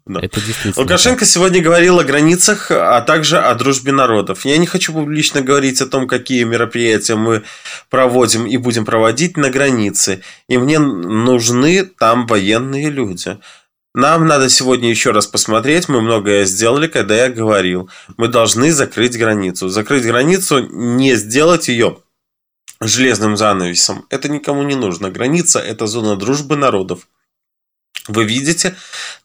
Да. 0.07 0.21
Это 0.21 0.41
действительно. 0.41 0.83
Лукашенко 0.83 1.21
так. 1.21 1.29
сегодня 1.29 1.61
говорил 1.61 2.01
о 2.01 2.05
границах, 2.05 2.71
а 2.71 3.03
также 3.03 3.39
о 3.39 3.55
дружбе 3.55 3.93
народов. 3.93 4.47
Я 4.47 4.57
не 4.57 4.67
хочу 4.67 4.95
публично 4.95 5.43
говорить 5.43 5.83
о 5.83 5.87
том, 5.87 6.09
какие 6.09 6.45
мероприятия 6.45 7.17
мы 7.17 7.43
проводим 7.91 8.47
и 8.47 8.57
будем 8.57 8.87
проводить 8.87 9.37
на 9.37 9.51
границе. 9.51 10.23
И 10.49 10.57
мне 10.57 10.79
нужны 10.79 11.85
там 11.85 12.27
военные 12.27 12.89
люди. 12.89 13.39
Нам 13.95 14.27
надо 14.27 14.49
сегодня 14.49 14.91
еще 14.91 15.13
раз 15.13 15.27
посмотреть. 15.27 15.89
Мы 15.89 16.01
многое 16.01 16.45
сделали, 16.45 16.89
когда 16.89 17.17
я 17.17 17.31
говорил. 17.31 17.91
Мы 18.17 18.29
должны 18.29 18.71
закрыть 18.71 19.19
границу. 19.19 19.69
Закрыть 19.69 20.05
границу, 20.05 20.67
не 20.71 21.15
сделать 21.17 21.69
ее 21.69 21.99
железным 22.81 23.37
занавесом. 23.37 24.07
Это 24.11 24.29
никому 24.29 24.63
не 24.63 24.75
нужно. 24.75 25.11
Граница– 25.11 25.59
это 25.61 25.87
зона 25.87 26.17
дружбы 26.17 26.57
народов. 26.57 27.09
Вы 28.07 28.25
видите, 28.25 28.75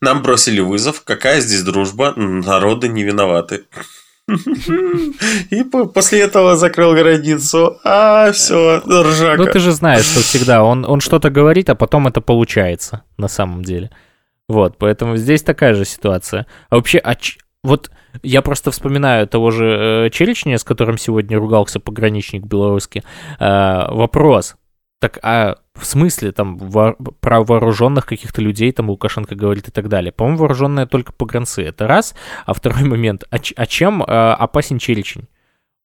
нам 0.01 0.23
бросили 0.23 0.59
вызов. 0.59 1.03
Какая 1.03 1.39
здесь 1.41 1.63
дружба? 1.63 2.13
Народы 2.15 2.87
не 2.87 3.03
виноваты. 3.03 3.65
И 5.49 5.63
после 5.93 6.21
этого 6.21 6.55
закрыл 6.55 6.93
границу. 6.93 7.79
А, 7.83 8.31
все, 8.31 8.79
ржака. 8.79 9.37
Ну, 9.37 9.45
ты 9.45 9.59
же 9.59 9.71
знаешь, 9.71 10.05
что 10.05 10.21
всегда 10.21 10.63
он, 10.63 10.85
он 10.85 11.01
что-то 11.01 11.29
говорит, 11.29 11.69
а 11.69 11.75
потом 11.75 12.07
это 12.07 12.21
получается 12.21 13.03
на 13.17 13.27
самом 13.27 13.63
деле. 13.63 13.91
Вот, 14.49 14.77
поэтому 14.77 15.15
здесь 15.17 15.41
такая 15.41 15.73
же 15.73 15.85
ситуация. 15.85 16.45
А 16.69 16.75
вообще, 16.75 16.97
а 16.97 17.15
ч... 17.15 17.39
вот 17.63 17.91
я 18.21 18.41
просто 18.41 18.71
вспоминаю 18.71 19.27
того 19.27 19.51
же 19.51 20.05
э, 20.05 20.09
Черечня, 20.11 20.57
с 20.57 20.63
которым 20.63 20.97
сегодня 20.97 21.37
ругался 21.37 21.79
пограничник 21.79 22.43
белорусский. 22.43 23.03
Э, 23.39 23.87
вопрос. 23.89 24.55
Так, 24.99 25.19
а 25.21 25.57
в 25.75 25.85
смысле 25.85 26.31
там 26.31 26.57
во- 26.57 26.93
про 26.93 27.43
вооруженных 27.43 28.05
каких-то 28.05 28.41
людей 28.41 28.71
там 28.71 28.89
Лукашенко 28.89 29.35
говорит 29.35 29.67
и 29.67 29.71
так 29.71 29.89
далее? 29.89 30.11
По-моему, 30.11 30.39
вооруженные 30.39 30.85
только 30.85 31.13
погранцы. 31.13 31.63
Это 31.63 31.87
раз. 31.87 32.15
А 32.45 32.53
второй 32.53 32.83
момент. 32.83 33.23
А, 33.29 33.39
ч- 33.39 33.53
а 33.57 33.65
чем 33.65 34.01
э, 34.01 34.05
опасен 34.05 34.77
Черечень? 34.77 35.27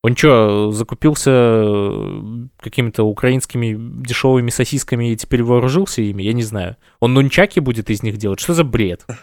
Он 0.03 0.17
что, 0.17 0.71
закупился 0.71 1.31
э, 1.31 2.21
какими-то 2.61 3.03
украинскими 3.03 3.77
дешевыми 4.07 4.51
сосисками 4.51 5.13
и 5.13 5.17
теперь 5.17 5.43
вооружился 5.43 6.03
ими? 6.03 6.23
Я 6.23 6.35
не 6.35 6.45
знаю. 6.45 6.77
Он 7.01 7.15
нунчаки 7.15 7.59
будет 7.59 7.91
из 7.91 8.03
них 8.03 8.17
делать? 8.17 8.39
Что 8.39 8.55
за 8.55 8.63
бред? 8.63 9.05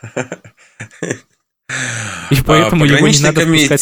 И 2.30 2.38
поэтому 2.46 2.86
а, 2.86 2.88
его 2.88 3.08
не 3.08 3.20
надо 3.20 3.42
комитет 3.42 3.80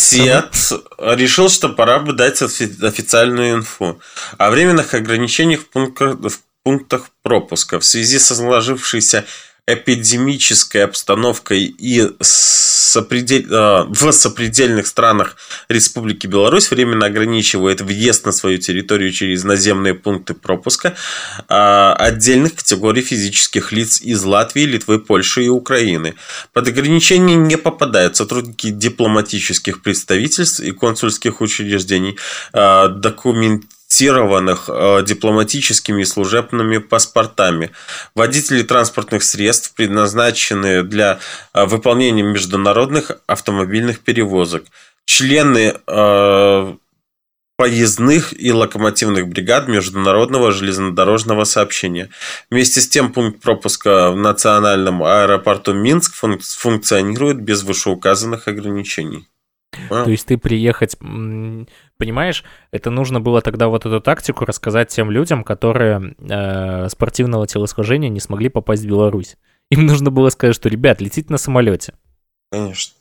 решил, 0.99 1.49
что 1.49 1.69
пора 1.69 1.99
бы 1.99 2.13
дать 2.13 2.41
официальную 2.41 3.55
инфу 3.55 3.99
о 4.37 4.51
временных 4.51 4.93
ограничениях 4.93 5.61
в 5.61 5.69
пунктах, 5.69 6.17
в 6.17 6.39
пунктах 6.63 7.09
пропуска 7.21 7.79
в 7.79 7.85
связи 7.85 8.19
со 8.19 8.35
сложившейся 8.35 9.25
эпидемической 9.65 10.83
обстановкой 10.83 11.63
и 11.63 12.09
сопредель... 12.19 13.47
А, 13.49 13.85
в 13.89 14.11
сопредельных 14.11 14.87
странах 14.87 15.37
Республики 15.69 16.27
Беларусь 16.27 16.69
временно 16.69 17.05
ограничивает 17.05 17.81
въезд 17.81 18.25
на 18.25 18.31
свою 18.33 18.57
территорию 18.57 19.11
через 19.11 19.43
наземные 19.43 19.93
пункты 19.93 20.33
пропуска 20.33 20.95
а, 21.47 21.93
отдельных 21.93 22.55
категорий 22.55 23.01
физических 23.01 23.71
лиц 23.71 24.01
из 24.01 24.23
Латвии, 24.23 24.63
Литвы, 24.63 24.99
Польши 24.99 25.45
и 25.45 25.49
Украины. 25.49 26.15
Под 26.51 26.67
ограничение 26.67 27.37
не 27.37 27.57
попадают 27.57 28.17
сотрудники 28.17 28.69
дипломатических 28.69 29.81
представительств 29.81 30.59
и 30.59 30.71
консульских 30.71 31.39
учреждений, 31.39 32.17
а, 32.51 32.89
документ 32.89 33.63
фиксированных 33.93 34.69
э, 34.69 35.03
дипломатическими 35.05 36.01
и 36.01 36.05
служебными 36.05 36.79
паспортами. 36.79 37.69
Водители 38.15 38.63
транспортных 38.63 39.23
средств, 39.23 39.73
предназначенные 39.75 40.83
для 40.83 41.19
э, 41.53 41.65
выполнения 41.65 42.23
международных 42.23 43.11
автомобильных 43.27 43.99
перевозок. 43.99 44.63
Члены 45.05 45.75
э, 45.85 46.73
поездных 47.55 48.33
и 48.39 48.51
локомотивных 48.51 49.27
бригад 49.27 49.67
международного 49.67 50.51
железнодорожного 50.51 51.43
сообщения. 51.43 52.09
Вместе 52.49 52.81
с 52.81 52.89
тем 52.89 53.13
пункт 53.13 53.41
пропуска 53.41 54.11
в 54.11 54.17
национальном 54.17 55.03
аэропорту 55.03 55.73
Минск 55.73 56.15
функционирует 56.15 57.41
без 57.41 57.63
вышеуказанных 57.63 58.47
ограничений. 58.47 59.27
То 59.89 60.09
есть 60.09 60.27
ты 60.27 60.37
приехать, 60.37 60.97
понимаешь, 62.03 62.43
это 62.71 62.89
нужно 62.89 63.21
было 63.21 63.41
тогда 63.41 63.69
вот 63.69 63.85
эту 63.85 64.01
тактику 64.01 64.43
рассказать 64.43 64.89
тем 64.89 65.09
людям, 65.09 65.45
которые 65.45 66.15
э, 66.19 66.89
спортивного 66.89 67.47
телосложения 67.47 68.09
не 68.09 68.19
смогли 68.19 68.49
попасть 68.49 68.83
в 68.83 68.87
Беларусь. 68.87 69.37
Им 69.71 69.85
нужно 69.85 70.11
было 70.11 70.29
сказать, 70.29 70.53
что, 70.53 70.67
ребят, 70.67 70.99
летите 70.99 71.27
на 71.29 71.37
самолете. 71.37 71.93
Конечно. 72.51 72.93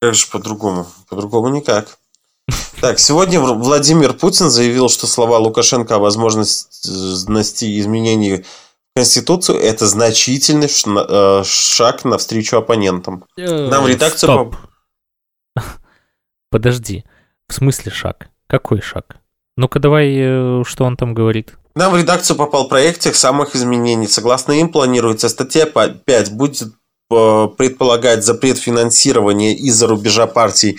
Как 0.00 0.14
же 0.14 0.26
по-другому? 0.30 0.86
По-другому 1.08 1.48
никак. 1.48 1.98
Так, 2.80 3.00
сегодня 3.00 3.40
Владимир 3.40 4.12
Путин 4.12 4.50
заявил, 4.50 4.88
что 4.88 5.08
слова 5.08 5.38
Лукашенко 5.38 5.96
о 5.96 5.98
возможности 5.98 7.80
изменений 7.80 8.36
в 8.38 8.44
Конституцию– 8.94 9.58
это 9.60 9.88
значительный 9.88 10.68
э, 10.68 11.44
шаг 11.44 12.04
навстречу 12.04 12.56
оппонентам. 12.56 13.24
Э, 13.36 13.68
Нам 13.68 13.82
в 13.82 13.88
редакцию... 13.88 14.30
Стоп. 14.30 14.56
Подожди, 16.50 17.04
в 17.52 17.54
смысле 17.54 17.92
шаг? 17.92 18.28
Какой 18.46 18.80
шаг? 18.80 19.16
Ну-ка 19.56 19.78
давай, 19.78 20.14
э, 20.16 20.62
что 20.64 20.84
он 20.84 20.96
там 20.96 21.12
говорит? 21.14 21.54
нам 21.74 21.92
в 21.92 21.96
редакцию 21.96 22.36
попал 22.36 22.68
проект 22.68 23.00
тех 23.00 23.16
самых 23.16 23.54
изменений. 23.54 24.08
Согласно 24.08 24.52
им 24.52 24.68
планируется 24.68 25.28
статья 25.28 25.66
5 25.66 26.32
будет 26.32 26.68
э, 27.10 27.48
предполагать 27.58 28.24
запрет 28.24 28.58
финансирования 28.58 29.54
из-за 29.54 29.86
рубежа 29.86 30.26
партий 30.26 30.78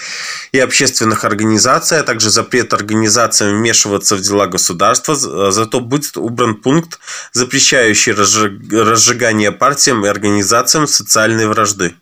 и 0.52 0.60
общественных 0.60 1.26
организаций, 1.26 2.00
а 2.00 2.04
также 2.04 2.30
запрет 2.30 2.74
организациям 2.74 3.58
вмешиваться 3.58 4.16
в 4.16 4.22
дела 4.22 4.48
государства. 4.48 5.16
Зато 5.16 5.80
будет 5.80 6.18
убран 6.18 6.56
пункт, 6.56 7.00
запрещающий 7.34 8.14
разжигание 8.14 9.52
партиям 9.52 10.06
и 10.06 10.10
организациям 10.10 10.88
социальной 10.88 11.48
вражды. 11.48 11.94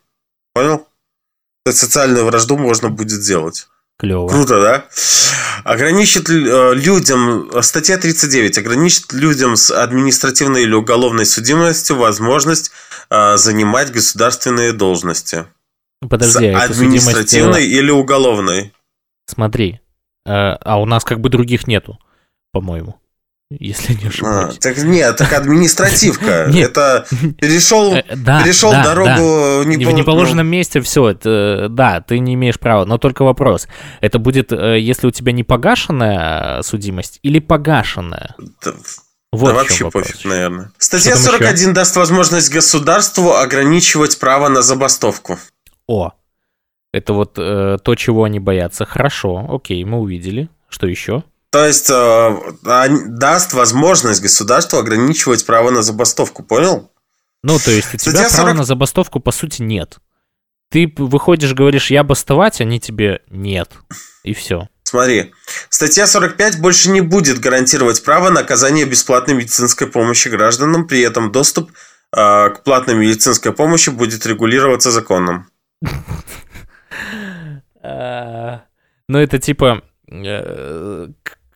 Понял? 0.54 0.86
социальную 1.70 2.26
вражду 2.26 2.58
можно 2.58 2.90
будет 2.90 3.22
сделать. 3.22 3.68
Клево. 4.02 4.28
Круто, 4.28 4.60
да? 4.60 4.86
Ограничит 5.64 6.28
э, 6.28 6.74
людям, 6.74 7.52
статья 7.62 8.00
39, 8.00 8.58
ограничит 8.58 9.14
людям 9.14 9.56
с 9.56 9.70
административной 9.70 10.64
или 10.64 10.74
уголовной 10.74 11.28
судимостью 11.28 11.98
возможность 11.98 12.72
э, 13.12 13.38
занимать 13.38 13.92
государственные 13.92 14.74
должности. 14.74 15.46
Подожди, 16.10 16.52
с 16.52 16.72
административной 16.72 17.62
судимость... 17.62 17.80
или 17.80 17.92
уголовной. 17.92 18.74
Смотри, 19.28 19.82
э, 20.26 20.32
а 20.32 20.82
у 20.82 20.86
нас 20.88 21.04
как 21.04 21.20
бы 21.20 21.30
других 21.30 21.68
нету, 21.68 22.00
по-моему 22.52 23.01
если 23.60 23.94
не 23.94 24.08
ошибаюсь. 24.08 24.58
А, 24.58 24.62
так 24.62 24.78
нет, 24.78 25.16
так 25.18 25.34
административка. 25.34 26.50
Это 26.54 27.06
перешел, 27.40 27.94
э, 27.96 28.04
перешел 28.04 28.72
дорогу 28.72 29.64
в 29.64 29.66
неположенном 29.66 30.48
месте, 30.48 30.82
все, 30.82 31.10
это, 31.10 31.68
да, 31.70 32.02
ты 32.02 32.20
не 32.20 32.34
имеешь 32.36 32.60
права. 32.60 32.86
Но 32.86 32.98
только 32.98 33.24
вопрос, 33.24 33.68
это 34.00 34.20
будет, 34.20 34.52
э, 34.52 34.80
если 34.80 35.08
у 35.08 35.12
тебя 35.12 35.32
не 35.32 35.44
погашенная 35.44 36.62
судимость 36.62 37.20
или 37.24 37.40
погашенная? 37.40 38.36
Вот 39.32 39.48
да 39.48 39.54
вообще 39.54 39.90
пофиг, 39.90 40.26
наверное. 40.26 40.72
Статья 40.78 41.16
41 41.16 41.54
еще? 41.54 41.72
даст 41.72 41.96
возможность 41.96 42.52
государству 42.52 43.34
ограничивать 43.34 44.20
право 44.20 44.50
на 44.50 44.62
забастовку. 44.62 45.40
О, 45.88 46.12
это 46.92 47.14
вот 47.14 47.38
э, 47.38 47.78
то, 47.82 47.96
чего 47.96 48.26
они 48.26 48.40
боятся. 48.40 48.86
Хорошо, 48.86 49.48
окей, 49.50 49.84
мы 49.86 50.00
увидели. 50.00 50.50
Что 50.68 50.88
еще? 50.88 51.24
То 51.52 51.66
есть 51.66 51.90
э, 51.90 52.38
даст 52.64 53.54
возможность 53.54 54.22
государству 54.22 54.80
ограничивать 54.80 55.46
право 55.46 55.70
на 55.70 55.82
забастовку, 55.82 56.44
понял? 56.44 56.90
Ну, 57.44 57.60
то 57.60 57.72
есть 57.72 57.94
у 57.94 57.98
тебя 57.98 58.12
Статья 58.12 58.30
права 58.30 58.50
40... 58.50 58.58
на 58.58 58.64
забастовку, 58.64 59.20
по 59.20 59.32
сути, 59.32 59.62
нет. 59.62 59.98
ты 60.70 60.92
выходишь, 60.98 61.54
говоришь, 61.54 61.92
я 61.92 62.04
бастовать, 62.04 62.62
они 62.62 62.80
тебе 62.80 63.22
нет. 63.30 63.72
И 64.24 64.34
все. 64.34 64.70
Смотри, 64.84 65.34
статья 65.70 66.08
45 66.08 66.60
больше 66.60 66.90
не 66.90 67.02
будет 67.02 67.40
гарантировать 67.40 68.04
право 68.04 68.30
на 68.30 68.42
оказание 68.42 68.86
бесплатной 68.86 69.36
медицинской 69.36 69.88
помощи 69.88 70.30
гражданам, 70.30 70.88
при 70.88 71.02
этом 71.02 71.32
доступ 71.32 71.72
э, 71.72 72.50
к 72.50 72.62
платной 72.64 72.96
медицинской 72.96 73.54
помощи 73.54 73.90
будет 73.90 74.26
регулироваться 74.26 74.92
законом. 74.92 75.50
А, 77.84 78.62
ну, 79.08 79.18
это 79.18 79.40
типа, 79.40 79.82
э, 80.08 81.08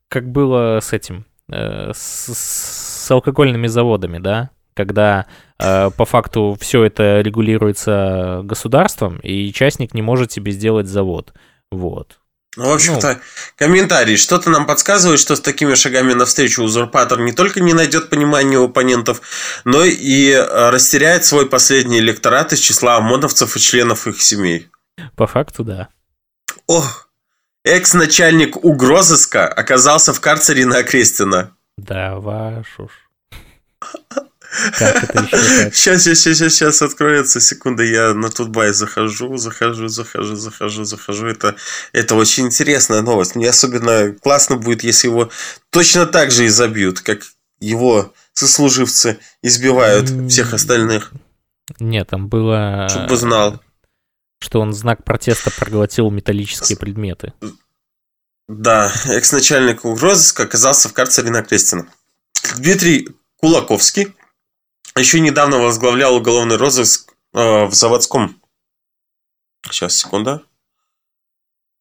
как 0.10 0.30
было 0.32 0.80
с 0.82 0.93
этим, 0.93 1.26
э, 1.51 1.91
с 1.93 3.10
алкогольными 3.10 3.68
заводами, 3.68 4.20
да? 4.20 4.49
Когда 4.74 5.26
э, 5.60 5.89
по 5.91 6.06
факту 6.06 6.58
все 6.60 6.84
это 6.84 7.22
регулируется 7.22 8.41
государством, 8.43 9.20
и 9.20 9.51
частник 9.53 9.93
не 9.93 10.01
может 10.01 10.32
себе 10.32 10.51
сделать 10.51 10.88
завод. 10.88 11.34
Вот. 11.72 12.20
Ну, 12.58 12.70
в 12.70 12.74
общем-то, 12.74 13.16
ну, 13.16 13.20
комментарий. 13.58 14.16
Что-то 14.16 14.49
нам 14.49 14.66
подсказывает, 14.66 15.20
что 15.20 15.36
с 15.36 15.41
такими 15.41 15.74
шагами 15.74 16.14
навстречу 16.14 16.64
узурпатор 16.64 17.20
не 17.20 17.34
только 17.34 17.60
не 17.60 17.74
найдет 17.74 18.10
понимания 18.10 18.58
у 18.58 18.66
оппонентов, 18.66 19.22
но 19.66 19.84
и 19.84 20.32
э, 20.32 20.70
растеряет 20.70 21.26
свой 21.26 21.49
последний 21.49 21.99
электорат 21.99 22.53
из 22.53 22.60
числа 22.60 22.95
ОМОНовцев 22.97 23.56
и 23.56 23.60
членов 23.60 24.08
их 24.08 24.22
семей. 24.22 24.70
По 25.16 25.28
факту, 25.28 25.64
да. 25.64 25.89
Ох, 26.68 27.05
экс-начальник 27.66 28.63
угрозыска 28.63 29.47
оказался 29.47 30.13
в 30.13 30.22
карцере 30.22 30.66
на 30.66 30.78
Окрестина. 30.78 31.51
Да, 31.78 32.16
ваш 32.16 32.80
уж. 32.80 32.91
Сейчас, 34.72 36.03
сейчас, 36.03 36.20
сейчас, 36.20 36.53
сейчас 36.53 36.82
откроется. 36.82 37.41
Секунда, 37.41 37.84
я 37.84 38.13
на 38.13 38.30
Тутбай 38.30 38.72
захожу, 38.72 39.36
захожу, 39.36 39.89
захожу, 39.89 40.36
захожу, 40.36 40.86
захожу. 40.86 41.28
Это, 41.28 41.55
это 41.91 42.16
очень 42.16 42.45
интересная 42.45 43.01
новость. 43.01 43.36
Мне 43.36 43.49
особенно 43.49 44.13
классно 44.13 44.55
будет, 44.55 44.84
если 44.84 45.09
его 45.09 45.30
точно 45.72 46.05
так 46.05 46.32
же 46.32 46.45
изобьют, 46.45 47.01
как 47.01 47.24
его 47.59 48.13
сослуживцы 48.34 49.18
избивают 49.41 50.09
всех 50.30 50.53
остальных. 50.53 51.11
Нет, 51.80 52.07
там 52.09 52.30
было... 52.30 52.88
Чтобы 52.89 53.18
знал. 53.18 53.59
Что 54.40 54.60
он 54.62 54.74
знак 54.74 55.04
протеста 55.04 55.52
проглотил 55.52 56.12
металлические 56.12 56.78
предметы. 56.78 57.34
Да, 58.48 58.92
экс-начальник 59.08 59.86
угрозыска 59.86 60.44
оказался 60.44 60.90
в 60.90 60.94
карцере 60.94 61.32
на 61.32 61.42
Крестина. 61.42 61.88
Дмитрий 62.58 63.10
Кулаковский 63.38 64.16
еще 64.96 65.20
недавно 65.20 65.58
возглавлял 65.58 66.16
уголовный 66.16 66.58
розыск 66.58 67.14
э, 67.34 67.66
в 67.66 67.74
заводском... 67.74 68.40
Сейчас, 69.70 69.98
секунда. 69.98 70.44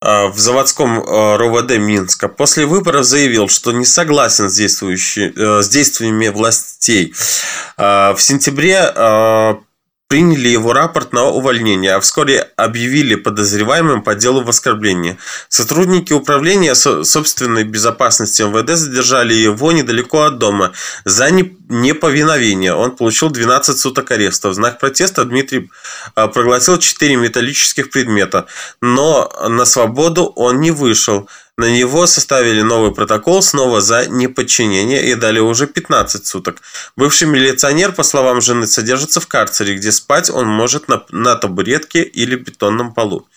Э, 0.00 0.28
в 0.28 0.38
заводском 0.38 1.00
э, 1.00 1.36
РОВД 1.36 1.76
Минска. 1.78 2.28
После 2.28 2.66
выборов 2.66 3.04
заявил, 3.04 3.48
что 3.48 3.72
не 3.72 3.84
согласен 3.84 4.48
с, 4.48 4.56
действующими, 4.56 5.32
э, 5.36 5.62
с 5.62 5.68
действиями 5.68 6.28
властей. 6.28 7.14
Э, 7.76 8.14
в 8.14 8.20
сентябре 8.20 8.90
э, 8.94 9.54
приняли 10.08 10.48
его 10.48 10.72
рапорт 10.72 11.12
на 11.12 11.24
увольнение, 11.24 11.94
а 11.94 12.00
вскоре 12.00 12.50
объявили 12.56 13.14
подозреваемым 13.14 14.02
по 14.02 14.14
делу 14.14 14.42
в 14.42 14.48
оскорблении. 14.48 15.16
Сотрудники 15.48 16.12
управления 16.12 16.74
собственной 16.74 17.64
безопасности 17.64 18.42
МВД 18.42 18.76
задержали 18.76 19.34
его 19.34 19.72
недалеко 19.72 20.22
от 20.22 20.38
дома 20.38 20.72
за 21.04 21.30
неповиновение. 21.68 22.74
Он 22.74 22.96
получил 22.96 23.30
12 23.30 23.78
суток 23.78 24.10
ареста. 24.10 24.50
В 24.50 24.54
знак 24.54 24.78
протеста 24.78 25.24
Дмитрий 25.24 25.70
а, 26.14 26.28
проглотил 26.28 26.78
4 26.78 27.16
металлических 27.16 27.90
предмета, 27.90 28.46
но 28.80 29.32
на 29.48 29.64
свободу 29.64 30.24
он 30.36 30.60
не 30.60 30.70
вышел. 30.70 31.28
На 31.56 31.70
него 31.70 32.06
составили 32.06 32.62
новый 32.62 32.92
протокол 32.92 33.40
снова 33.40 33.80
за 33.80 34.06
неподчинение 34.06 35.08
и 35.08 35.14
дали 35.14 35.38
уже 35.38 35.68
15 35.68 36.26
суток. 36.26 36.56
Бывший 36.96 37.28
милиционер, 37.28 37.92
по 37.92 38.02
словам 38.02 38.40
жены, 38.40 38.66
содержится 38.66 39.20
в 39.20 39.28
карцере, 39.28 39.76
где 39.76 39.92
спать 39.92 40.30
он 40.30 40.48
может 40.48 40.88
на, 40.88 41.04
на 41.10 41.36
табуретке 41.36 42.02
или 42.02 42.34
бетонном 42.34 42.92
полу. 42.92 43.28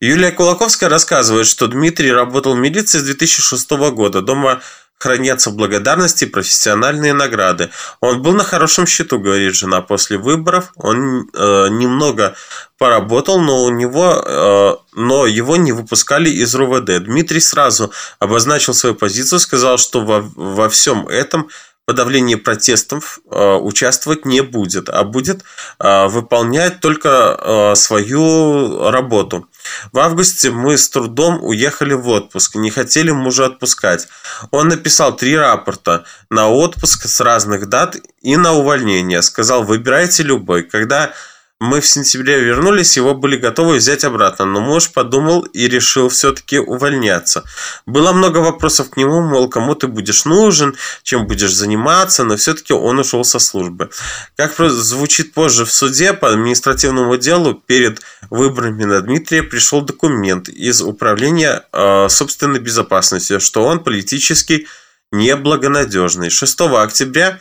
Юлия 0.00 0.30
Кулаковская 0.30 0.90
рассказывает, 0.90 1.46
что 1.46 1.68
Дмитрий 1.68 2.12
работал 2.12 2.54
в 2.54 2.58
милиции 2.58 2.98
с 2.98 3.04
2006 3.04 3.70
года. 3.70 4.20
Дома 4.20 4.60
хранятся 4.98 5.50
благодарности 5.50 6.24
и 6.24 6.28
профессиональные 6.28 7.12
награды. 7.12 7.70
Он 8.00 8.22
был 8.22 8.32
на 8.32 8.44
хорошем 8.44 8.86
счету, 8.86 9.18
говорит 9.18 9.54
жена. 9.54 9.82
После 9.82 10.16
выборов 10.16 10.72
он 10.76 11.28
э, 11.32 11.68
немного 11.70 12.34
поработал, 12.78 13.40
но 13.40 13.64
у 13.64 13.70
него, 13.70 14.22
э, 14.24 14.76
но 14.94 15.26
его 15.26 15.56
не 15.56 15.72
выпускали 15.72 16.30
из 16.30 16.54
РУВД. 16.54 17.04
Дмитрий 17.04 17.40
сразу 17.40 17.92
обозначил 18.18 18.74
свою 18.74 18.94
позицию, 18.94 19.40
сказал, 19.40 19.78
что 19.78 20.00
во, 20.02 20.20
во 20.34 20.68
всем 20.68 21.06
этом 21.08 21.48
подавлении 21.86 22.34
протестов 22.34 23.20
э, 23.30 23.54
участвовать 23.54 24.26
не 24.26 24.42
будет, 24.42 24.88
а 24.88 25.04
будет 25.04 25.44
э, 25.78 26.06
выполнять 26.08 26.80
только 26.80 27.38
э, 27.38 27.74
свою 27.76 28.90
работу. 28.90 29.48
В 29.92 29.98
августе 30.00 30.50
мы 30.50 30.76
с 30.76 30.88
трудом 30.88 31.42
уехали 31.42 31.94
в 31.94 32.08
отпуск, 32.08 32.56
не 32.56 32.70
хотели 32.70 33.12
мужа 33.12 33.46
отпускать. 33.46 34.08
Он 34.50 34.68
написал 34.68 35.16
три 35.16 35.36
рапорта 35.36 36.04
на 36.28 36.48
отпуск 36.48 37.06
с 37.06 37.20
разных 37.20 37.68
дат 37.68 37.96
и 38.20 38.36
на 38.36 38.52
увольнение. 38.52 39.22
Сказал, 39.22 39.62
выбирайте 39.62 40.24
любой. 40.24 40.64
Когда 40.64 41.12
мы 41.58 41.80
в 41.80 41.86
сентябре 41.86 42.40
вернулись, 42.40 42.96
его 42.98 43.14
были 43.14 43.36
готовы 43.36 43.76
взять 43.76 44.04
обратно, 44.04 44.44
но 44.44 44.60
муж 44.60 44.92
подумал 44.92 45.40
и 45.40 45.68
решил 45.68 46.10
все-таки 46.10 46.58
увольняться. 46.58 47.44
Было 47.86 48.12
много 48.12 48.38
вопросов 48.38 48.90
к 48.90 48.98
нему, 48.98 49.22
мол, 49.22 49.48
кому 49.48 49.74
ты 49.74 49.86
будешь 49.86 50.26
нужен, 50.26 50.76
чем 51.02 51.26
будешь 51.26 51.54
заниматься, 51.54 52.24
но 52.24 52.36
все-таки 52.36 52.74
он 52.74 52.98
ушел 52.98 53.24
со 53.24 53.38
службы. 53.38 53.88
Как 54.36 54.54
звучит 54.58 55.32
позже 55.32 55.64
в 55.64 55.72
суде 55.72 56.12
по 56.12 56.30
административному 56.30 57.16
делу, 57.16 57.54
перед 57.54 58.02
выборами 58.28 58.84
на 58.84 59.00
Дмитрия 59.00 59.42
пришел 59.42 59.80
документ 59.80 60.50
из 60.50 60.82
Управления 60.82 61.64
э, 61.72 62.08
собственной 62.10 62.60
безопасности, 62.60 63.38
что 63.38 63.64
он 63.64 63.82
политически 63.82 64.66
неблагонадежный. 65.10 66.28
6 66.28 66.60
октября 66.60 67.38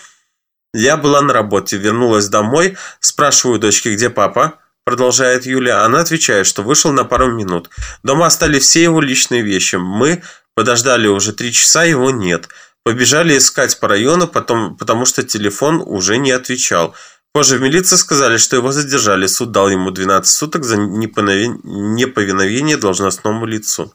я 0.75 0.97
была 0.97 1.21
на 1.21 1.33
работе, 1.33 1.77
вернулась 1.77 2.27
домой, 2.27 2.77
спрашиваю 2.99 3.59
дочки, 3.59 3.89
где 3.89 4.09
папа? 4.09 4.59
Продолжает 4.83 5.45
Юля. 5.45 5.83
Она 5.83 6.01
отвечает, 6.01 6.45
что 6.45 6.63
вышел 6.63 6.91
на 6.91 7.05
пару 7.05 7.31
минут. 7.31 7.69
Дома 8.03 8.25
остались 8.25 8.63
все 8.63 8.83
его 8.83 8.99
личные 8.99 9.41
вещи. 9.41 9.77
Мы 9.77 10.21
подождали 10.53 11.07
уже 11.07 11.31
три 11.31 11.53
часа, 11.53 11.85
его 11.85 12.11
нет. 12.11 12.49
Побежали 12.83 13.37
искать 13.37 13.79
по 13.79 13.87
району, 13.87 14.27
потом, 14.27 14.75
потому 14.75 15.05
что 15.05 15.23
телефон 15.23 15.81
уже 15.83 16.17
не 16.17 16.31
отвечал. 16.31 16.93
Позже 17.35 17.57
в 17.57 17.61
милиции 17.61 17.97
сказали, 17.97 18.37
что 18.37 18.55
его 18.55 18.71
задержали. 18.71 19.27
Суд 19.27 19.51
дал 19.51 19.69
ему 19.69 19.91
12 19.91 20.33
суток 20.33 20.63
за 20.63 20.77
неповиновение 20.77 22.77
должностному 22.77 23.45
лицу. 23.45 23.93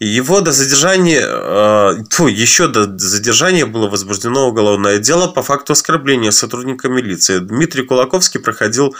Его 0.00 0.42
до 0.42 0.52
задержания, 0.52 1.26
э, 1.26 2.28
еще 2.28 2.68
до 2.68 2.84
задержания 2.98 3.64
было 3.64 3.88
возбуждено 3.88 4.48
уголовное 4.48 4.98
дело 4.98 5.28
по 5.28 5.42
факту 5.42 5.72
оскорбления 5.72 6.30
сотрудника 6.30 6.90
милиции. 6.90 7.38
Дмитрий 7.38 7.84
Кулаковский 7.84 8.38
проходил 8.38 8.94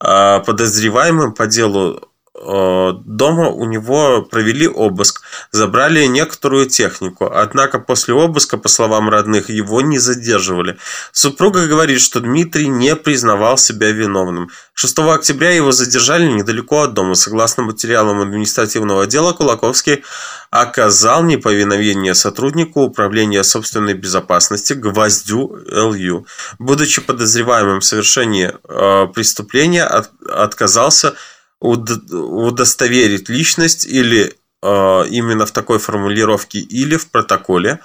э, 0.00 0.40
подозреваемым 0.46 1.34
по 1.34 1.48
делу 1.48 2.09
дома 2.40 3.48
у 3.50 3.66
него 3.66 4.22
провели 4.22 4.66
обыск, 4.66 5.22
забрали 5.52 6.06
некоторую 6.06 6.66
технику. 6.66 7.30
Однако 7.32 7.78
после 7.78 8.14
обыска, 8.14 8.56
по 8.56 8.68
словам 8.68 9.10
родных, 9.10 9.50
его 9.50 9.80
не 9.82 9.98
задерживали. 9.98 10.78
Супруга 11.12 11.66
говорит, 11.66 12.00
что 12.00 12.20
Дмитрий 12.20 12.68
не 12.68 12.96
признавал 12.96 13.58
себя 13.58 13.90
виновным. 13.90 14.50
6 14.74 14.98
октября 15.00 15.50
его 15.50 15.72
задержали 15.72 16.26
недалеко 16.26 16.82
от 16.82 16.94
дома. 16.94 17.14
Согласно 17.14 17.64
материалам 17.64 18.20
административного 18.22 19.06
дела, 19.06 19.32
Кулаковский 19.32 20.02
оказал 20.50 21.22
неповиновение 21.22 22.14
сотруднику 22.14 22.82
управления 22.82 23.44
собственной 23.44 23.94
безопасности 23.94 24.72
Гвоздю 24.72 25.58
Л.Ю. 25.70 26.26
Будучи 26.58 27.02
подозреваемым 27.02 27.80
в 27.80 27.84
совершении 27.84 28.52
э, 28.68 29.06
преступления, 29.12 29.84
от, 29.84 30.10
отказался 30.28 31.14
удостоверить 31.60 33.28
личность 33.28 33.86
или 33.86 34.34
э, 34.62 35.06
именно 35.10 35.46
в 35.46 35.52
такой 35.52 35.78
формулировке 35.78 36.58
или 36.58 36.96
в 36.96 37.10
протоколе 37.10 37.80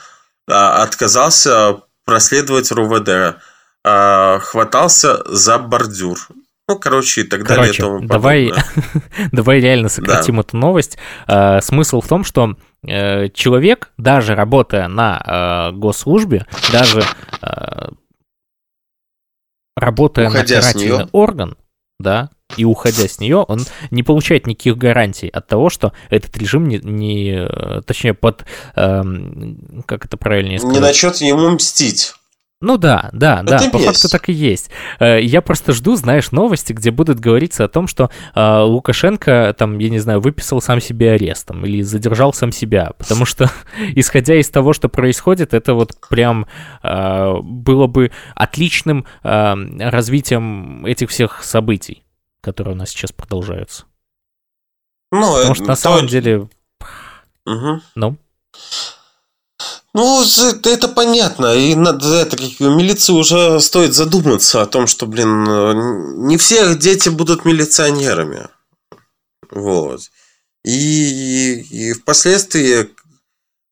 э, 0.48 0.54
отказался 0.54 1.82
проследовать 2.06 2.72
РУВД, 2.72 3.10
э, 3.10 4.40
хватался 4.40 5.24
за 5.26 5.58
бордюр. 5.60 6.20
Ну, 6.68 6.80
короче, 6.80 7.22
и 7.22 7.24
так 7.26 7.46
короче, 7.46 7.56
далее. 7.56 7.74
И 7.74 7.78
тому 7.78 8.08
давай, 8.08 8.54
давай 9.32 9.60
реально 9.60 9.90
сократим 9.90 10.36
да. 10.36 10.42
эту 10.42 10.58
новость. 10.58 10.98
Э, 11.28 11.62
смысл 11.62 12.02
в 12.02 12.08
том, 12.08 12.24
что 12.24 12.56
э, 12.88 13.30
человек, 13.30 13.92
даже 13.98 14.34
работая 14.34 14.88
на 14.88 15.72
э, 15.74 15.78
госслужбе, 15.78 16.48
даже 16.72 17.04
э, 17.42 17.90
работая 19.76 20.30
Уходя 20.30 20.56
на 20.56 20.62
карательный 20.62 21.08
орган, 21.12 21.58
да, 22.00 22.30
и 22.58 22.64
уходя 22.64 23.08
с 23.08 23.20
нее, 23.20 23.38
он 23.38 23.62
не 23.92 24.04
получает 24.04 24.48
никаких 24.48 24.78
гарантий 24.78 25.28
от 25.28 25.48
того, 25.48 25.70
что 25.70 25.94
этот 26.10 26.38
режим 26.38 26.68
не, 26.68 26.80
не 26.80 27.82
точнее, 27.86 28.14
под, 28.14 28.46
эм, 28.76 29.84
как 29.86 30.06
это 30.06 30.16
правильнее 30.18 30.60
сказать? 30.60 30.76
Не 30.76 30.82
начнет 30.82 31.16
ему 31.18 31.50
мстить. 31.52 32.14
Ну 32.62 32.78
да, 32.78 33.10
да, 33.12 33.42
Это 33.44 33.66
да, 33.66 33.70
по 33.70 33.78
есть. 33.78 33.86
факту 33.86 34.10
так 34.10 34.30
и 34.30 34.34
есть. 34.34 34.70
Э, 35.00 35.22
я 35.22 35.42
просто 35.42 35.74
жду, 35.74 35.96
знаешь, 35.98 36.32
новости, 36.32 36.72
где 36.72 36.90
будут 36.90 37.20
говориться 37.20 37.66
о 37.66 37.68
том, 37.68 37.86
что 37.86 38.10
э, 38.34 38.60
Лукашенко, 38.62 39.54
там, 39.58 39.78
я 39.78 39.90
не 39.90 40.00
знаю, 40.00 40.22
выписал 40.22 40.62
сам 40.62 40.80
себе 40.80 41.12
арестом 41.12 41.66
или 41.66 41.82
задержал 41.82 42.32
сам 42.34 42.54
себя, 42.54 42.94
потому 42.98 43.26
что, 43.26 43.52
исходя 43.96 44.40
из 44.40 44.50
того, 44.50 44.72
что 44.72 44.88
происходит, 44.88 45.54
это 45.54 45.74
вот 45.74 45.98
прям 46.10 46.48
э, 46.82 47.34
было 47.42 47.88
бы 47.88 48.12
отличным 48.36 49.06
э, 49.24 49.56
развитием 49.90 50.86
этих 50.86 51.10
всех 51.10 51.44
событий, 51.44 52.05
которые 52.46 52.76
у 52.76 52.78
нас 52.78 52.92
сейчас 52.92 53.12
продолжаются. 53.12 53.86
Ну, 55.12 55.34
Потому 55.34 55.56
что 55.56 55.64
на 55.64 55.76
то... 55.76 55.82
самом 55.82 56.08
деле... 56.08 56.48
Угу. 57.46 57.82
Ну? 57.96 58.18
Ну, 59.94 60.24
это 60.64 60.88
понятно. 60.88 61.56
И 61.56 61.74
надо 61.74 62.14
это, 62.16 62.38
как 62.38 62.60
милиции 62.60 63.14
уже 63.14 63.60
стоит 63.62 63.94
задуматься 63.94 64.62
о 64.62 64.66
том, 64.66 64.88
что, 64.88 65.08
блин, 65.08 66.28
не 66.28 66.38
все 66.38 66.76
дети 66.76 67.10
будут 67.10 67.46
милиционерами. 67.46 68.48
Вот. 69.50 70.02
И, 70.64 71.62
и 71.70 71.94
впоследствии 71.94 72.90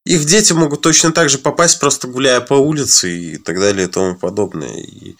их 0.05 0.25
дети 0.25 0.53
могут 0.53 0.81
точно 0.81 1.11
так 1.11 1.29
же 1.29 1.37
попасть, 1.37 1.79
просто 1.79 2.07
гуляя 2.07 2.41
по 2.41 2.53
улице 2.53 3.11
и 3.15 3.37
так 3.37 3.59
далее 3.59 3.87
и 3.87 3.91
тому 3.91 4.15
подобное. 4.15 4.77
И, 4.77 5.15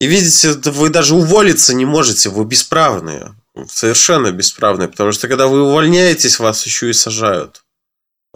и 0.00 0.06
видите, 0.06 0.52
вы 0.70 0.90
даже 0.90 1.14
уволиться 1.14 1.74
не 1.74 1.84
можете, 1.84 2.28
вы 2.28 2.44
бесправные. 2.44 3.34
Совершенно 3.66 4.30
бесправные, 4.30 4.88
потому 4.88 5.12
что 5.12 5.26
когда 5.26 5.48
вы 5.48 5.62
увольняетесь, 5.62 6.38
вас 6.38 6.64
еще 6.64 6.90
и 6.90 6.92
сажают. 6.92 7.64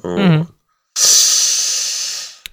Mm-hmm. 0.03 0.47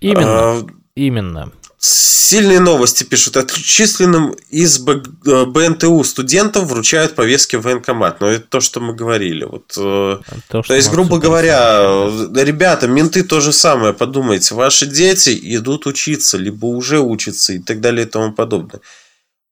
Именно. 0.01 0.26
А, 0.28 0.68
именно. 0.95 1.51
Сильные 1.82 2.59
новости 2.59 3.05
пишут. 3.05 3.38
Отчисленным 3.38 4.36
из 4.49 4.86
э, 4.86 5.45
БНТУ 5.45 6.03
студентам 6.03 6.65
вручают 6.67 7.15
повестки 7.15 7.55
в 7.55 7.61
военкомат. 7.61 8.19
Но 8.19 8.27
это 8.27 8.45
то, 8.49 8.59
что 8.59 8.82
мы 8.82 8.93
говорили. 8.93 9.45
Вот, 9.45 9.73
э, 9.77 10.17
то, 10.49 10.61
то 10.61 10.73
есть, 10.73 10.91
грубо 10.91 11.19
говоря, 11.19 12.09
да. 12.27 12.43
ребята, 12.43 12.89
менты 12.89 13.23
то 13.23 13.39
же 13.39 13.53
самое. 13.53 13.93
Подумайте, 13.93 14.55
ваши 14.55 14.88
дети 14.88 15.39
идут 15.55 15.88
учиться, 15.88 16.38
либо 16.38 16.65
уже 16.65 16.99
учатся 16.99 17.53
и 17.53 17.59
так 17.59 17.80
далее 17.80 18.05
и 18.05 18.09
тому 18.09 18.34
подобное. 18.34 18.82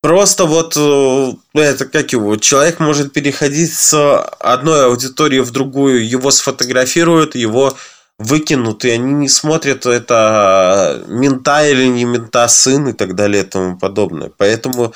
Просто 0.02 0.44
вот 0.44 0.76
э, 0.76 1.34
это 1.54 1.86
как 1.86 2.12
его, 2.12 2.36
человек 2.36 2.82
может 2.82 3.14
переходить 3.14 3.74
с 3.74 4.22
одной 4.40 4.86
аудитории 4.86 5.40
в 5.40 5.52
другую, 5.52 6.06
его 6.08 6.30
сфотографируют, 6.32 7.36
его 7.36 7.78
выкинут, 8.20 8.84
и 8.86 8.90
они 8.90 9.14
не 9.14 9.30
смотрят, 9.30 9.86
это 9.86 11.04
мента 11.08 11.68
или 11.68 11.86
не 11.88 12.06
мента 12.06 12.48
сын 12.48 12.88
и 12.90 12.94
так 12.94 13.16
далее 13.16 13.44
и 13.44 13.48
тому 13.48 13.78
подобное. 13.78 14.32
Поэтому 14.38 14.94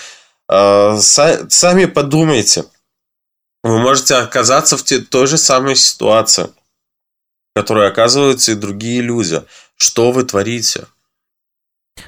э, 0.49 0.97
сами 0.97 1.85
подумайте. 1.85 2.65
Вы 3.63 3.77
можете 3.77 4.15
оказаться 4.15 4.75
в 4.75 4.83
той 4.83 5.27
же 5.27 5.37
самой 5.37 5.75
ситуации, 5.75 6.45
в 6.45 7.59
которой 7.59 7.87
оказываются 7.87 8.53
и 8.53 8.55
другие 8.55 9.01
люди. 9.01 9.43
Что 9.77 10.11
вы 10.11 10.23
творите? 10.23 10.85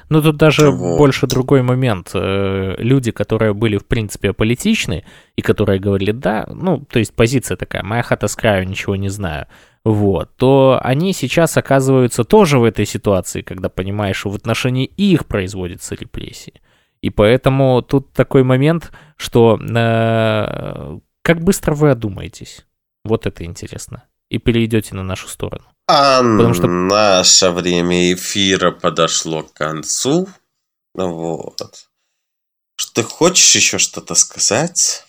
Ну, 0.08 0.20
тут 0.20 0.36
даже 0.36 0.70
вот. 0.70 0.98
больше 0.98 1.28
другой 1.28 1.62
момент. 1.62 2.10
Э, 2.14 2.74
люди, 2.78 3.12
которые 3.12 3.54
были, 3.54 3.76
в 3.76 3.86
принципе, 3.86 4.30
аполитичны, 4.30 5.04
и 5.36 5.42
которые 5.42 5.78
говорили, 5.78 6.10
да, 6.10 6.44
ну, 6.48 6.80
то 6.80 6.98
есть 6.98 7.14
позиция 7.14 7.56
такая, 7.56 7.84
моя 7.84 8.02
хата 8.02 8.26
с 8.26 8.34
краю, 8.34 8.66
ничего 8.66 8.96
не 8.96 9.10
знаю 9.10 9.46
вот, 9.84 10.34
то 10.36 10.80
они 10.82 11.12
сейчас 11.12 11.56
оказываются 11.58 12.24
тоже 12.24 12.58
в 12.58 12.64
этой 12.64 12.86
ситуации, 12.86 13.42
когда 13.42 13.68
понимаешь, 13.68 14.16
что 14.16 14.30
в 14.30 14.34
отношении 14.34 14.86
их 14.86 15.26
производятся 15.26 15.94
репрессии. 15.94 16.62
И 17.02 17.10
поэтому 17.10 17.82
тут 17.82 18.12
такой 18.14 18.44
момент, 18.44 18.90
что 19.18 19.58
э, 19.60 20.98
как 21.20 21.44
быстро 21.44 21.74
вы 21.74 21.90
одумаетесь. 21.90 22.64
Вот 23.04 23.26
это 23.26 23.44
интересно. 23.44 24.04
И 24.30 24.38
перейдете 24.38 24.94
на 24.94 25.02
нашу 25.02 25.28
сторону. 25.28 25.64
А 25.86 26.22
Потому 26.22 26.54
что... 26.54 26.66
наше 26.66 27.50
время 27.50 28.14
эфира 28.14 28.70
подошло 28.70 29.42
к 29.42 29.52
концу. 29.52 30.28
Вот. 30.94 31.60
Ты 32.94 33.02
хочешь 33.02 33.54
еще 33.54 33.76
что-то 33.76 34.14
сказать? 34.14 35.04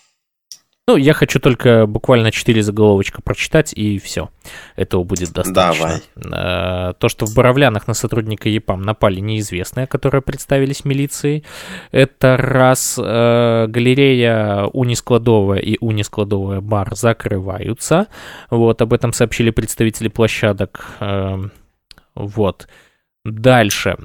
Ну, 0.88 0.98
я 0.98 1.14
хочу 1.14 1.40
только 1.40 1.88
буквально 1.88 2.32
четыре 2.32 2.62
заголовочка 2.62 3.20
прочитать, 3.24 3.74
и 3.74 3.98
все. 3.98 4.30
Этого 4.76 5.04
будет 5.04 5.32
достаточно. 5.32 6.00
Давай. 6.16 6.92
Э, 6.92 6.94
то, 6.94 7.10
что 7.10 7.26
в 7.26 7.34
Боровлянах 7.34 7.88
на 7.88 7.96
сотрудника 7.96 8.50
ЕПАМ 8.50 8.84
напали 8.84 9.20
неизвестные, 9.20 9.88
которые 9.88 10.22
представились 10.22 10.86
милицией. 10.86 11.44
Это 11.92 12.38
раз 12.38 13.00
э, 13.02 13.66
галерея 13.68 14.66
Унискладовая 14.66 15.60
и 15.60 15.78
Унискладовая 15.80 16.62
бар 16.62 16.96
закрываются. 16.96 18.06
Вот, 18.52 18.80
об 18.84 18.94
этом 18.94 19.12
сообщили 19.12 19.50
представители 19.50 20.10
площадок. 20.10 20.86
Э, 21.00 21.40
вот. 22.14 22.68
Дальше. 23.24 23.98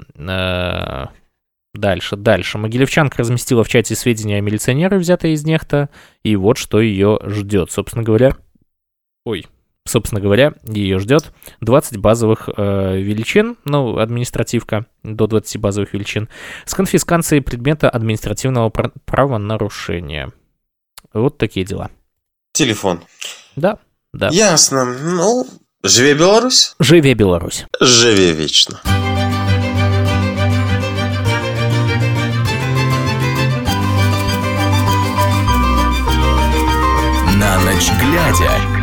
Дальше, 1.74 2.16
дальше. 2.16 2.58
Могилевчанка 2.58 3.18
разместила 3.18 3.62
в 3.62 3.68
чате 3.68 3.94
сведения 3.94 4.38
о 4.38 4.40
милиционере, 4.40 4.98
взятые 4.98 5.34
из 5.34 5.44
нехта, 5.44 5.88
и 6.24 6.34
вот 6.34 6.58
что 6.58 6.80
ее 6.80 7.18
ждет. 7.24 7.70
Собственно 7.70 8.02
говоря, 8.02 8.36
ой, 9.24 9.46
собственно 9.86 10.20
говоря, 10.20 10.54
ее 10.64 10.98
ждет 10.98 11.32
20 11.60 11.98
базовых 11.98 12.48
э, 12.48 13.00
величин, 13.00 13.56
ну, 13.64 13.98
административка, 13.98 14.86
до 15.04 15.26
20 15.26 15.60
базовых 15.60 15.92
величин, 15.92 16.28
с 16.64 16.74
конфискацией 16.74 17.42
предмета 17.42 17.88
административного 17.88 18.70
правонарушения. 19.04 20.32
Вот 21.12 21.38
такие 21.38 21.64
дела. 21.64 21.90
Телефон. 22.52 23.00
Да, 23.56 23.78
да. 24.12 24.28
Ясно. 24.30 24.84
Ну, 24.84 25.46
живе 25.82 26.14
Беларусь? 26.14 26.74
Живе 26.78 27.14
Беларусь. 27.14 27.64
Живе 27.80 28.32
вечно. 28.32 28.80
Ночь 37.58 37.90
глядя. 37.98 38.79